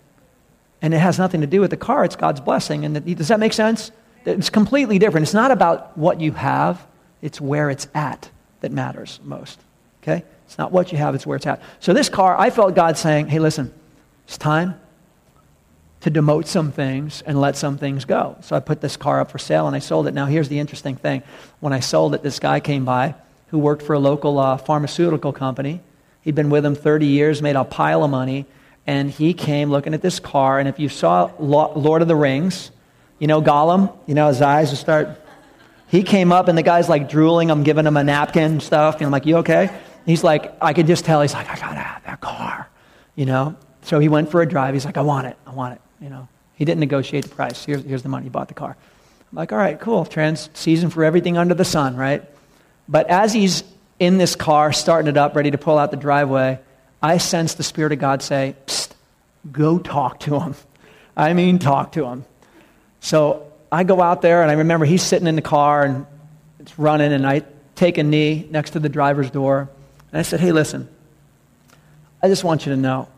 And 0.83 0.93
it 0.93 0.99
has 0.99 1.19
nothing 1.19 1.41
to 1.41 1.47
do 1.47 1.61
with 1.61 1.71
the 1.71 1.77
car, 1.77 2.05
it's 2.05 2.17
God's 2.17 2.41
blessing. 2.41 2.85
And 2.85 2.97
the, 2.97 3.15
does 3.15 3.29
that 3.29 3.41
make 3.41 3.53
sense? 3.53 3.91
It's 4.25 4.51
completely 4.51 4.99
different. 4.99 5.25
It's 5.25 5.35
not 5.35 5.51
about 5.51 5.97
what 5.97 6.21
you 6.21 6.33
have, 6.33 6.85
it's 7.23 7.41
where 7.41 7.71
it's 7.71 7.87
at 7.95 8.29
that 8.61 8.73
matters 8.73 9.21
most. 9.23 9.61
Okay? 10.03 10.25
It's 10.47 10.59
not 10.59 10.73
what 10.73 10.93
you 10.93 10.99
have, 10.99 11.15
it's 11.15 11.27
where 11.27 11.37
it's 11.37 11.47
at. 11.47 11.63
So 11.81 11.93
this 11.93 12.09
car, 12.09 12.39
I 12.39 12.51
felt 12.51 12.75
God 12.75 12.99
saying, 12.99 13.29
hey, 13.29 13.39
listen, 13.39 13.73
it's 14.27 14.39
time 14.39 14.79
to 16.07 16.11
demote 16.11 16.47
some 16.47 16.71
things 16.71 17.21
and 17.27 17.40
let 17.40 17.57
some 17.57 17.79
things 17.79 18.05
go. 18.05 18.37
So 18.42 18.55
I 18.55 18.61
put 18.61 18.81
this 18.81 18.97
car 18.97 19.21
up 19.21 19.33
for 19.33 19.38
sale 19.38 19.66
and 19.66 19.75
I 19.75 19.81
sold 19.81 20.07
it. 20.07 20.14
Now, 20.14 20.27
here's 20.27 20.49
the 20.49 20.61
interesting 20.61 20.95
thing. 20.95 21.25
When 21.59 21.73
I 21.73 21.81
sold 21.81 22.14
it, 22.14 22.23
this 22.23 22.38
guy 22.38 22.61
came 22.61 22.85
by 22.85 23.16
who 23.49 23.59
worked 23.59 23.83
for 23.83 23.95
a 23.95 23.99
local 23.99 24.38
uh, 24.38 24.57
pharmaceutical 24.57 25.33
company. 25.33 25.81
He'd 26.23 26.37
been 26.37 26.49
with 26.49 26.64
him 26.64 26.77
30 26.77 27.07
years, 27.07 27.42
made 27.42 27.57
a 27.57 27.64
pile 27.64 28.05
of 28.05 28.11
money, 28.12 28.47
and 28.87 29.11
he 29.11 29.35
came 29.35 29.69
looking 29.69 29.95
at 29.95 30.03
this 30.03 30.21
car. 30.21 30.61
And 30.61 30.69
if 30.69 30.79
you 30.79 30.88
saw 30.88 31.33
Lord 31.40 32.03
of 32.03 32.07
the 32.07 32.14
Rings, 32.14 32.71
you 33.19 33.27
know 33.27 33.42
Gollum, 33.42 33.92
you 34.07 34.14
know 34.14 34.29
his 34.29 34.40
eyes 34.40 34.71
would 34.71 34.79
start. 34.79 35.09
He 35.88 36.05
came 36.05 36.31
up 36.31 36.47
and 36.47 36.57
the 36.57 36.62
guy's 36.62 36.88
like 36.88 37.09
drooling. 37.09 37.51
I'm 37.51 37.64
giving 37.64 37.85
him 37.85 37.97
a 37.97 38.05
napkin 38.05 38.45
and 38.45 38.62
stuff. 38.62 38.97
And 38.97 39.07
I'm 39.07 39.11
like, 39.11 39.27
you 39.27 39.38
okay? 39.38 39.77
He's 40.05 40.23
like, 40.23 40.57
I 40.62 40.73
could 40.73 40.87
just 40.87 41.05
tell, 41.05 41.21
he's 41.21 41.35
like, 41.35 41.49
I 41.49 41.57
gotta 41.57 41.81
have 41.81 42.05
that 42.05 42.21
car, 42.21 42.69
you 43.16 43.27
know? 43.27 43.57
So 43.83 43.99
he 43.99 44.09
went 44.09 44.31
for 44.31 44.40
a 44.40 44.47
drive. 44.47 44.75
He's 44.75 44.85
like, 44.85 44.97
I 44.97 45.03
want 45.03 45.27
it, 45.27 45.37
I 45.45 45.51
want 45.51 45.75
it, 45.75 45.81
you 46.01 46.09
know? 46.09 46.29
He 46.57 46.65
didn't 46.65 46.81
negotiate 46.81 47.25
the 47.25 47.35
price. 47.35 47.65
Here's, 47.65 47.85
here's 47.85 48.03
the 48.03 48.09
money. 48.09 48.25
He 48.25 48.31
bought 48.31 48.49
the 48.49 48.55
car. 48.55 48.77
I'm 49.31 49.37
like, 49.37 49.53
all 49.53 49.59
right, 49.59 49.79
cool. 49.79 50.05
Trans 50.05 50.49
season 50.55 50.91
for 50.91 51.05
everything 51.05 51.37
under 51.37 51.55
the 51.55 51.65
sun, 51.65 51.97
right? 51.97 52.25
But 52.89 53.09
as 53.09 53.33
he's 53.33 53.63
in 53.99 54.19
this 54.19 54.37
car, 54.37 54.73
starting 54.73 55.09
it 55.09 55.17
up, 55.17 55.37
ready 55.37 55.51
to 55.51 55.59
pull 55.59 55.79
out 55.79 55.91
the 55.91 55.97
driveway, 55.97 56.59
I 57.03 57.19
sense 57.19 57.55
the 57.55 57.63
Spirit 57.63 57.93
of 57.93 57.99
God 57.99 58.23
say, 58.23 58.57
Psst, 58.67 58.91
go 59.53 59.79
talk 59.79 60.21
to 60.21 60.41
him. 60.41 60.55
I 61.17 61.35
mean, 61.35 61.59
talk 61.59 61.93
to 61.93 62.07
him. 62.07 62.25
So 63.01 63.53
I 63.70 63.85
go 63.85 64.01
out 64.01 64.23
there, 64.23 64.43
and 64.43 64.51
I 64.51 64.55
remember 64.55 64.87
he's 64.87 65.03
sitting 65.03 65.27
in 65.27 65.37
the 65.37 65.43
car, 65.43 65.85
and 65.85 66.07
it's 66.61 66.79
running, 66.79 67.12
and 67.12 67.27
I 67.27 67.43
take 67.75 67.99
a 67.99 68.03
knee 68.03 68.47
next 68.51 68.70
to 68.70 68.81
the 68.81 68.89
driver's 68.89 69.31
door. 69.31 69.68
And 70.12 70.18
I 70.18 70.23
said, 70.23 70.41
hey, 70.41 70.53
listen, 70.53 70.89
I 72.23 72.29
just 72.29 72.45
want 72.45 72.64
you 72.66 72.73
to 72.73 72.81
know 72.81 73.09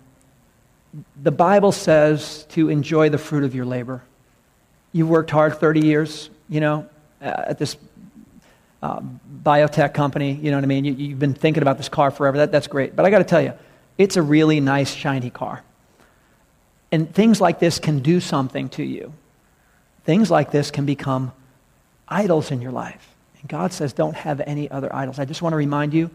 the 1.22 1.30
Bible 1.30 1.72
says 1.72 2.44
to 2.50 2.68
enjoy 2.68 3.08
the 3.08 3.18
fruit 3.18 3.44
of 3.44 3.54
your 3.54 3.64
labor. 3.64 4.02
You've 4.92 5.08
worked 5.08 5.30
hard 5.30 5.58
30 5.58 5.80
years, 5.80 6.30
you 6.48 6.60
know, 6.60 6.88
at 7.20 7.58
this 7.58 7.76
uh, 8.82 9.00
biotech 9.42 9.92
company, 9.92 10.32
you 10.34 10.50
know 10.50 10.56
what 10.56 10.64
I 10.64 10.68
mean? 10.68 10.84
You, 10.84 11.10
have 11.10 11.18
been 11.18 11.34
thinking 11.34 11.62
about 11.62 11.76
this 11.76 11.88
car 11.88 12.10
forever. 12.10 12.38
That, 12.38 12.52
that's 12.52 12.68
great. 12.68 12.94
But 12.94 13.04
I 13.04 13.10
got 13.10 13.18
to 13.18 13.24
tell 13.24 13.42
you, 13.42 13.52
it's 13.96 14.16
a 14.16 14.22
really 14.22 14.60
nice, 14.60 14.94
shiny 14.94 15.30
car. 15.30 15.62
And 16.90 17.12
things 17.12 17.40
like 17.40 17.58
this 17.58 17.78
can 17.78 17.98
do 17.98 18.20
something 18.20 18.68
to 18.70 18.82
you. 18.82 19.12
Things 20.04 20.30
like 20.30 20.52
this 20.52 20.70
can 20.70 20.86
become 20.86 21.32
idols 22.08 22.50
in 22.50 22.62
your 22.62 22.72
life. 22.72 23.14
And 23.40 23.48
God 23.48 23.72
says, 23.72 23.92
don't 23.92 24.14
have 24.14 24.40
any 24.40 24.70
other 24.70 24.94
idols. 24.94 25.18
I 25.18 25.24
just 25.24 25.42
want 25.42 25.52
to 25.52 25.58
remind 25.58 25.92
you 25.92 26.10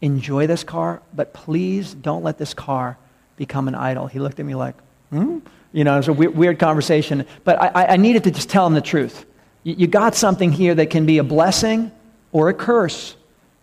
enjoy 0.00 0.46
this 0.46 0.62
car, 0.62 1.02
but 1.14 1.32
please 1.32 1.94
don't 1.94 2.22
let 2.22 2.38
this 2.38 2.54
car 2.54 2.98
become 3.38 3.68
an 3.68 3.74
idol. 3.74 4.06
He 4.06 4.18
looked 4.18 4.38
at 4.38 4.44
me 4.44 4.54
like, 4.54 4.74
hmm? 5.10 5.38
You 5.72 5.84
know, 5.84 5.94
it 5.94 5.98
was 5.98 6.08
a 6.08 6.12
weird, 6.12 6.34
weird 6.34 6.58
conversation. 6.58 7.26
But 7.44 7.60
I, 7.62 7.94
I 7.94 7.96
needed 7.96 8.24
to 8.24 8.30
just 8.30 8.50
tell 8.50 8.66
him 8.66 8.74
the 8.74 8.82
truth. 8.82 9.24
You, 9.62 9.74
you 9.78 9.86
got 9.86 10.14
something 10.14 10.52
here 10.52 10.74
that 10.74 10.90
can 10.90 11.06
be 11.06 11.18
a 11.18 11.24
blessing 11.24 11.90
or 12.32 12.48
a 12.48 12.54
curse. 12.54 13.16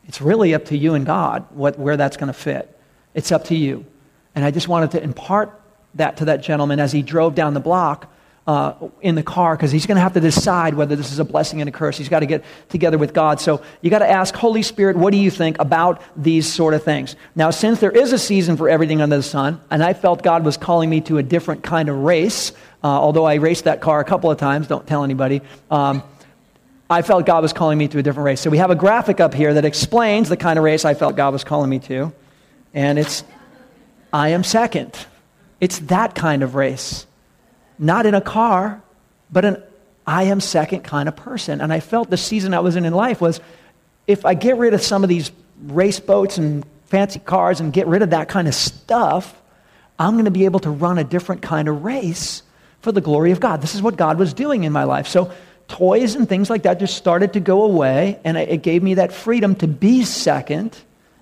It's 0.08 0.22
really 0.22 0.54
up 0.54 0.66
to 0.66 0.78
you 0.78 0.94
and 0.94 1.06
God 1.06 1.46
what, 1.52 1.78
where 1.78 1.98
that's 1.98 2.18
going 2.18 2.28
to 2.28 2.34
fit. 2.34 2.80
It's 3.14 3.32
up 3.32 3.46
to 3.46 3.56
you. 3.56 3.86
And 4.34 4.44
I 4.44 4.52
just 4.52 4.68
wanted 4.68 4.92
to 4.92 5.04
impart 5.04 5.60
that 5.96 6.18
to 6.18 6.26
that 6.26 6.42
gentleman 6.42 6.80
as 6.80 6.92
he 6.92 7.02
drove 7.02 7.36
down 7.36 7.54
the 7.54 7.60
block 7.60 8.12
uh, 8.48 8.74
in 9.02 9.16
the 9.16 9.24
car 9.24 9.56
because 9.56 9.72
he's 9.72 9.86
going 9.86 9.96
to 9.96 10.02
have 10.02 10.14
to 10.14 10.20
decide 10.20 10.76
whether 10.76 10.96
this 10.96 11.12
is 11.12 11.20
a 11.20 11.24
blessing 11.24 11.62
and 11.62 11.68
a 11.68 11.72
curse. 11.72 11.98
He's 11.98 12.10
got 12.10 12.20
to 12.20 12.26
get 12.26 12.44
together 12.70 12.98
with 12.98 13.14
God. 13.14 13.40
So 13.40 13.62
you 13.82 13.90
got 13.90 14.00
to 14.00 14.10
ask, 14.10 14.36
Holy 14.36 14.62
Spirit, 14.62 14.98
what 14.98 15.12
do 15.12 15.18
you 15.18 15.32
think 15.32 15.58
about 15.60 16.02
these 16.16 16.52
sort 16.52 16.74
of 16.74 16.84
things? 16.84 17.16
Now, 17.36 17.50
since 17.50 17.80
there 17.80 17.92
is 17.92 18.14
a 18.14 18.20
season 18.20 18.56
for 18.58 18.70
everything 18.70 19.02
under 19.02 19.18
the 19.18 19.24
sun, 19.24 19.60
and 19.72 19.84
I 19.84 19.94
felt 19.94 20.22
God 20.22 20.46
was 20.46 20.58
calling 20.58 20.90
me 20.90 21.02
to 21.02 21.18
a 21.18 21.24
different 21.24 21.64
kind 21.64 21.90
of 21.90 21.98
race, 21.98 22.52
uh, 22.84 22.88
although 22.88 23.26
I 23.26 23.36
raced 23.36 23.64
that 23.64 23.82
car 23.82 24.00
a 24.00 24.06
couple 24.06 24.30
of 24.30 24.38
times, 24.38 24.68
don't 24.68 24.86
tell 24.86 25.04
anybody. 25.04 25.42
Um, 25.72 26.04
I 26.88 27.02
felt 27.02 27.26
God 27.26 27.42
was 27.42 27.52
calling 27.52 27.80
me 27.80 27.88
to 27.88 27.98
a 27.98 28.04
different 28.04 28.26
race. 28.26 28.42
So 28.42 28.52
we 28.52 28.60
have 28.60 28.70
a 28.70 28.76
graphic 28.76 29.20
up 29.20 29.34
here 29.34 29.56
that 29.56 29.66
explains 29.66 30.30
the 30.30 30.38
kind 30.38 30.60
of 30.60 30.64
race 30.64 30.86
I 30.86 30.94
felt 30.94 31.16
God 31.16 31.34
was 31.34 31.44
calling 31.44 31.70
me 31.70 31.80
to. 31.80 32.14
And 32.76 33.00
it's, 33.00 33.24
I 34.14 34.30
am 34.30 34.44
second. 34.44 34.96
It's 35.60 35.80
that 35.80 36.14
kind 36.14 36.44
of 36.44 36.54
race 36.54 37.08
not 37.78 38.06
in 38.06 38.14
a 38.14 38.22
car, 38.22 38.82
but 39.32 39.46
an 39.46 39.64
I 40.08 40.24
am 40.24 40.40
second 40.40 40.82
kind 40.82 41.10
of 41.10 41.16
person. 41.16 41.62
And 41.62 41.74
I 41.74 41.80
felt 41.80 42.10
the 42.10 42.18
season 42.18 42.54
I 42.54 42.60
was 42.60 42.76
in 42.76 42.86
in 42.86 42.94
life 42.94 43.22
was 43.22 43.40
if 44.08 44.26
I 44.26 44.36
get 44.36 44.58
rid 44.58 44.74
of 44.74 44.82
some 44.82 45.04
of 45.04 45.10
these 45.10 45.32
race 45.64 46.00
boats 46.00 46.38
and 46.38 46.64
fancy 46.86 47.20
cars 47.20 47.60
and 47.60 47.74
get 47.74 47.88
rid 47.88 48.02
of 48.02 48.12
that 48.12 48.30
kind 48.30 48.48
of 48.48 48.54
stuff, 48.54 49.42
I'm 49.98 50.14
going 50.14 50.26
to 50.26 50.32
be 50.32 50.46
able 50.46 50.60
to 50.62 50.70
run 50.70 50.98
a 50.98 51.04
different 51.04 51.42
kind 51.42 51.68
of 51.68 51.84
race 51.84 52.44
for 52.82 52.92
the 52.92 53.02
glory 53.02 53.32
of 53.32 53.40
God. 53.40 53.62
This 53.62 53.74
is 53.74 53.82
what 53.82 53.96
God 53.96 54.20
was 54.20 54.34
doing 54.34 54.64
in 54.64 54.72
my 54.72 54.84
life. 54.84 55.08
So 55.08 55.32
toys 55.68 56.16
and 56.16 56.30
things 56.30 56.50
like 56.50 56.64
that 56.64 56.80
just 56.80 56.96
started 56.96 57.34
to 57.34 57.40
go 57.40 57.64
away, 57.64 58.20
and 58.24 58.38
it 58.38 58.62
gave 58.62 58.84
me 58.84 58.96
that 58.96 59.12
freedom 59.12 59.56
to 59.56 59.68
be 59.68 60.04
second 60.04 60.78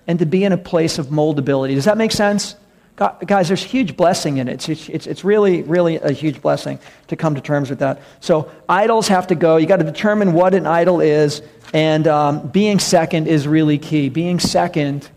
and 0.06 0.18
to 0.18 0.26
be 0.26 0.44
in 0.44 0.52
a 0.52 0.58
place 0.58 0.98
of 0.98 1.06
moldability. 1.06 1.74
Does 1.74 1.86
that 1.86 1.96
make 1.96 2.12
sense? 2.12 2.56
Guys, 2.96 3.48
there's 3.48 3.62
huge 3.62 3.96
blessing 3.96 4.36
in 4.36 4.46
it. 4.46 4.68
It's, 4.68 4.88
it's, 4.88 5.06
it's 5.08 5.24
really, 5.24 5.62
really 5.62 5.96
a 5.96 6.12
huge 6.12 6.40
blessing 6.40 6.78
to 7.08 7.16
come 7.16 7.34
to 7.34 7.40
terms 7.40 7.68
with 7.68 7.80
that. 7.80 8.00
So, 8.20 8.52
idols 8.68 9.08
have 9.08 9.26
to 9.28 9.34
go. 9.34 9.56
you 9.56 9.66
got 9.66 9.78
to 9.78 9.84
determine 9.84 10.32
what 10.32 10.54
an 10.54 10.64
idol 10.64 11.00
is, 11.00 11.42
and 11.72 12.06
um, 12.06 12.46
being 12.48 12.78
second 12.78 13.26
is 13.26 13.48
really 13.48 13.78
key. 13.78 14.10
Being 14.10 14.38
second 14.38 15.10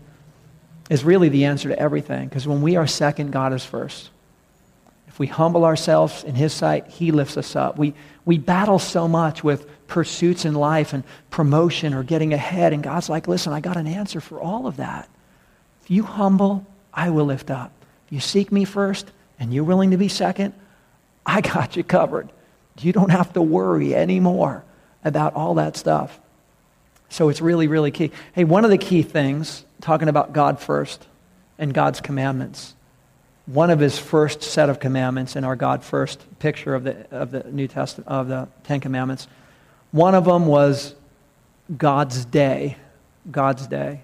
is 0.90 1.04
really 1.04 1.28
the 1.28 1.44
answer 1.44 1.68
to 1.68 1.78
everything, 1.78 2.28
because 2.28 2.48
when 2.48 2.62
we 2.62 2.74
are 2.74 2.86
second, 2.88 3.30
God 3.30 3.52
is 3.52 3.64
first. 3.64 4.10
If 5.06 5.20
we 5.20 5.28
humble 5.28 5.64
ourselves 5.64 6.24
in 6.24 6.34
His 6.34 6.52
sight, 6.52 6.88
He 6.88 7.12
lifts 7.12 7.36
us 7.36 7.54
up. 7.54 7.78
We, 7.78 7.94
we 8.24 8.38
battle 8.38 8.80
so 8.80 9.06
much 9.06 9.44
with 9.44 9.86
pursuits 9.86 10.44
in 10.44 10.54
life 10.54 10.94
and 10.94 11.04
promotion 11.30 11.94
or 11.94 12.02
getting 12.02 12.34
ahead, 12.34 12.72
and 12.72 12.82
God's 12.82 13.08
like, 13.08 13.28
listen, 13.28 13.52
I 13.52 13.60
got 13.60 13.76
an 13.76 13.86
answer 13.86 14.20
for 14.20 14.40
all 14.40 14.66
of 14.66 14.78
that. 14.78 15.08
If 15.84 15.92
you 15.92 16.02
humble, 16.02 16.66
I 16.92 17.10
will 17.10 17.26
lift 17.26 17.50
up. 17.50 17.72
You 18.10 18.20
seek 18.20 18.50
me 18.50 18.64
first 18.64 19.10
and 19.38 19.52
you're 19.52 19.64
willing 19.64 19.90
to 19.90 19.96
be 19.96 20.08
second, 20.08 20.54
I 21.24 21.40
got 21.40 21.76
you 21.76 21.84
covered. 21.84 22.28
You 22.80 22.92
don't 22.92 23.10
have 23.10 23.32
to 23.34 23.42
worry 23.42 23.94
anymore 23.94 24.64
about 25.04 25.34
all 25.34 25.54
that 25.54 25.76
stuff. 25.76 26.18
So 27.08 27.28
it's 27.28 27.40
really, 27.40 27.66
really 27.66 27.90
key. 27.90 28.12
Hey, 28.32 28.44
one 28.44 28.64
of 28.64 28.70
the 28.70 28.78
key 28.78 29.02
things, 29.02 29.64
talking 29.80 30.08
about 30.08 30.32
God 30.32 30.60
first 30.60 31.06
and 31.58 31.72
God's 31.72 32.00
commandments, 32.00 32.74
one 33.46 33.70
of 33.70 33.80
his 33.80 33.98
first 33.98 34.42
set 34.42 34.68
of 34.68 34.78
commandments 34.78 35.34
in 35.34 35.42
our 35.42 35.56
God 35.56 35.82
first 35.82 36.24
picture 36.38 36.74
of 36.74 36.84
the, 36.84 37.06
of 37.10 37.30
the 37.30 37.44
New 37.50 37.66
Testament, 37.66 38.08
of 38.08 38.28
the 38.28 38.48
Ten 38.64 38.80
Commandments, 38.80 39.26
one 39.90 40.14
of 40.14 40.24
them 40.24 40.46
was 40.46 40.94
God's 41.76 42.24
day. 42.24 42.76
God's 43.30 43.66
day. 43.66 44.02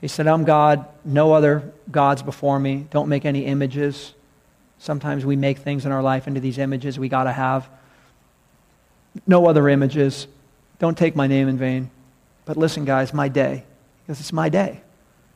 He 0.00 0.08
said, 0.08 0.26
I'm 0.28 0.44
God, 0.44 0.86
no 1.04 1.32
other 1.32 1.72
gods 1.90 2.22
before 2.22 2.58
me. 2.58 2.86
Don't 2.90 3.08
make 3.08 3.24
any 3.24 3.46
images. 3.46 4.14
Sometimes 4.78 5.24
we 5.26 5.34
make 5.34 5.58
things 5.58 5.84
in 5.84 5.92
our 5.92 6.02
life 6.02 6.28
into 6.28 6.40
these 6.40 6.58
images 6.58 6.98
we 6.98 7.08
got 7.08 7.24
to 7.24 7.32
have. 7.32 7.68
No 9.26 9.46
other 9.46 9.68
images. 9.68 10.28
Don't 10.78 10.96
take 10.96 11.16
my 11.16 11.26
name 11.26 11.48
in 11.48 11.58
vain. 11.58 11.90
But 12.44 12.56
listen, 12.56 12.84
guys, 12.84 13.12
my 13.12 13.28
day, 13.28 13.64
because 14.06 14.20
it's 14.20 14.32
my 14.32 14.48
day. 14.48 14.80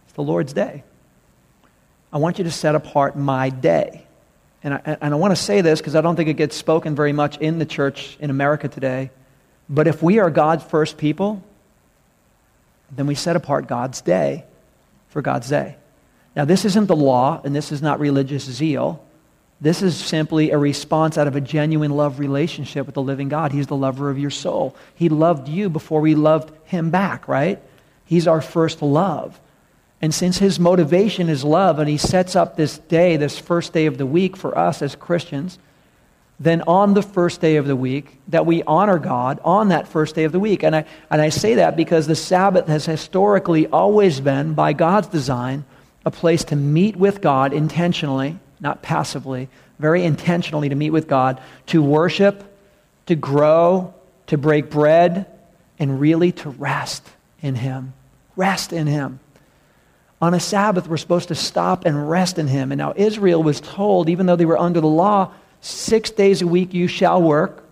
It's 0.05 0.15
the 0.15 0.23
Lord's 0.23 0.53
day. 0.53 0.85
I 2.13 2.19
want 2.19 2.39
you 2.39 2.45
to 2.45 2.51
set 2.51 2.75
apart 2.75 3.17
my 3.17 3.49
day. 3.49 4.07
And 4.63 4.75
I, 4.75 4.97
and 5.01 5.13
I 5.13 5.17
want 5.17 5.33
to 5.33 5.43
say 5.43 5.61
this 5.61 5.81
because 5.81 5.97
I 5.97 6.01
don't 6.03 6.15
think 6.15 6.29
it 6.29 6.35
gets 6.35 6.55
spoken 6.55 6.95
very 6.95 7.13
much 7.13 7.37
in 7.39 7.59
the 7.59 7.67
church 7.67 8.17
in 8.21 8.31
America 8.31 8.69
today. 8.69 9.11
But 9.69 9.89
if 9.89 10.03
we 10.03 10.21
are 10.21 10.31
God's 10.31 10.63
first 10.63 10.99
people, 10.99 11.43
then 12.93 13.09
we 13.09 13.17
set 13.17 13.35
apart 13.35 13.67
God's 13.67 14.01
day 14.03 14.45
for 15.13 15.23
God's 15.23 15.49
day. 15.49 15.77
Now, 16.35 16.47
this 16.47 16.65
isn't 16.65 16.87
the 16.87 16.97
law, 16.97 17.41
and 17.45 17.55
this 17.55 17.71
is 17.71 17.83
not 17.83 18.01
religious 18.01 18.45
zeal. 18.45 19.05
This 19.61 19.83
is 19.83 19.95
simply 19.97 20.51
a 20.51 20.59
response 20.59 21.19
out 21.19 21.29
of 21.29 21.37
a 21.37 21.41
genuine 21.41 21.93
love 21.93 22.19
relationship 22.19 22.87
with 22.87 22.95
the 22.95 23.03
living 23.03 23.29
God. 23.29 23.53
He's 23.53 23.67
the 23.67 23.77
lover 23.77 24.11
of 24.11 24.19
your 24.19 24.31
soul. 24.31 24.75
He 24.95 25.09
loved 25.09 25.49
you 25.49 25.69
before 25.69 26.01
we 26.01 26.15
loved 26.15 26.53
him 26.65 26.91
back, 26.91 27.29
right? 27.29 27.63
He's 28.07 28.27
our 28.27 28.41
first 28.41 28.83
love. 28.83 29.39
And 30.01 30.13
since 30.13 30.39
his 30.39 30.59
motivation 30.59 31.29
is 31.29 31.45
love, 31.45 31.79
and 31.79 31.89
he 31.89 31.99
sets 31.99 32.35
up 32.35 32.57
this 32.57 32.79
day, 32.79 33.17
this 33.17 33.39
first 33.39 33.73
day 33.73 33.87
of 33.87 33.99
the 33.99 34.07
week 34.07 34.37
for 34.37 34.57
us 34.57 34.83
as 34.83 34.97
Christians, 34.97 35.59
then 36.43 36.62
on 36.62 36.95
the 36.95 37.03
first 37.03 37.40
day 37.40 37.57
of 37.57 37.68
the 37.68 37.76
week, 37.76 38.18
that 38.28 38.47
we 38.47 38.64
honor 38.64 38.99
God 38.99 39.38
on 39.45 39.68
that 39.68 39.86
first 39.86 40.16
day 40.16 40.24
of 40.24 40.32
the 40.32 40.40
week. 40.40 40.64
And 40.64 40.74
I, 40.74 40.84
and 41.09 41.22
I 41.22 41.28
say 41.28 41.55
that 41.55 41.76
because 41.76 42.09
the 42.09 42.16
Sabbath 42.16 42.66
has 42.66 42.84
historically 42.84 43.68
always 43.68 44.20
been, 44.20 44.55
by 44.55 44.72
God's 44.72 45.07
design, 45.07 45.64
a 46.05 46.11
place 46.11 46.43
to 46.45 46.57
meet 46.57 46.97
with 46.97 47.20
God 47.20 47.53
intentionally, 47.53 48.40
not 48.59 48.82
passively, 48.82 49.49
very 49.78 50.05
intentionally 50.05 50.68
to 50.68 50.74
meet 50.74 50.90
with 50.90 51.07
God, 51.07 51.40
to 51.66 51.80
worship, 51.80 52.43
to 53.07 53.14
grow, 53.14 53.95
to 54.26 54.36
break 54.36 54.68
bread, 54.68 55.26
and 55.78 56.01
really 56.01 56.32
to 56.32 56.51
rest 56.51 57.07
in 57.40 57.55
Him. 57.55 57.93
Rest 58.34 58.72
in 58.72 58.88
Him. 58.88 59.20
On 60.20 60.34
a 60.34 60.40
Sabbath, 60.40 60.88
we're 60.88 60.97
supposed 60.97 61.28
to 61.28 61.36
stop 61.36 61.84
and 61.84 62.11
rest 62.11 62.38
in 62.38 62.49
Him. 62.49 62.72
And 62.72 62.78
now 62.78 62.95
Israel 62.97 63.45
was 63.45 63.61
told, 63.61 64.09
even 64.09 64.26
though 64.26 64.36
they 64.36 64.45
were 64.45 64.59
under 64.59 64.80
the 64.80 64.88
law, 64.88 65.32
Six 65.63 66.11
days 66.11 66.43
a 66.43 66.47
week 66.47 66.75
you 66.75 66.89
shall 66.89 67.23
work. 67.23 67.65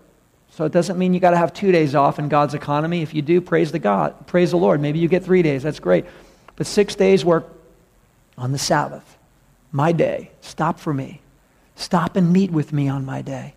So 0.51 0.65
it 0.65 0.71
doesn't 0.71 0.97
mean 0.97 1.13
you 1.13 1.19
got 1.19 1.31
to 1.31 1.37
have 1.37 1.53
two 1.53 1.71
days 1.71 1.93
off 1.93 2.19
in 2.19 2.29
God's 2.29 2.53
economy. 2.53 3.01
If 3.01 3.13
you 3.13 3.21
do, 3.21 3.41
praise 3.41 3.71
the 3.71 3.79
God, 3.79 4.27
praise 4.27 4.51
the 4.51 4.57
Lord. 4.57 4.81
Maybe 4.81 4.99
you 4.99 5.07
get 5.07 5.23
three 5.23 5.41
days. 5.41 5.63
That's 5.63 5.79
great. 5.79 6.05
But 6.55 6.67
six 6.67 6.95
days 6.95 7.23
work 7.23 7.47
on 8.37 8.51
the 8.51 8.57
Sabbath, 8.57 9.17
my 9.71 9.91
day. 9.91 10.31
Stop 10.41 10.79
for 10.79 10.93
me. 10.93 11.21
Stop 11.75 12.15
and 12.15 12.31
meet 12.31 12.51
with 12.51 12.73
me 12.73 12.87
on 12.87 13.05
my 13.05 13.21
day. 13.21 13.55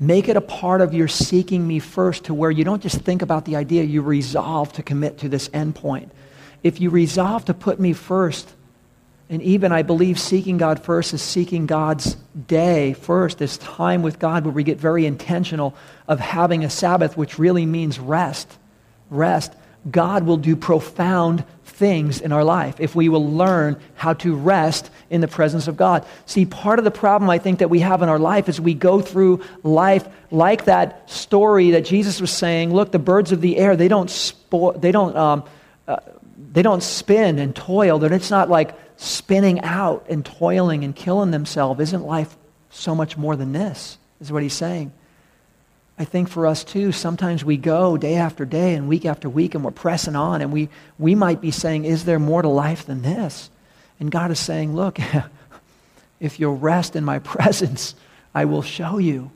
Make 0.00 0.28
it 0.28 0.36
a 0.36 0.40
part 0.40 0.80
of 0.80 0.92
your 0.92 1.08
seeking 1.08 1.66
me 1.66 1.78
first 1.78 2.24
to 2.24 2.34
where 2.34 2.50
you 2.50 2.64
don't 2.64 2.82
just 2.82 3.00
think 3.00 3.22
about 3.22 3.44
the 3.44 3.56
idea, 3.56 3.84
you 3.84 4.02
resolve 4.02 4.72
to 4.74 4.82
commit 4.82 5.18
to 5.18 5.28
this 5.28 5.48
end 5.52 5.74
point. 5.74 6.10
If 6.62 6.80
you 6.80 6.90
resolve 6.90 7.44
to 7.46 7.54
put 7.54 7.78
me 7.78 7.92
first, 7.92 8.52
and 9.28 9.42
even, 9.42 9.72
I 9.72 9.82
believe, 9.82 10.20
seeking 10.20 10.56
God 10.56 10.84
first 10.84 11.12
is 11.12 11.20
seeking 11.20 11.66
God's 11.66 12.14
day 12.46 12.92
first, 12.92 13.38
this 13.38 13.58
time 13.58 14.02
with 14.02 14.20
God 14.20 14.44
where 14.44 14.54
we 14.54 14.62
get 14.62 14.78
very 14.78 15.04
intentional 15.04 15.74
of 16.06 16.20
having 16.20 16.64
a 16.64 16.70
Sabbath, 16.70 17.16
which 17.16 17.38
really 17.38 17.66
means 17.66 17.98
rest. 17.98 18.56
Rest. 19.10 19.52
God 19.90 20.24
will 20.24 20.36
do 20.36 20.54
profound 20.54 21.44
things 21.64 22.20
in 22.20 22.32
our 22.32 22.44
life 22.44 22.80
if 22.80 22.94
we 22.94 23.08
will 23.08 23.28
learn 23.30 23.78
how 23.96 24.14
to 24.14 24.34
rest 24.34 24.90
in 25.10 25.20
the 25.20 25.28
presence 25.28 25.68
of 25.68 25.76
God. 25.76 26.06
See, 26.24 26.46
part 26.46 26.78
of 26.78 26.84
the 26.84 26.90
problem 26.90 27.28
I 27.28 27.38
think 27.38 27.58
that 27.58 27.68
we 27.68 27.80
have 27.80 28.02
in 28.02 28.08
our 28.08 28.18
life 28.18 28.48
is 28.48 28.60
we 28.60 28.74
go 28.74 29.00
through 29.00 29.42
life 29.62 30.08
like 30.30 30.64
that 30.64 31.10
story 31.10 31.72
that 31.72 31.84
Jesus 31.84 32.20
was 32.20 32.30
saying 32.30 32.72
look, 32.72 32.92
the 32.92 32.98
birds 32.98 33.32
of 33.32 33.40
the 33.40 33.58
air, 33.58 33.76
they 33.76 33.88
don't, 33.88 34.08
spo- 34.08 34.80
they 34.80 34.92
don't, 34.92 35.16
um, 35.16 35.44
uh, 35.86 35.98
they 36.52 36.62
don't 36.62 36.82
spin 36.82 37.38
and 37.38 37.54
toil. 37.54 38.02
And 38.02 38.14
It's 38.14 38.30
not 38.30 38.48
like 38.48 38.74
spinning 38.96 39.60
out 39.60 40.06
and 40.08 40.24
toiling 40.24 40.84
and 40.84 40.94
killing 40.94 41.30
themselves. 41.30 41.80
Isn't 41.80 42.04
life 42.04 42.36
so 42.70 42.94
much 42.94 43.16
more 43.16 43.36
than 43.36 43.52
this? 43.52 43.98
Is 44.20 44.32
what 44.32 44.42
he's 44.42 44.54
saying. 44.54 44.92
I 45.98 46.04
think 46.04 46.28
for 46.28 46.46
us 46.46 46.62
too, 46.62 46.92
sometimes 46.92 47.44
we 47.44 47.56
go 47.56 47.96
day 47.96 48.16
after 48.16 48.44
day 48.44 48.74
and 48.74 48.88
week 48.88 49.06
after 49.06 49.30
week 49.30 49.54
and 49.54 49.64
we're 49.64 49.70
pressing 49.70 50.16
on 50.16 50.42
and 50.42 50.52
we, 50.52 50.68
we 50.98 51.14
might 51.14 51.40
be 51.40 51.50
saying, 51.50 51.84
Is 51.84 52.04
there 52.04 52.18
more 52.18 52.42
to 52.42 52.48
life 52.48 52.84
than 52.84 53.02
this? 53.02 53.50
And 53.98 54.10
God 54.10 54.30
is 54.30 54.38
saying, 54.38 54.74
Look, 54.74 54.98
if 56.20 56.38
you'll 56.38 56.56
rest 56.56 56.96
in 56.96 57.04
my 57.04 57.18
presence, 57.20 57.94
I 58.34 58.44
will 58.44 58.62
show 58.62 58.98
you. 58.98 59.30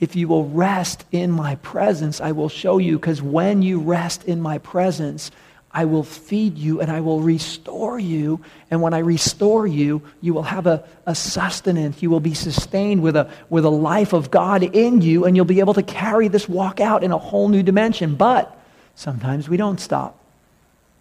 If 0.00 0.16
you 0.16 0.26
will 0.26 0.48
rest 0.48 1.04
in 1.12 1.30
my 1.30 1.56
presence, 1.56 2.20
I 2.20 2.32
will 2.32 2.48
show 2.48 2.78
you. 2.78 2.98
Because 2.98 3.22
when 3.22 3.62
you 3.62 3.78
rest 3.78 4.24
in 4.24 4.40
my 4.40 4.58
presence, 4.58 5.30
I 5.74 5.86
will 5.86 6.02
feed 6.02 6.58
you 6.58 6.80
and 6.80 6.90
I 6.90 7.00
will 7.00 7.20
restore 7.20 7.98
you. 7.98 8.40
And 8.70 8.82
when 8.82 8.92
I 8.92 8.98
restore 8.98 9.66
you, 9.66 10.02
you 10.20 10.34
will 10.34 10.42
have 10.42 10.66
a, 10.66 10.84
a 11.06 11.14
sustenance. 11.14 12.02
You 12.02 12.10
will 12.10 12.20
be 12.20 12.34
sustained 12.34 13.02
with 13.02 13.16
a, 13.16 13.30
with 13.48 13.64
a 13.64 13.70
life 13.70 14.12
of 14.12 14.30
God 14.30 14.62
in 14.62 15.00
you, 15.00 15.24
and 15.24 15.34
you'll 15.34 15.46
be 15.46 15.60
able 15.60 15.74
to 15.74 15.82
carry 15.82 16.28
this 16.28 16.48
walk 16.48 16.80
out 16.80 17.02
in 17.02 17.10
a 17.10 17.18
whole 17.18 17.48
new 17.48 17.62
dimension. 17.62 18.16
But 18.16 18.54
sometimes 18.94 19.48
we 19.48 19.56
don't 19.56 19.80
stop. 19.80 20.18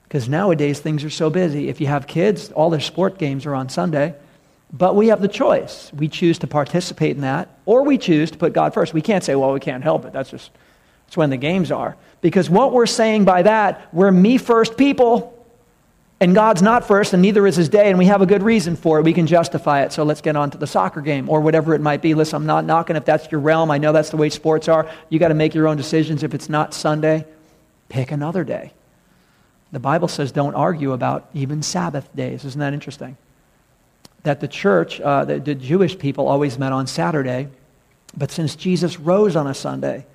Because 0.04 0.30
nowadays 0.30 0.80
things 0.80 1.04
are 1.04 1.10
so 1.10 1.30
busy. 1.30 1.70
If 1.70 1.82
you 1.82 1.88
have 1.88 2.08
kids, 2.08 2.52
all 2.52 2.70
their 2.70 2.82
sport 2.82 3.18
games 3.18 3.46
are 3.46 3.56
on 3.56 3.70
Sunday. 3.70 4.16
But 4.74 4.96
we 4.96 5.08
have 5.08 5.22
the 5.22 5.28
choice. 5.28 5.92
We 5.94 6.08
choose 6.08 6.40
to 6.40 6.48
participate 6.48 7.16
in 7.16 7.22
that, 7.22 7.50
or 7.66 7.84
we 7.84 7.98
choose 7.98 8.32
to 8.32 8.38
put 8.38 8.54
God 8.54 8.74
first. 8.74 8.94
We 8.94 9.02
can't 9.02 9.24
say, 9.24 9.36
well, 9.36 9.52
we 9.52 9.60
can't 9.60 9.84
help 9.84 10.06
it. 10.06 10.14
That's 10.14 10.32
just 10.32 10.50
that's 11.12 11.18
when 11.18 11.30
the 11.30 11.36
games 11.36 11.74
are. 11.74 11.98
Because 12.22 12.50
what 12.50 12.72
we're 12.72 12.86
saying 12.86 13.26
by 13.26 13.42
that, 13.42 13.94
we're 13.94 14.12
me 14.12 14.38
first 14.38 14.78
people, 14.78 15.46
and 16.22 16.34
God's 16.34 16.62
not 16.62 16.88
first, 16.88 17.12
and 17.12 17.22
neither 17.22 17.46
is 17.46 17.58
his 17.58 17.68
day, 17.68 17.90
and 17.90 18.00
we 18.00 18.06
have 18.06 18.22
a 18.22 18.26
good 18.26 18.42
reason 18.42 18.78
for 18.78 18.98
it. 18.98 19.04
We 19.04 19.12
can 19.12 19.28
justify 19.28 19.82
it. 19.82 19.92
So 19.92 20.04
let's 20.04 20.22
get 20.22 20.38
on 20.38 20.52
to 20.52 20.58
the 20.58 20.68
soccer 20.68 21.02
game 21.02 21.28
or 21.28 21.42
whatever 21.42 21.76
it 21.76 21.82
might 21.82 22.02
be. 22.02 22.14
Listen, 22.14 22.38
I'm 22.38 22.46
not 22.46 22.64
knocking 22.64 22.96
if 22.96 23.04
that's 23.04 23.30
your 23.30 23.42
realm. 23.42 23.72
I 23.72 23.78
know 23.78 23.92
that's 23.92 24.10
the 24.10 24.16
way 24.16 24.30
sports 24.30 24.70
are. 24.70 24.90
You 25.10 25.20
got 25.20 25.28
to 25.28 25.34
make 25.34 25.54
your 25.54 25.68
own 25.68 25.76
decisions. 25.76 26.24
If 26.24 26.34
it's 26.34 26.48
not 26.48 26.74
Sunday, 26.74 27.26
pick 27.90 28.14
another 28.14 28.46
day. 28.46 28.72
The 29.74 29.82
Bible 29.82 30.08
says 30.08 30.32
don't 30.32 30.56
argue 30.56 30.94
about 30.94 31.30
even 31.34 31.62
Sabbath 31.62 32.08
days. 32.16 32.46
Isn't 32.46 32.62
that 32.62 32.74
interesting? 32.74 33.18
That 34.24 34.40
the 34.40 34.48
church, 34.48 35.02
uh, 35.02 35.26
the, 35.26 35.42
the 35.42 35.56
Jewish 35.56 36.00
people 36.00 36.30
always 36.30 36.58
met 36.58 36.72
on 36.72 36.88
Saturday, 36.88 37.50
but 38.16 38.32
since 38.32 38.56
Jesus 38.56 38.98
rose 38.98 39.36
on 39.36 39.48
a 39.48 39.54
Sunday, 39.54 40.06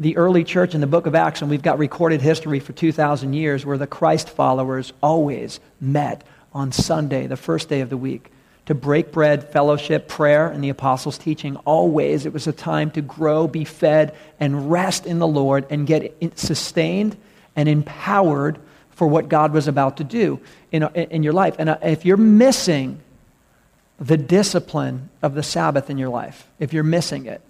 the 0.00 0.16
early 0.16 0.44
church 0.44 0.74
in 0.74 0.80
the 0.80 0.86
book 0.86 1.06
of 1.06 1.14
Acts, 1.14 1.42
and 1.42 1.50
we've 1.50 1.62
got 1.62 1.78
recorded 1.78 2.22
history 2.22 2.58
for 2.58 2.72
2,000 2.72 3.34
years 3.34 3.66
where 3.66 3.76
the 3.76 3.86
Christ 3.86 4.30
followers 4.30 4.94
always 5.02 5.60
met 5.78 6.26
on 6.54 6.72
Sunday, 6.72 7.26
the 7.26 7.36
first 7.36 7.68
day 7.68 7.82
of 7.82 7.90
the 7.90 7.98
week, 7.98 8.32
to 8.64 8.74
break 8.74 9.12
bread, 9.12 9.52
fellowship, 9.52 10.08
prayer, 10.08 10.48
and 10.48 10.64
the 10.64 10.70
apostles' 10.70 11.18
teaching. 11.18 11.56
Always, 11.66 12.24
it 12.24 12.32
was 12.32 12.46
a 12.46 12.52
time 12.52 12.90
to 12.92 13.02
grow, 13.02 13.46
be 13.46 13.64
fed, 13.64 14.16
and 14.40 14.70
rest 14.70 15.04
in 15.04 15.18
the 15.18 15.28
Lord 15.28 15.66
and 15.68 15.86
get 15.86 16.16
sustained 16.38 17.14
and 17.54 17.68
empowered 17.68 18.58
for 18.92 19.06
what 19.06 19.28
God 19.28 19.52
was 19.52 19.68
about 19.68 19.98
to 19.98 20.04
do 20.04 20.40
in, 20.72 20.82
in 20.82 21.22
your 21.22 21.34
life. 21.34 21.56
And 21.58 21.68
uh, 21.68 21.78
if 21.82 22.06
you're 22.06 22.16
missing 22.16 23.00
the 23.98 24.16
discipline 24.16 25.10
of 25.20 25.34
the 25.34 25.42
Sabbath 25.42 25.90
in 25.90 25.98
your 25.98 26.08
life, 26.08 26.48
if 26.58 26.72
you're 26.72 26.84
missing 26.84 27.26
it, 27.26 27.42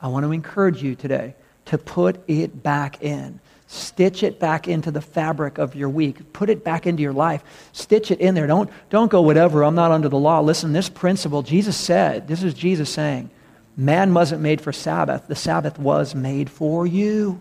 I 0.00 0.08
want 0.08 0.24
to 0.24 0.32
encourage 0.32 0.82
you 0.82 0.94
today 0.94 1.34
to 1.70 1.78
put 1.78 2.20
it 2.28 2.64
back 2.64 3.00
in. 3.00 3.38
Stitch 3.68 4.24
it 4.24 4.40
back 4.40 4.66
into 4.66 4.90
the 4.90 5.00
fabric 5.00 5.58
of 5.58 5.76
your 5.76 5.88
week. 5.88 6.32
Put 6.32 6.50
it 6.50 6.64
back 6.64 6.84
into 6.84 7.00
your 7.00 7.12
life. 7.12 7.44
Stitch 7.72 8.10
it 8.10 8.20
in 8.20 8.34
there. 8.34 8.48
Don't, 8.48 8.68
don't 8.90 9.08
go, 9.08 9.22
whatever, 9.22 9.62
I'm 9.62 9.76
not 9.76 9.92
under 9.92 10.08
the 10.08 10.18
law. 10.18 10.40
Listen, 10.40 10.72
this 10.72 10.88
principle, 10.88 11.42
Jesus 11.42 11.76
said, 11.76 12.26
this 12.26 12.42
is 12.42 12.54
Jesus 12.54 12.90
saying, 12.90 13.30
man 13.76 14.12
wasn't 14.12 14.42
made 14.42 14.60
for 14.60 14.72
Sabbath. 14.72 15.28
The 15.28 15.36
Sabbath 15.36 15.78
was 15.78 16.12
made 16.12 16.50
for 16.50 16.88
you. 16.88 17.40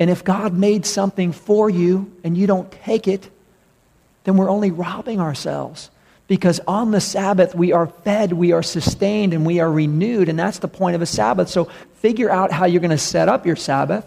And 0.00 0.08
if 0.08 0.24
God 0.24 0.54
made 0.54 0.86
something 0.86 1.32
for 1.32 1.68
you 1.68 2.10
and 2.24 2.34
you 2.38 2.46
don't 2.46 2.72
take 2.72 3.06
it, 3.06 3.28
then 4.24 4.38
we're 4.38 4.48
only 4.48 4.70
robbing 4.70 5.20
ourselves. 5.20 5.90
Because 6.32 6.60
on 6.66 6.92
the 6.92 7.00
Sabbath, 7.02 7.54
we 7.54 7.74
are 7.74 7.86
fed, 7.86 8.32
we 8.32 8.52
are 8.52 8.62
sustained, 8.62 9.34
and 9.34 9.44
we 9.44 9.60
are 9.60 9.70
renewed. 9.70 10.30
And 10.30 10.38
that's 10.38 10.60
the 10.60 10.66
point 10.66 10.96
of 10.96 11.02
a 11.02 11.06
Sabbath. 11.06 11.50
So 11.50 11.66
figure 11.96 12.30
out 12.30 12.50
how 12.50 12.64
you're 12.64 12.80
going 12.80 12.90
to 12.90 12.96
set 12.96 13.28
up 13.28 13.44
your 13.44 13.54
Sabbath. 13.54 14.06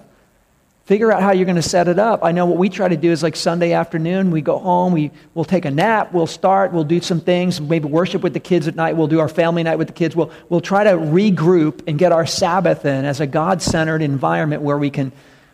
Figure 0.86 1.12
out 1.12 1.22
how 1.22 1.34
you're 1.34 1.46
going 1.46 1.56
to 1.56 1.62
set 1.62 1.88
it 1.88 2.00
up. 2.00 2.24
I 2.24 2.32
know 2.32 2.48
what 2.48 2.58
we 2.58 2.70
try 2.70 2.88
to 2.88 2.98
do 2.98 3.12
is 3.12 3.22
like 3.22 3.36
Sunday 3.36 3.74
afternoon, 3.74 4.32
we 4.32 4.42
go 4.42 4.58
home, 4.58 4.92
we, 4.92 5.12
we'll 5.36 5.46
take 5.46 5.66
a 5.66 5.70
nap, 5.70 6.14
we'll 6.14 6.26
start, 6.26 6.74
we'll 6.74 6.84
do 6.84 7.00
some 7.00 7.22
things, 7.22 7.62
maybe 7.62 7.88
worship 7.88 8.24
with 8.24 8.34
the 8.34 8.40
kids 8.40 8.68
at 8.68 8.74
night, 8.74 8.98
we'll 8.98 9.06
do 9.06 9.20
our 9.20 9.30
family 9.30 9.62
night 9.62 9.78
with 9.78 9.90
the 9.90 9.94
kids. 9.94 10.16
We'll, 10.16 10.32
we'll 10.50 10.62
try 10.62 10.84
to 10.84 10.94
regroup 10.94 11.84
and 11.86 12.00
get 12.00 12.12
our 12.12 12.26
Sabbath 12.26 12.88
in 12.88 13.06
as 13.06 13.20
a 13.20 13.28
God 13.28 13.62
centered 13.62 14.02
environment 14.02 14.64
where 14.64 14.80
we, 14.80 14.90
can, 14.90 15.12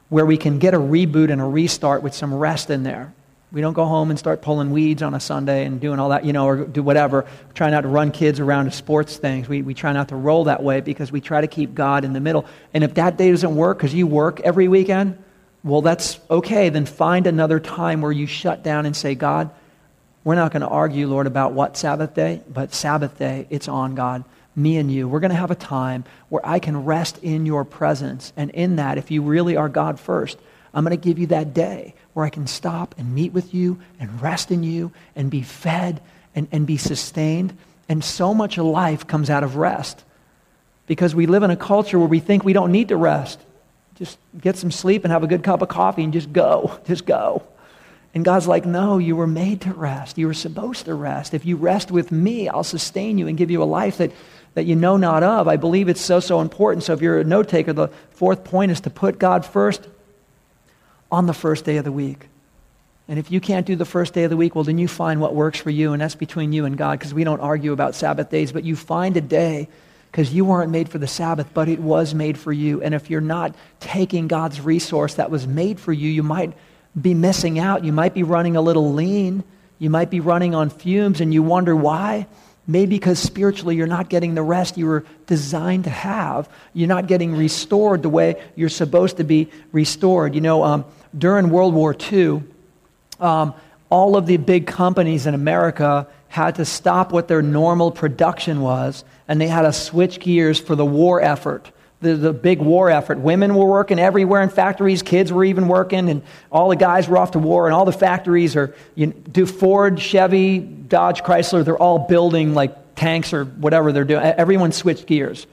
where 0.07 0.25
we 0.25 0.37
can 0.37 0.57
get 0.57 0.73
a 0.73 0.79
reboot 0.79 1.31
and 1.33 1.41
a 1.41 1.45
restart 1.45 2.01
with 2.01 2.13
some 2.13 2.33
rest 2.33 2.69
in 2.69 2.83
there. 2.83 3.13
We 3.51 3.59
don't 3.59 3.73
go 3.73 3.85
home 3.85 4.11
and 4.11 4.17
start 4.17 4.41
pulling 4.41 4.71
weeds 4.71 5.01
on 5.01 5.13
a 5.13 5.19
Sunday 5.19 5.65
and 5.65 5.81
doing 5.81 5.99
all 5.99 6.09
that, 6.09 6.23
you 6.23 6.31
know, 6.31 6.45
or 6.45 6.65
do 6.65 6.81
whatever. 6.81 7.25
We 7.47 7.53
try 7.53 7.69
not 7.69 7.81
to 7.81 7.89
run 7.89 8.11
kids 8.11 8.39
around 8.39 8.65
to 8.65 8.71
sports 8.71 9.17
things. 9.17 9.49
We, 9.49 9.61
we 9.61 9.73
try 9.73 9.91
not 9.91 10.07
to 10.09 10.15
roll 10.15 10.45
that 10.45 10.63
way 10.63 10.79
because 10.79 11.11
we 11.11 11.19
try 11.19 11.41
to 11.41 11.47
keep 11.47 11.75
God 11.75 12.05
in 12.05 12.13
the 12.13 12.21
middle. 12.21 12.45
And 12.73 12.83
if 12.83 12.93
that 12.93 13.17
day 13.17 13.29
doesn't 13.29 13.55
work 13.55 13.77
because 13.77 13.93
you 13.93 14.07
work 14.07 14.39
every 14.39 14.69
weekend, 14.69 15.21
well, 15.65 15.81
that's 15.81 16.17
okay. 16.29 16.69
Then 16.69 16.85
find 16.85 17.27
another 17.27 17.59
time 17.59 18.01
where 18.01 18.11
you 18.11 18.25
shut 18.25 18.63
down 18.63 18.85
and 18.85 18.95
say, 18.95 19.15
God, 19.15 19.51
we're 20.23 20.35
not 20.35 20.51
going 20.53 20.61
to 20.61 20.69
argue, 20.69 21.07
Lord, 21.07 21.27
about 21.27 21.51
what 21.51 21.75
Sabbath 21.75 22.13
day, 22.13 22.41
but 22.47 22.73
Sabbath 22.73 23.17
day, 23.17 23.47
it's 23.49 23.67
on, 23.67 23.95
God. 23.95 24.23
Me 24.55 24.77
and 24.77 24.91
you. 24.91 25.07
We're 25.07 25.19
going 25.19 25.31
to 25.31 25.37
have 25.37 25.51
a 25.51 25.55
time 25.55 26.03
where 26.29 26.45
I 26.45 26.59
can 26.59 26.85
rest 26.85 27.17
in 27.21 27.45
your 27.45 27.65
presence. 27.65 28.31
And 28.37 28.51
in 28.51 28.77
that, 28.77 28.97
if 28.97 29.11
you 29.11 29.21
really 29.23 29.57
are 29.57 29.69
God 29.69 29.99
first, 29.99 30.37
I'm 30.73 30.85
going 30.85 30.97
to 30.97 31.03
give 31.03 31.19
you 31.19 31.27
that 31.27 31.53
day 31.53 31.95
where 32.13 32.25
I 32.25 32.29
can 32.29 32.47
stop 32.47 32.95
and 32.97 33.13
meet 33.13 33.33
with 33.33 33.53
you 33.53 33.79
and 33.99 34.21
rest 34.21 34.51
in 34.51 34.63
you 34.63 34.91
and 35.15 35.31
be 35.31 35.41
fed 35.41 36.01
and, 36.35 36.47
and 36.51 36.67
be 36.67 36.77
sustained. 36.77 37.57
And 37.87 38.03
so 38.03 38.33
much 38.33 38.57
of 38.57 38.65
life 38.65 39.07
comes 39.07 39.29
out 39.29 39.43
of 39.43 39.55
rest 39.55 40.03
because 40.87 41.15
we 41.15 41.25
live 41.25 41.43
in 41.43 41.51
a 41.51 41.57
culture 41.57 41.99
where 41.99 42.07
we 42.07 42.19
think 42.19 42.43
we 42.43 42.53
don't 42.53 42.71
need 42.71 42.89
to 42.89 42.97
rest. 42.97 43.39
Just 43.95 44.17
get 44.39 44.57
some 44.57 44.71
sleep 44.71 45.03
and 45.03 45.11
have 45.11 45.23
a 45.23 45.27
good 45.27 45.43
cup 45.43 45.61
of 45.61 45.69
coffee 45.69 46.03
and 46.03 46.11
just 46.11 46.31
go. 46.33 46.79
Just 46.85 47.05
go. 47.05 47.43
And 48.13 48.25
God's 48.25 48.47
like, 48.47 48.65
no, 48.65 48.97
you 48.97 49.15
were 49.15 49.27
made 49.27 49.61
to 49.61 49.73
rest. 49.73 50.17
You 50.17 50.27
were 50.27 50.33
supposed 50.33 50.85
to 50.85 50.93
rest. 50.93 51.33
If 51.33 51.45
you 51.45 51.55
rest 51.55 51.91
with 51.91 52.11
me, 52.11 52.49
I'll 52.49 52.63
sustain 52.63 53.17
you 53.17 53.27
and 53.27 53.37
give 53.37 53.49
you 53.49 53.63
a 53.63 53.65
life 53.65 53.99
that, 53.99 54.11
that 54.53 54.65
you 54.65 54.75
know 54.75 54.97
not 54.97 55.23
of. 55.23 55.47
I 55.47 55.55
believe 55.55 55.87
it's 55.87 56.01
so, 56.01 56.19
so 56.19 56.41
important. 56.41 56.83
So 56.83 56.91
if 56.91 57.01
you're 57.01 57.19
a 57.19 57.23
note 57.23 57.47
taker, 57.47 57.71
the 57.71 57.87
fourth 58.09 58.43
point 58.43 58.71
is 58.71 58.81
to 58.81 58.89
put 58.89 59.17
God 59.17 59.45
first 59.45 59.87
on 61.11 61.25
the 61.25 61.33
first 61.33 61.65
day 61.65 61.77
of 61.77 61.83
the 61.83 61.91
week. 61.91 62.27
And 63.07 63.19
if 63.19 63.29
you 63.29 63.41
can't 63.41 63.65
do 63.65 63.75
the 63.75 63.85
first 63.85 64.13
day 64.13 64.23
of 64.23 64.29
the 64.29 64.37
week, 64.37 64.55
well, 64.55 64.63
then 64.63 64.77
you 64.77 64.87
find 64.87 65.19
what 65.19 65.35
works 65.35 65.59
for 65.59 65.69
you, 65.69 65.91
and 65.91 66.01
that's 66.01 66.15
between 66.15 66.53
you 66.53 66.65
and 66.65 66.77
God, 66.77 66.97
because 66.99 67.13
we 67.13 67.23
don't 67.23 67.41
argue 67.41 67.73
about 67.73 67.95
Sabbath 67.95 68.29
days, 68.29 68.51
but 68.51 68.63
you 68.63 68.75
find 68.75 69.17
a 69.17 69.21
day 69.21 69.67
because 70.11 70.33
you 70.33 70.45
weren't 70.45 70.71
made 70.71 70.89
for 70.89 70.97
the 70.97 71.07
Sabbath, 71.07 71.53
but 71.53 71.67
it 71.67 71.79
was 71.79 72.13
made 72.13 72.37
for 72.37 72.51
you. 72.51 72.81
And 72.81 72.93
if 72.93 73.09
you're 73.09 73.21
not 73.21 73.55
taking 73.79 74.27
God's 74.27 74.59
resource 74.61 75.15
that 75.15 75.31
was 75.31 75.47
made 75.47 75.79
for 75.79 75.93
you, 75.93 76.09
you 76.09 76.23
might 76.23 76.53
be 76.99 77.13
missing 77.13 77.59
out. 77.59 77.85
You 77.85 77.93
might 77.93 78.13
be 78.13 78.23
running 78.23 78.55
a 78.57 78.61
little 78.61 78.93
lean. 78.93 79.43
You 79.79 79.89
might 79.89 80.09
be 80.09 80.19
running 80.19 80.53
on 80.53 80.69
fumes, 80.69 81.21
and 81.21 81.33
you 81.33 81.41
wonder 81.43 81.75
why. 81.75 82.27
Maybe 82.67 82.91
because 82.97 83.19
spiritually 83.19 83.75
you're 83.75 83.87
not 83.87 84.09
getting 84.09 84.35
the 84.35 84.43
rest 84.43 84.77
you 84.77 84.85
were 84.85 85.05
designed 85.25 85.85
to 85.85 85.89
have. 85.89 86.47
You're 86.73 86.87
not 86.87 87.07
getting 87.07 87.35
restored 87.35 88.03
the 88.03 88.09
way 88.09 88.41
you're 88.55 88.69
supposed 88.69 89.17
to 89.17 89.23
be 89.23 89.49
restored. 89.71 90.35
You 90.35 90.41
know, 90.41 90.63
um, 90.63 90.85
during 91.17 91.49
World 91.49 91.73
War 91.73 91.95
II, 92.11 92.43
um, 93.19 93.53
all 93.89 94.15
of 94.15 94.25
the 94.25 94.37
big 94.37 94.67
companies 94.67 95.27
in 95.27 95.33
America 95.33 96.07
had 96.29 96.55
to 96.55 96.65
stop 96.65 97.11
what 97.11 97.27
their 97.27 97.41
normal 97.41 97.91
production 97.91 98.61
was, 98.61 99.03
and 99.27 99.39
they 99.39 99.47
had 99.47 99.63
to 99.63 99.73
switch 99.73 100.19
gears 100.19 100.59
for 100.59 100.75
the 100.75 100.85
war 100.85 101.21
effort. 101.21 101.71
The, 101.99 102.15
the 102.15 102.33
big 102.33 102.59
war 102.59 102.89
effort. 102.89 103.19
Women 103.19 103.53
were 103.53 103.65
working 103.65 103.99
everywhere 103.99 104.41
in 104.41 104.49
factories, 104.49 105.03
kids 105.03 105.31
were 105.31 105.43
even 105.43 105.67
working, 105.67 106.09
and 106.09 106.23
all 106.51 106.69
the 106.69 106.75
guys 106.75 107.07
were 107.07 107.17
off 107.17 107.31
to 107.31 107.39
war, 107.39 107.67
and 107.67 107.75
all 107.75 107.85
the 107.85 107.91
factories 107.91 108.55
are, 108.55 108.73
you 108.95 109.07
do 109.07 109.45
Ford, 109.45 109.99
Chevy, 109.99 110.59
Dodge, 110.59 111.21
Chrysler, 111.21 111.63
they're 111.63 111.77
all 111.77 111.99
building 111.99 112.55
like 112.55 112.95
tanks 112.95 113.33
or 113.33 113.45
whatever 113.45 113.91
they're 113.91 114.03
doing. 114.05 114.23
Everyone 114.23 114.71
switched 114.71 115.05
gears. 115.05 115.45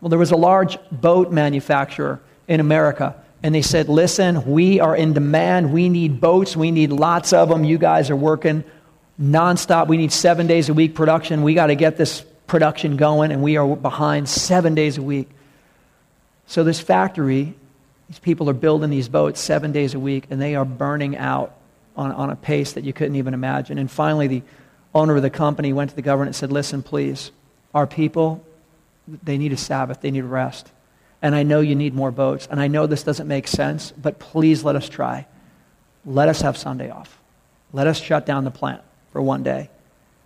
Well, 0.00 0.08
there 0.08 0.18
was 0.18 0.32
a 0.32 0.36
large 0.36 0.78
boat 0.90 1.30
manufacturer 1.30 2.20
in 2.48 2.60
America 2.60 3.14
and 3.44 3.54
they 3.54 3.60
said, 3.60 3.90
Listen, 3.90 4.50
we 4.50 4.80
are 4.80 4.96
in 4.96 5.12
demand. 5.12 5.70
We 5.70 5.90
need 5.90 6.18
boats. 6.18 6.56
We 6.56 6.70
need 6.70 6.90
lots 6.90 7.34
of 7.34 7.50
them. 7.50 7.62
You 7.62 7.76
guys 7.76 8.08
are 8.08 8.16
working 8.16 8.64
nonstop. 9.20 9.86
We 9.86 9.98
need 9.98 10.12
seven 10.12 10.46
days 10.46 10.70
a 10.70 10.74
week 10.74 10.94
production. 10.94 11.42
We 11.42 11.52
got 11.52 11.66
to 11.66 11.74
get 11.74 11.98
this 11.98 12.24
production 12.46 12.96
going, 12.96 13.32
and 13.32 13.42
we 13.42 13.58
are 13.58 13.76
behind 13.76 14.30
seven 14.30 14.74
days 14.74 14.96
a 14.96 15.02
week. 15.02 15.28
So, 16.46 16.64
this 16.64 16.80
factory, 16.80 17.52
these 18.08 18.18
people 18.18 18.48
are 18.48 18.54
building 18.54 18.88
these 18.88 19.10
boats 19.10 19.40
seven 19.40 19.72
days 19.72 19.92
a 19.92 20.00
week, 20.00 20.24
and 20.30 20.40
they 20.40 20.54
are 20.54 20.64
burning 20.64 21.14
out 21.18 21.54
on, 21.98 22.12
on 22.12 22.30
a 22.30 22.36
pace 22.36 22.72
that 22.72 22.84
you 22.84 22.94
couldn't 22.94 23.16
even 23.16 23.34
imagine. 23.34 23.76
And 23.76 23.90
finally, 23.90 24.26
the 24.26 24.42
owner 24.94 25.16
of 25.16 25.22
the 25.22 25.28
company 25.28 25.74
went 25.74 25.90
to 25.90 25.96
the 25.96 26.02
government 26.02 26.28
and 26.28 26.36
said, 26.36 26.50
Listen, 26.50 26.82
please, 26.82 27.30
our 27.74 27.86
people, 27.86 28.42
they 29.06 29.36
need 29.36 29.52
a 29.52 29.58
Sabbath, 29.58 30.00
they 30.00 30.10
need 30.10 30.22
rest 30.22 30.70
and 31.24 31.34
I 31.34 31.42
know 31.42 31.60
you 31.60 31.74
need 31.74 31.94
more 31.94 32.10
boats, 32.10 32.46
and 32.50 32.60
I 32.60 32.68
know 32.68 32.86
this 32.86 33.02
doesn't 33.02 33.26
make 33.26 33.48
sense, 33.48 33.92
but 33.92 34.18
please 34.18 34.62
let 34.62 34.76
us 34.76 34.90
try. 34.90 35.26
Let 36.04 36.28
us 36.28 36.42
have 36.42 36.54
Sunday 36.54 36.90
off. 36.90 37.18
Let 37.72 37.86
us 37.86 37.98
shut 37.98 38.26
down 38.26 38.44
the 38.44 38.50
plant 38.50 38.82
for 39.10 39.22
one 39.22 39.42
day, 39.42 39.70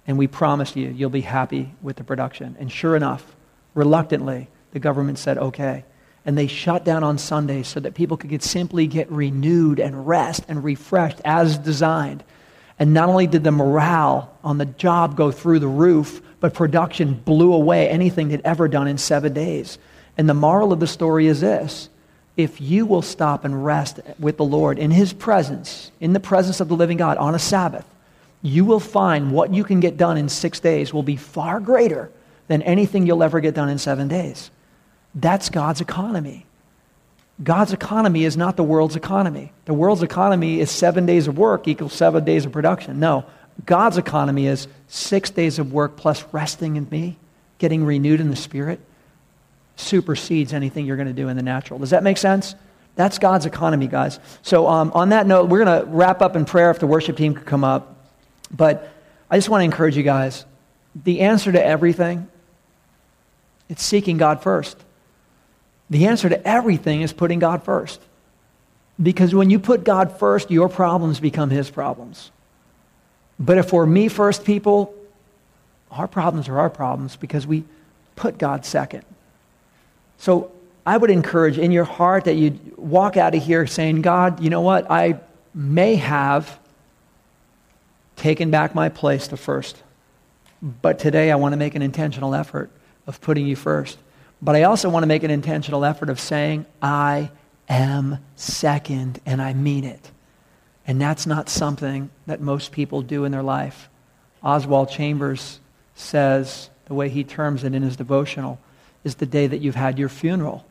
and 0.08 0.18
we 0.18 0.26
promise 0.26 0.74
you, 0.74 0.88
you'll 0.88 1.08
be 1.08 1.20
happy 1.20 1.72
with 1.82 1.94
the 1.94 2.02
production. 2.02 2.56
And 2.58 2.70
sure 2.70 2.96
enough, 2.96 3.36
reluctantly, 3.74 4.48
the 4.72 4.80
government 4.80 5.20
said, 5.20 5.38
okay. 5.38 5.84
and 6.28 6.36
they 6.36 6.46
shut 6.46 6.84
down 6.84 7.02
on 7.02 7.16
Sundays 7.16 7.68
so 7.68 7.80
that 7.80 7.94
people 7.94 8.18
could 8.18 8.28
get, 8.28 8.42
simply 8.42 8.86
get 8.86 9.10
renewed 9.10 9.80
and 9.80 10.06
rest 10.06 10.44
and 10.46 10.62
refreshed 10.62 11.22
as 11.24 11.56
designed. 11.56 12.22
And 12.78 12.92
not 12.92 13.08
only 13.08 13.26
did 13.26 13.44
the 13.44 13.50
morale 13.50 14.36
on 14.44 14.58
the 14.58 14.66
job 14.66 15.16
go 15.16 15.30
through 15.30 15.60
the 15.60 15.68
roof, 15.68 16.20
but 16.38 16.52
production 16.52 17.14
blew 17.14 17.54
away 17.54 17.88
anything 17.88 18.28
they'd 18.28 18.42
ever 18.44 18.68
done 18.68 18.88
in 18.88 18.98
seven 18.98 19.32
days. 19.32 19.78
And 20.18 20.28
the 20.28 20.34
moral 20.34 20.72
of 20.72 20.80
the 20.80 20.86
story 20.86 21.28
is 21.28 21.40
this 21.40 21.88
if 22.36 22.60
you 22.60 22.84
will 22.86 23.02
stop 23.02 23.44
and 23.44 23.64
rest 23.64 24.00
with 24.18 24.36
the 24.36 24.44
Lord 24.44 24.78
in 24.78 24.90
His 24.90 25.12
presence, 25.12 25.90
in 26.00 26.12
the 26.12 26.20
presence 26.20 26.60
of 26.60 26.68
the 26.68 26.76
living 26.76 26.98
God 26.98 27.16
on 27.16 27.34
a 27.34 27.38
Sabbath, 27.38 27.86
you 28.42 28.64
will 28.64 28.80
find 28.80 29.32
what 29.32 29.54
you 29.54 29.64
can 29.64 29.80
get 29.80 29.96
done 29.96 30.16
in 30.16 30.28
six 30.28 30.60
days 30.60 30.92
will 30.92 31.02
be 31.02 31.16
far 31.16 31.58
greater 31.58 32.10
than 32.46 32.62
anything 32.62 33.06
you'll 33.06 33.22
ever 33.22 33.40
get 33.40 33.54
done 33.54 33.68
in 33.68 33.78
seven 33.78 34.08
days. 34.08 34.50
That's 35.14 35.48
God's 35.48 35.80
economy. 35.80 36.46
God's 37.42 37.72
economy 37.72 38.24
is 38.24 38.36
not 38.36 38.56
the 38.56 38.64
world's 38.64 38.96
economy. 38.96 39.52
The 39.64 39.74
world's 39.74 40.02
economy 40.02 40.60
is 40.60 40.70
seven 40.70 41.06
days 41.06 41.28
of 41.28 41.38
work 41.38 41.68
equals 41.68 41.92
seven 41.92 42.24
days 42.24 42.44
of 42.44 42.52
production. 42.52 43.00
No, 43.00 43.24
God's 43.64 43.98
economy 43.98 44.46
is 44.46 44.68
six 44.86 45.30
days 45.30 45.58
of 45.58 45.72
work 45.72 45.96
plus 45.96 46.24
resting 46.32 46.76
in 46.76 46.88
me, 46.90 47.16
getting 47.58 47.84
renewed 47.84 48.20
in 48.20 48.30
the 48.30 48.36
Spirit, 48.36 48.80
supersedes 49.78 50.52
anything 50.52 50.86
you're 50.86 50.96
going 50.96 51.08
to 51.08 51.14
do 51.14 51.28
in 51.28 51.36
the 51.36 51.42
natural. 51.42 51.78
Does 51.78 51.90
that 51.90 52.02
make 52.02 52.18
sense? 52.18 52.54
That's 52.96 53.18
God's 53.18 53.46
economy, 53.46 53.86
guys. 53.86 54.18
So, 54.42 54.66
um, 54.66 54.90
on 54.92 55.10
that 55.10 55.26
note, 55.26 55.48
we're 55.48 55.64
going 55.64 55.80
to 55.80 55.86
wrap 55.86 56.20
up 56.20 56.34
in 56.34 56.44
prayer 56.44 56.70
if 56.70 56.80
the 56.80 56.86
worship 56.86 57.16
team 57.16 57.34
could 57.34 57.46
come 57.46 57.62
up. 57.62 57.96
But 58.50 58.92
I 59.30 59.36
just 59.36 59.48
want 59.48 59.60
to 59.60 59.64
encourage 59.64 59.96
you 59.96 60.02
guys 60.02 60.44
the 61.04 61.20
answer 61.20 61.52
to 61.52 61.64
everything, 61.64 62.28
it's 63.68 63.82
seeking 63.82 64.16
God 64.16 64.42
first. 64.42 64.76
The 65.90 66.06
answer 66.06 66.28
to 66.28 66.46
everything 66.46 67.02
is 67.02 67.12
putting 67.12 67.38
God 67.38 67.62
first. 67.62 68.00
Because 69.00 69.34
when 69.34 69.48
you 69.48 69.58
put 69.58 69.84
God 69.84 70.18
first, 70.18 70.50
your 70.50 70.68
problems 70.68 71.20
become 71.20 71.50
His 71.50 71.70
problems. 71.70 72.30
But 73.38 73.58
if 73.58 73.72
we're 73.72 73.86
me 73.86 74.08
first 74.08 74.44
people, 74.44 74.94
our 75.90 76.08
problems 76.08 76.48
are 76.48 76.58
our 76.58 76.70
problems 76.70 77.16
because 77.16 77.46
we 77.46 77.64
put 78.16 78.38
God 78.38 78.64
second. 78.66 79.04
So 80.18 80.52
I 80.84 80.96
would 80.96 81.10
encourage 81.10 81.58
in 81.58 81.72
your 81.72 81.84
heart 81.84 82.24
that 82.24 82.34
you 82.34 82.58
walk 82.76 83.16
out 83.16 83.34
of 83.34 83.42
here 83.42 83.66
saying, 83.66 84.02
God, 84.02 84.40
you 84.40 84.50
know 84.50 84.60
what? 84.60 84.90
I 84.90 85.20
may 85.54 85.96
have 85.96 86.58
taken 88.16 88.50
back 88.50 88.74
my 88.74 88.88
place 88.88 89.28
to 89.28 89.36
first. 89.36 89.82
But 90.60 90.98
today 90.98 91.30
I 91.30 91.36
want 91.36 91.52
to 91.52 91.56
make 91.56 91.74
an 91.74 91.82
intentional 91.82 92.34
effort 92.34 92.70
of 93.06 93.20
putting 93.20 93.46
you 93.46 93.56
first. 93.56 93.96
But 94.42 94.56
I 94.56 94.64
also 94.64 94.88
want 94.88 95.02
to 95.04 95.08
make 95.08 95.22
an 95.22 95.30
intentional 95.30 95.84
effort 95.84 96.10
of 96.10 96.20
saying, 96.20 96.66
I 96.82 97.30
am 97.68 98.18
second, 98.36 99.20
and 99.26 99.42
I 99.42 99.52
mean 99.52 99.84
it. 99.84 100.10
And 100.86 101.00
that's 101.00 101.26
not 101.26 101.48
something 101.48 102.10
that 102.26 102.40
most 102.40 102.72
people 102.72 103.02
do 103.02 103.24
in 103.24 103.32
their 103.32 103.42
life. 103.42 103.88
Oswald 104.42 104.90
Chambers 104.90 105.60
says, 105.94 106.70
the 106.86 106.94
way 106.94 107.08
he 107.08 107.24
terms 107.24 107.62
it 107.64 107.74
in 107.74 107.82
his 107.82 107.96
devotional, 107.96 108.58
is 109.08 109.16
the 109.16 109.26
day 109.26 109.48
that 109.48 109.58
you've 109.58 109.74
had 109.74 109.98
your 109.98 110.08
funeral. 110.08 110.64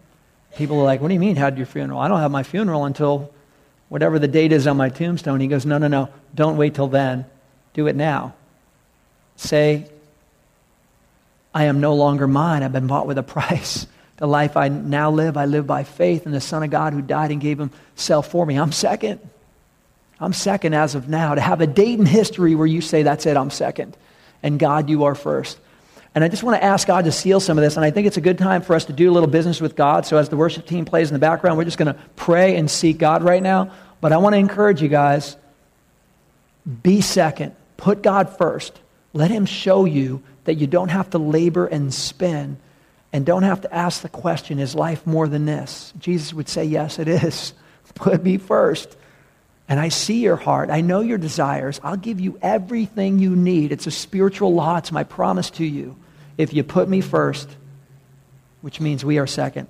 People 0.55 0.79
are 0.79 0.83
like, 0.83 1.01
What 1.01 1.09
do 1.09 1.13
you 1.13 1.19
mean, 1.19 1.35
had 1.35 1.57
your 1.57 1.65
funeral? 1.65 1.99
I 1.99 2.07
don't 2.07 2.21
have 2.21 2.31
my 2.31 2.43
funeral 2.43 2.85
until 2.85 3.33
whatever 3.89 4.19
the 4.19 4.27
date 4.27 4.53
is 4.53 4.65
on 4.67 4.77
my 4.77 4.89
tombstone. 4.89 5.41
He 5.41 5.47
goes, 5.47 5.65
No, 5.65 5.77
no, 5.77 5.89
no. 5.89 6.09
Don't 6.33 6.55
wait 6.55 6.75
till 6.75 6.87
then. 6.87 7.25
Do 7.73 7.87
it 7.87 7.95
now. 7.95 8.33
Say, 9.35 9.89
I 11.53 11.65
am 11.65 11.81
no 11.81 11.95
longer 11.95 12.27
mine. 12.27 12.63
I've 12.63 12.71
been 12.71 12.87
bought 12.87 13.07
with 13.07 13.17
a 13.17 13.23
price. 13.23 13.85
The 14.17 14.27
life 14.27 14.57
I 14.57 14.67
now 14.67 15.11
live, 15.11 15.37
I 15.37 15.45
live 15.45 15.67
by 15.67 15.83
faith 15.83 16.25
in 16.25 16.31
the 16.31 16.41
Son 16.41 16.63
of 16.63 16.71
God 16.71 16.93
who 16.93 17.03
died 17.03 17.29
and 17.29 17.39
gave 17.39 17.59
himself 17.59 18.31
for 18.31 18.45
me. 18.45 18.55
I'm 18.55 18.71
second. 18.71 19.19
I'm 20.19 20.33
second 20.33 20.73
as 20.73 20.95
of 20.95 21.07
now. 21.07 21.35
To 21.35 21.41
have 21.41 21.61
a 21.61 21.67
date 21.67 21.99
in 21.99 22.05
history 22.07 22.55
where 22.55 22.65
you 22.65 22.81
say, 22.81 23.03
That's 23.03 23.25
it, 23.25 23.37
I'm 23.37 23.51
second. 23.51 23.95
And 24.41 24.57
God, 24.57 24.89
you 24.89 25.03
are 25.03 25.15
first. 25.15 25.59
And 26.17 26.23
I 26.23 26.29
just 26.29 26.41
want 26.41 26.59
to 26.59 26.63
ask 26.63 26.87
God 26.87 27.05
to 27.05 27.11
seal 27.11 27.39
some 27.39 27.59
of 27.59 27.63
this. 27.63 27.75
And 27.75 27.85
I 27.85 27.91
think 27.91 28.07
it's 28.07 28.17
a 28.17 28.21
good 28.21 28.39
time 28.39 28.63
for 28.63 28.75
us 28.75 28.85
to 28.85 28.91
do 28.91 29.07
a 29.07 29.13
little 29.13 29.29
business 29.29 29.61
with 29.61 29.75
God. 29.75 30.03
So 30.07 30.17
as 30.17 30.29
the 30.29 30.35
worship 30.35 30.65
team 30.65 30.83
plays 30.83 31.09
in 31.09 31.13
the 31.13 31.19
background, 31.19 31.59
we're 31.59 31.65
just 31.65 31.77
going 31.77 31.93
to 31.93 32.01
pray 32.15 32.55
and 32.55 32.71
seek 32.71 32.97
God 32.97 33.21
right 33.21 33.43
now. 33.43 33.71
But 34.01 34.13
I 34.13 34.17
want 34.17 34.33
to 34.33 34.39
encourage 34.39 34.81
you 34.81 34.87
guys 34.87 35.37
be 36.81 37.01
second, 37.01 37.55
put 37.77 38.01
God 38.01 38.35
first. 38.35 38.81
Let 39.13 39.29
Him 39.29 39.45
show 39.45 39.85
you 39.85 40.23
that 40.45 40.55
you 40.55 40.65
don't 40.65 40.89
have 40.89 41.11
to 41.11 41.19
labor 41.19 41.67
and 41.67 41.93
spin 41.93 42.57
and 43.13 43.23
don't 43.23 43.43
have 43.43 43.61
to 43.61 43.71
ask 43.71 44.01
the 44.01 44.09
question, 44.09 44.57
is 44.57 44.73
life 44.73 45.05
more 45.05 45.27
than 45.27 45.45
this? 45.45 45.93
Jesus 45.99 46.33
would 46.33 46.49
say, 46.49 46.65
yes, 46.65 46.97
it 46.97 47.07
is. 47.07 47.53
Put 47.93 48.23
me 48.23 48.39
first. 48.39 48.97
And 49.69 49.79
I 49.79 49.89
see 49.89 50.21
your 50.21 50.35
heart. 50.35 50.71
I 50.71 50.81
know 50.81 51.01
your 51.01 51.19
desires. 51.19 51.79
I'll 51.83 51.95
give 51.95 52.19
you 52.19 52.39
everything 52.41 53.19
you 53.19 53.35
need. 53.35 53.71
It's 53.71 53.85
a 53.85 53.91
spiritual 53.91 54.55
law. 54.55 54.77
It's 54.77 54.91
my 54.91 55.03
promise 55.03 55.51
to 55.51 55.63
you 55.63 55.95
if 56.37 56.53
you 56.53 56.63
put 56.63 56.87
me 56.87 57.01
first, 57.01 57.49
which 58.61 58.79
means 58.79 59.03
we 59.03 59.17
are 59.17 59.27
second. 59.27 59.67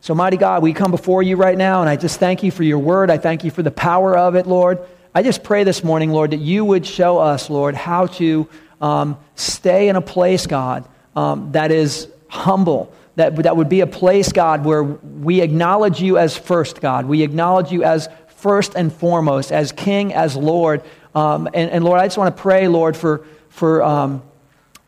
So, 0.00 0.14
mighty 0.14 0.36
God, 0.36 0.62
we 0.62 0.72
come 0.72 0.90
before 0.90 1.22
you 1.22 1.36
right 1.36 1.58
now, 1.58 1.80
and 1.80 1.90
I 1.90 1.96
just 1.96 2.20
thank 2.20 2.42
you 2.42 2.50
for 2.50 2.62
your 2.62 2.78
word. 2.78 3.10
I 3.10 3.18
thank 3.18 3.42
you 3.42 3.50
for 3.50 3.62
the 3.62 3.70
power 3.70 4.16
of 4.16 4.36
it, 4.36 4.46
Lord. 4.46 4.78
I 5.14 5.22
just 5.22 5.42
pray 5.42 5.64
this 5.64 5.82
morning, 5.82 6.10
Lord, 6.10 6.30
that 6.30 6.38
you 6.38 6.64
would 6.64 6.86
show 6.86 7.18
us, 7.18 7.50
Lord, 7.50 7.74
how 7.74 8.06
to 8.06 8.48
um, 8.80 9.18
stay 9.34 9.88
in 9.88 9.96
a 9.96 10.00
place, 10.00 10.46
God, 10.46 10.88
um, 11.16 11.50
that 11.52 11.72
is 11.72 12.08
humble, 12.28 12.92
that, 13.16 13.34
that 13.36 13.56
would 13.56 13.68
be 13.68 13.80
a 13.80 13.86
place, 13.86 14.30
God, 14.30 14.64
where 14.64 14.84
we 14.84 15.40
acknowledge 15.40 16.00
you 16.00 16.18
as 16.18 16.36
first, 16.36 16.80
God. 16.80 17.06
We 17.06 17.22
acknowledge 17.22 17.72
you 17.72 17.82
as 17.82 18.08
first 18.36 18.74
and 18.76 18.92
foremost, 18.92 19.50
as 19.50 19.72
King, 19.72 20.14
as 20.14 20.36
Lord. 20.36 20.82
Um, 21.14 21.48
and, 21.52 21.70
and, 21.70 21.84
Lord, 21.84 22.00
I 22.00 22.06
just 22.06 22.18
want 22.18 22.36
to 22.36 22.40
pray, 22.40 22.68
Lord, 22.68 22.96
for, 22.96 23.26
for 23.48 23.82
um, 23.82 24.22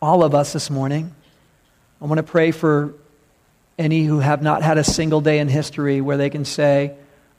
all 0.00 0.22
of 0.22 0.36
us 0.36 0.52
this 0.52 0.70
morning. 0.70 1.12
I 2.00 2.06
want 2.06 2.18
to 2.18 2.22
pray 2.22 2.50
for 2.50 2.94
any 3.78 4.04
who 4.04 4.20
have 4.20 4.42
not 4.42 4.62
had 4.62 4.78
a 4.78 4.84
single 4.84 5.20
day 5.20 5.38
in 5.38 5.48
history 5.48 6.00
where 6.00 6.16
they 6.16 6.30
can 6.30 6.44
say, 6.44 6.94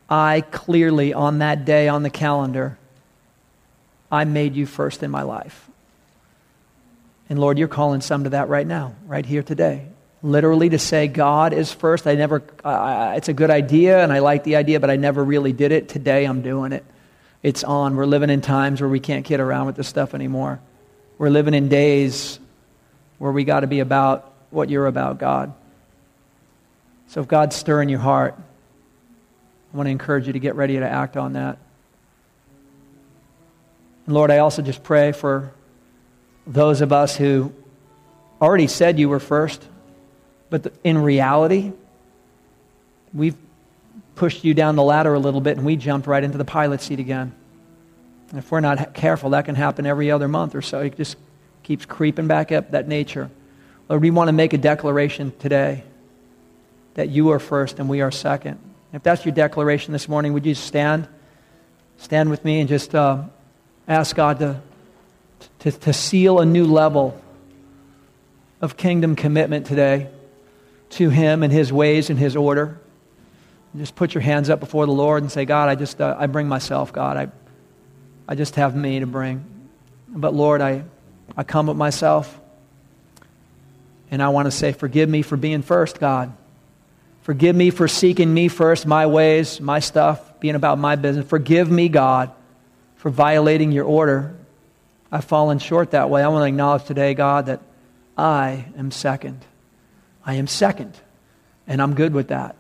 I 0.09 0.41
clearly, 0.41 1.13
on 1.13 1.39
that 1.39 1.65
day 1.65 1.87
on 1.87 2.03
the 2.03 2.09
calendar, 2.09 2.77
I 4.11 4.25
made 4.25 4.55
you 4.55 4.65
first 4.65 5.03
in 5.03 5.09
my 5.09 5.21
life. 5.21 5.69
And 7.29 7.39
Lord, 7.39 7.57
you're 7.57 7.69
calling 7.69 8.01
some 8.01 8.25
to 8.25 8.31
that 8.31 8.49
right 8.49 8.67
now, 8.67 8.93
right 9.07 9.25
here 9.25 9.41
today. 9.41 9.87
Literally 10.21 10.69
to 10.69 10.79
say 10.79 11.07
God 11.07 11.53
is 11.53 11.71
first. 11.71 12.05
I 12.05 12.15
never, 12.15 12.43
uh, 12.63 13.13
it's 13.15 13.29
a 13.29 13.33
good 13.33 13.49
idea 13.49 14.03
and 14.03 14.11
I 14.11 14.19
like 14.19 14.43
the 14.43 14.57
idea, 14.57 14.79
but 14.79 14.89
I 14.89 14.97
never 14.97 15.23
really 15.23 15.53
did 15.53 15.71
it. 15.71 15.89
Today 15.89 16.25
I'm 16.25 16.41
doing 16.41 16.73
it. 16.73 16.83
It's 17.41 17.63
on. 17.63 17.95
We're 17.95 18.05
living 18.05 18.29
in 18.29 18.41
times 18.41 18.81
where 18.81 18.89
we 18.89 18.99
can't 18.99 19.25
kid 19.25 19.39
around 19.39 19.67
with 19.67 19.75
this 19.75 19.87
stuff 19.87 20.13
anymore. 20.13 20.59
We're 21.17 21.29
living 21.29 21.53
in 21.53 21.69
days 21.69 22.37
where 23.17 23.31
we 23.31 23.43
got 23.43 23.61
to 23.61 23.67
be 23.67 23.79
about 23.79 24.30
what 24.51 24.69
you're 24.69 24.87
about, 24.87 25.17
God. 25.17 25.53
So 27.07 27.21
if 27.21 27.27
God's 27.27 27.55
stirring 27.55 27.89
your 27.89 27.99
heart, 27.99 28.35
I 29.73 29.77
want 29.77 29.87
to 29.87 29.91
encourage 29.91 30.27
you 30.27 30.33
to 30.33 30.39
get 30.39 30.55
ready 30.55 30.77
to 30.77 30.87
act 30.87 31.17
on 31.17 31.33
that. 31.33 31.57
And 34.05 34.15
Lord, 34.15 34.31
I 34.31 34.39
also 34.39 34.61
just 34.61 34.83
pray 34.83 35.11
for 35.11 35.51
those 36.45 36.81
of 36.81 36.91
us 36.91 37.15
who 37.15 37.53
already 38.41 38.67
said 38.67 38.99
you 38.99 39.09
were 39.09 39.19
first, 39.19 39.65
but 40.49 40.73
in 40.83 40.97
reality, 40.97 41.71
we've 43.13 43.37
pushed 44.15 44.43
you 44.43 44.53
down 44.53 44.75
the 44.75 44.83
ladder 44.83 45.13
a 45.13 45.19
little 45.19 45.41
bit 45.41 45.57
and 45.57 45.65
we 45.65 45.75
jumped 45.75 46.07
right 46.07 46.23
into 46.23 46.37
the 46.37 46.45
pilot 46.45 46.81
seat 46.81 46.99
again. 46.99 47.33
And 48.29 48.39
if 48.39 48.51
we're 48.51 48.61
not 48.61 48.93
careful, 48.93 49.31
that 49.31 49.45
can 49.45 49.55
happen 49.55 49.85
every 49.85 50.11
other 50.11 50.27
month 50.27 50.55
or 50.55 50.61
so. 50.61 50.79
It 50.79 50.95
just 50.95 51.17
keeps 51.63 51.85
creeping 51.85 52.27
back 52.27 52.51
up, 52.51 52.71
that 52.71 52.87
nature. 52.87 53.29
Lord, 53.91 54.03
we 54.03 54.09
want 54.09 54.29
to 54.29 54.31
make 54.31 54.53
a 54.53 54.57
declaration 54.57 55.33
today 55.37 55.83
that 56.93 57.09
you 57.09 57.31
are 57.31 57.39
first 57.39 57.77
and 57.77 57.89
we 57.89 57.99
are 57.99 58.09
second. 58.09 58.57
If 58.93 59.03
that's 59.03 59.25
your 59.25 59.33
declaration 59.33 59.91
this 59.91 60.07
morning, 60.07 60.31
would 60.31 60.45
you 60.45 60.55
stand? 60.55 61.09
Stand 61.97 62.29
with 62.29 62.45
me 62.45 62.61
and 62.61 62.69
just 62.69 62.95
uh, 62.95 63.23
ask 63.89 64.15
God 64.15 64.39
to, 64.39 64.61
to, 65.59 65.71
to 65.73 65.91
seal 65.91 66.39
a 66.39 66.45
new 66.45 66.65
level 66.67 67.21
of 68.61 68.77
kingdom 68.77 69.17
commitment 69.17 69.65
today 69.65 70.09
to 70.91 71.09
Him 71.09 71.43
and 71.43 71.51
His 71.51 71.73
ways 71.73 72.09
and 72.09 72.17
His 72.17 72.37
order. 72.37 72.79
just 73.75 73.95
put 73.95 74.13
your 74.13 74.21
hands 74.21 74.49
up 74.49 74.61
before 74.61 74.85
the 74.85 74.93
Lord 74.93 75.21
and 75.21 75.29
say, 75.29 75.43
God, 75.43 75.67
I 75.67 75.75
just 75.75 75.99
uh, 75.99 76.15
I 76.17 76.27
bring 76.27 76.47
myself, 76.47 76.93
God. 76.93 77.17
I, 77.17 77.27
I 78.25 78.35
just 78.35 78.55
have 78.55 78.73
me 78.73 79.01
to 79.01 79.05
bring. 79.05 79.43
But 80.07 80.33
Lord, 80.33 80.61
I, 80.61 80.85
I 81.35 81.43
come 81.43 81.67
with 81.67 81.75
myself. 81.75 82.37
And 84.11 84.21
I 84.21 84.29
want 84.29 84.45
to 84.45 84.51
say, 84.51 84.73
forgive 84.73 85.09
me 85.09 85.21
for 85.21 85.37
being 85.37 85.61
first, 85.61 85.99
God. 85.99 86.33
Forgive 87.21 87.55
me 87.55 87.69
for 87.69 87.87
seeking 87.87 88.33
me 88.33 88.49
first, 88.49 88.85
my 88.85 89.05
ways, 89.05 89.61
my 89.61 89.79
stuff, 89.79 90.39
being 90.39 90.55
about 90.55 90.77
my 90.77 90.95
business. 90.95 91.27
Forgive 91.27 91.71
me, 91.71 91.87
God, 91.87 92.31
for 92.97 93.09
violating 93.09 93.71
your 93.71 93.85
order. 93.85 94.35
I've 95.11 95.25
fallen 95.25 95.59
short 95.59 95.91
that 95.91 96.09
way. 96.09 96.23
I 96.23 96.27
want 96.27 96.43
to 96.43 96.47
acknowledge 96.47 96.83
today, 96.85 97.13
God, 97.13 97.45
that 97.45 97.61
I 98.17 98.65
am 98.77 98.91
second. 98.91 99.45
I 100.25 100.35
am 100.35 100.47
second, 100.47 100.93
and 101.67 101.81
I'm 101.81 101.95
good 101.95 102.13
with 102.13 102.27
that. 102.29 102.55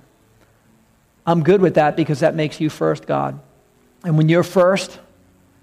I'm 1.25 1.43
good 1.43 1.61
with 1.61 1.75
that 1.75 1.95
because 1.95 2.21
that 2.21 2.35
makes 2.35 2.59
you 2.59 2.69
first, 2.69 3.05
God. 3.05 3.39
And 4.03 4.17
when 4.17 4.29
you're 4.29 4.43
first, 4.43 4.99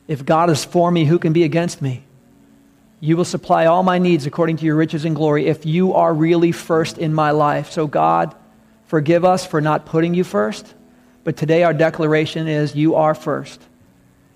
if 0.06 0.24
God 0.24 0.50
is 0.50 0.64
for 0.64 0.90
me, 0.90 1.04
who 1.04 1.18
can 1.18 1.32
be 1.32 1.44
against 1.44 1.82
me? 1.82 2.04
You 3.00 3.16
will 3.16 3.24
supply 3.24 3.66
all 3.66 3.82
my 3.82 3.98
needs 3.98 4.26
according 4.26 4.56
to 4.58 4.64
your 4.64 4.74
riches 4.74 5.04
and 5.04 5.14
glory 5.14 5.46
if 5.46 5.64
you 5.64 5.94
are 5.94 6.12
really 6.12 6.52
first 6.52 6.98
in 6.98 7.14
my 7.14 7.30
life. 7.30 7.70
So, 7.70 7.86
God, 7.86 8.34
forgive 8.86 9.24
us 9.24 9.46
for 9.46 9.60
not 9.60 9.86
putting 9.86 10.14
you 10.14 10.24
first. 10.24 10.74
But 11.22 11.36
today, 11.36 11.62
our 11.62 11.74
declaration 11.74 12.48
is 12.48 12.74
you 12.74 12.96
are 12.96 13.14
first. 13.14 13.60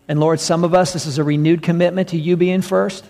And 0.08 0.20
Lord, 0.20 0.40
some 0.40 0.62
of 0.62 0.74
us, 0.74 0.92
this 0.92 1.06
is 1.06 1.18
a 1.18 1.24
renewed 1.24 1.62
commitment 1.62 2.10
to 2.10 2.18
you 2.18 2.36
being 2.36 2.62
first. 2.62 3.04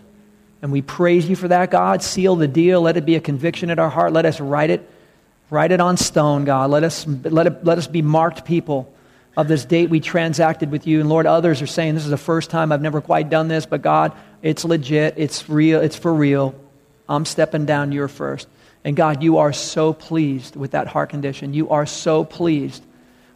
And 0.62 0.70
we 0.70 0.80
praise 0.80 1.28
you 1.28 1.36
for 1.36 1.48
that, 1.48 1.70
God. 1.70 2.02
Seal 2.02 2.36
the 2.36 2.48
deal. 2.48 2.80
Let 2.80 2.96
it 2.96 3.04
be 3.04 3.16
a 3.16 3.20
conviction 3.20 3.70
in 3.70 3.78
our 3.78 3.90
heart. 3.90 4.12
Let 4.12 4.24
us 4.24 4.40
write 4.40 4.70
it, 4.70 4.88
write 5.50 5.72
it 5.72 5.80
on 5.80 5.96
stone, 5.96 6.44
God. 6.44 6.70
Let 6.70 6.84
us, 6.84 7.06
let, 7.06 7.46
it, 7.48 7.64
let 7.64 7.76
us 7.76 7.88
be 7.88 8.02
marked 8.02 8.44
people 8.44 8.92
of 9.36 9.48
this 9.48 9.64
date 9.64 9.90
we 9.90 9.98
transacted 9.98 10.70
with 10.70 10.86
you. 10.86 11.00
And 11.00 11.08
Lord, 11.08 11.26
others 11.26 11.60
are 11.62 11.66
saying, 11.66 11.94
This 11.94 12.04
is 12.04 12.10
the 12.10 12.16
first 12.16 12.50
time 12.50 12.70
I've 12.70 12.82
never 12.82 13.00
quite 13.00 13.28
done 13.28 13.48
this, 13.48 13.66
but 13.66 13.82
God, 13.82 14.12
it's 14.42 14.64
legit. 14.64 15.14
It's 15.16 15.48
real. 15.48 15.80
It's 15.80 15.96
for 15.96 16.12
real. 16.12 16.54
I'm 17.08 17.24
stepping 17.24 17.64
down. 17.64 17.92
You're 17.92 18.08
first. 18.08 18.48
And 18.84 18.96
God, 18.96 19.22
you 19.22 19.38
are 19.38 19.52
so 19.52 19.92
pleased 19.92 20.56
with 20.56 20.72
that 20.72 20.88
heart 20.88 21.10
condition. 21.10 21.54
You 21.54 21.70
are 21.70 21.86
so 21.86 22.24
pleased 22.24 22.84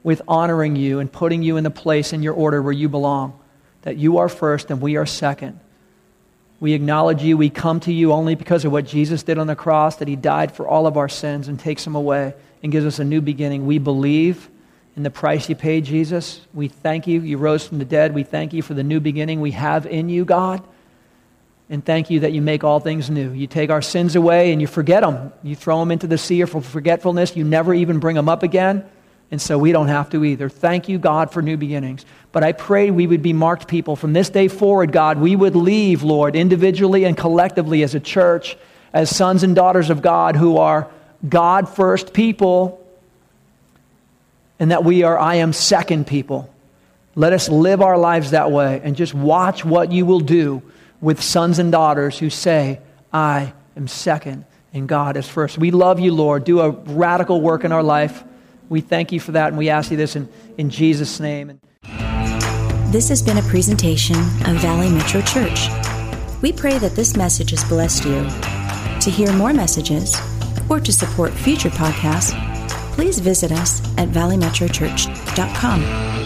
with 0.02 0.20
honoring 0.26 0.76
you 0.76 0.98
and 0.98 1.10
putting 1.10 1.42
you 1.42 1.56
in 1.56 1.64
the 1.64 1.70
place 1.70 2.12
in 2.12 2.22
your 2.22 2.34
order 2.34 2.60
where 2.60 2.72
you 2.72 2.88
belong. 2.88 3.38
That 3.82 3.96
you 3.96 4.18
are 4.18 4.28
first 4.28 4.70
and 4.70 4.80
we 4.80 4.96
are 4.96 5.06
second. 5.06 5.60
We 6.58 6.72
acknowledge 6.72 7.22
you. 7.22 7.36
We 7.36 7.50
come 7.50 7.80
to 7.80 7.92
you 7.92 8.12
only 8.12 8.34
because 8.34 8.64
of 8.64 8.72
what 8.72 8.86
Jesus 8.86 9.22
did 9.22 9.38
on 9.38 9.46
the 9.46 9.54
cross, 9.54 9.96
that 9.96 10.08
he 10.08 10.16
died 10.16 10.52
for 10.52 10.66
all 10.66 10.86
of 10.86 10.96
our 10.96 11.08
sins 11.08 11.48
and 11.48 11.60
takes 11.60 11.84
them 11.84 11.94
away 11.94 12.34
and 12.62 12.72
gives 12.72 12.86
us 12.86 12.98
a 12.98 13.04
new 13.04 13.20
beginning. 13.20 13.66
We 13.66 13.78
believe 13.78 14.48
in 14.96 15.02
the 15.02 15.10
price 15.10 15.48
you 15.48 15.54
paid, 15.54 15.84
Jesus. 15.84 16.40
We 16.54 16.68
thank 16.68 17.06
you. 17.06 17.20
You 17.20 17.36
rose 17.36 17.66
from 17.66 17.78
the 17.78 17.84
dead. 17.84 18.14
We 18.14 18.22
thank 18.24 18.52
you 18.52 18.62
for 18.62 18.74
the 18.74 18.82
new 18.82 18.98
beginning 18.98 19.40
we 19.40 19.50
have 19.52 19.86
in 19.86 20.08
you, 20.08 20.24
God. 20.24 20.66
And 21.68 21.84
thank 21.84 22.10
you 22.10 22.20
that 22.20 22.32
you 22.32 22.40
make 22.40 22.62
all 22.62 22.78
things 22.78 23.10
new. 23.10 23.32
You 23.32 23.46
take 23.46 23.70
our 23.70 23.82
sins 23.82 24.14
away 24.14 24.52
and 24.52 24.60
you 24.60 24.68
forget 24.68 25.02
them. 25.02 25.32
You 25.42 25.56
throw 25.56 25.80
them 25.80 25.90
into 25.90 26.06
the 26.06 26.18
sea 26.18 26.40
of 26.42 26.64
forgetfulness. 26.64 27.36
You 27.36 27.44
never 27.44 27.74
even 27.74 27.98
bring 27.98 28.14
them 28.14 28.28
up 28.28 28.42
again. 28.44 28.84
And 29.32 29.42
so 29.42 29.58
we 29.58 29.72
don't 29.72 29.88
have 29.88 30.10
to 30.10 30.24
either. 30.24 30.48
Thank 30.48 30.88
you, 30.88 30.98
God, 30.98 31.32
for 31.32 31.42
new 31.42 31.56
beginnings. 31.56 32.06
But 32.30 32.44
I 32.44 32.52
pray 32.52 32.92
we 32.92 33.08
would 33.08 33.22
be 33.22 33.32
marked 33.32 33.66
people 33.66 33.96
from 33.96 34.12
this 34.12 34.30
day 34.30 34.46
forward, 34.46 34.92
God. 34.92 35.18
We 35.18 35.34
would 35.34 35.56
leave, 35.56 36.04
Lord, 36.04 36.36
individually 36.36 37.04
and 37.04 37.16
collectively 37.16 37.82
as 37.82 37.96
a 37.96 38.00
church, 38.00 38.56
as 38.92 39.14
sons 39.14 39.42
and 39.42 39.56
daughters 39.56 39.90
of 39.90 40.02
God 40.02 40.36
who 40.36 40.58
are 40.58 40.88
God 41.28 41.68
first 41.68 42.12
people, 42.12 42.86
and 44.60 44.70
that 44.70 44.84
we 44.84 45.02
are 45.02 45.18
I 45.18 45.36
am 45.36 45.52
second 45.52 46.06
people. 46.06 46.48
Let 47.16 47.32
us 47.32 47.48
live 47.48 47.82
our 47.82 47.98
lives 47.98 48.30
that 48.30 48.52
way 48.52 48.80
and 48.84 48.94
just 48.94 49.12
watch 49.12 49.64
what 49.64 49.90
you 49.90 50.06
will 50.06 50.20
do 50.20 50.62
with 51.00 51.22
sons 51.22 51.58
and 51.58 51.72
daughters 51.72 52.18
who 52.18 52.30
say, 52.30 52.80
I 53.12 53.52
am 53.76 53.88
second 53.88 54.44
and 54.76 54.86
God 54.86 55.16
is 55.16 55.26
first. 55.26 55.56
We 55.56 55.70
love 55.70 56.00
you, 56.00 56.12
Lord. 56.12 56.44
Do 56.44 56.60
a 56.60 56.68
radical 56.70 57.40
work 57.40 57.64
in 57.64 57.72
our 57.72 57.82
life. 57.82 58.22
We 58.68 58.82
thank 58.82 59.10
you 59.10 59.20
for 59.20 59.32
that, 59.32 59.48
and 59.48 59.56
we 59.56 59.70
ask 59.70 59.90
you 59.90 59.96
this 59.96 60.16
in, 60.16 60.28
in 60.58 60.68
Jesus' 60.68 61.18
name. 61.18 61.58
This 62.92 63.08
has 63.08 63.22
been 63.22 63.38
a 63.38 63.42
presentation 63.42 64.16
of 64.16 64.60
Valley 64.60 64.90
Metro 64.90 65.22
Church. 65.22 65.68
We 66.42 66.52
pray 66.52 66.76
that 66.78 66.92
this 66.94 67.16
message 67.16 67.50
has 67.50 67.64
blessed 67.64 68.04
you. 68.04 68.28
To 69.00 69.10
hear 69.10 69.32
more 69.32 69.54
messages 69.54 70.14
or 70.68 70.78
to 70.80 70.92
support 70.92 71.32
future 71.32 71.70
podcasts, 71.70 72.34
please 72.92 73.18
visit 73.18 73.52
us 73.52 73.80
at 73.96 74.10
valleymetrochurch.com. 74.10 76.25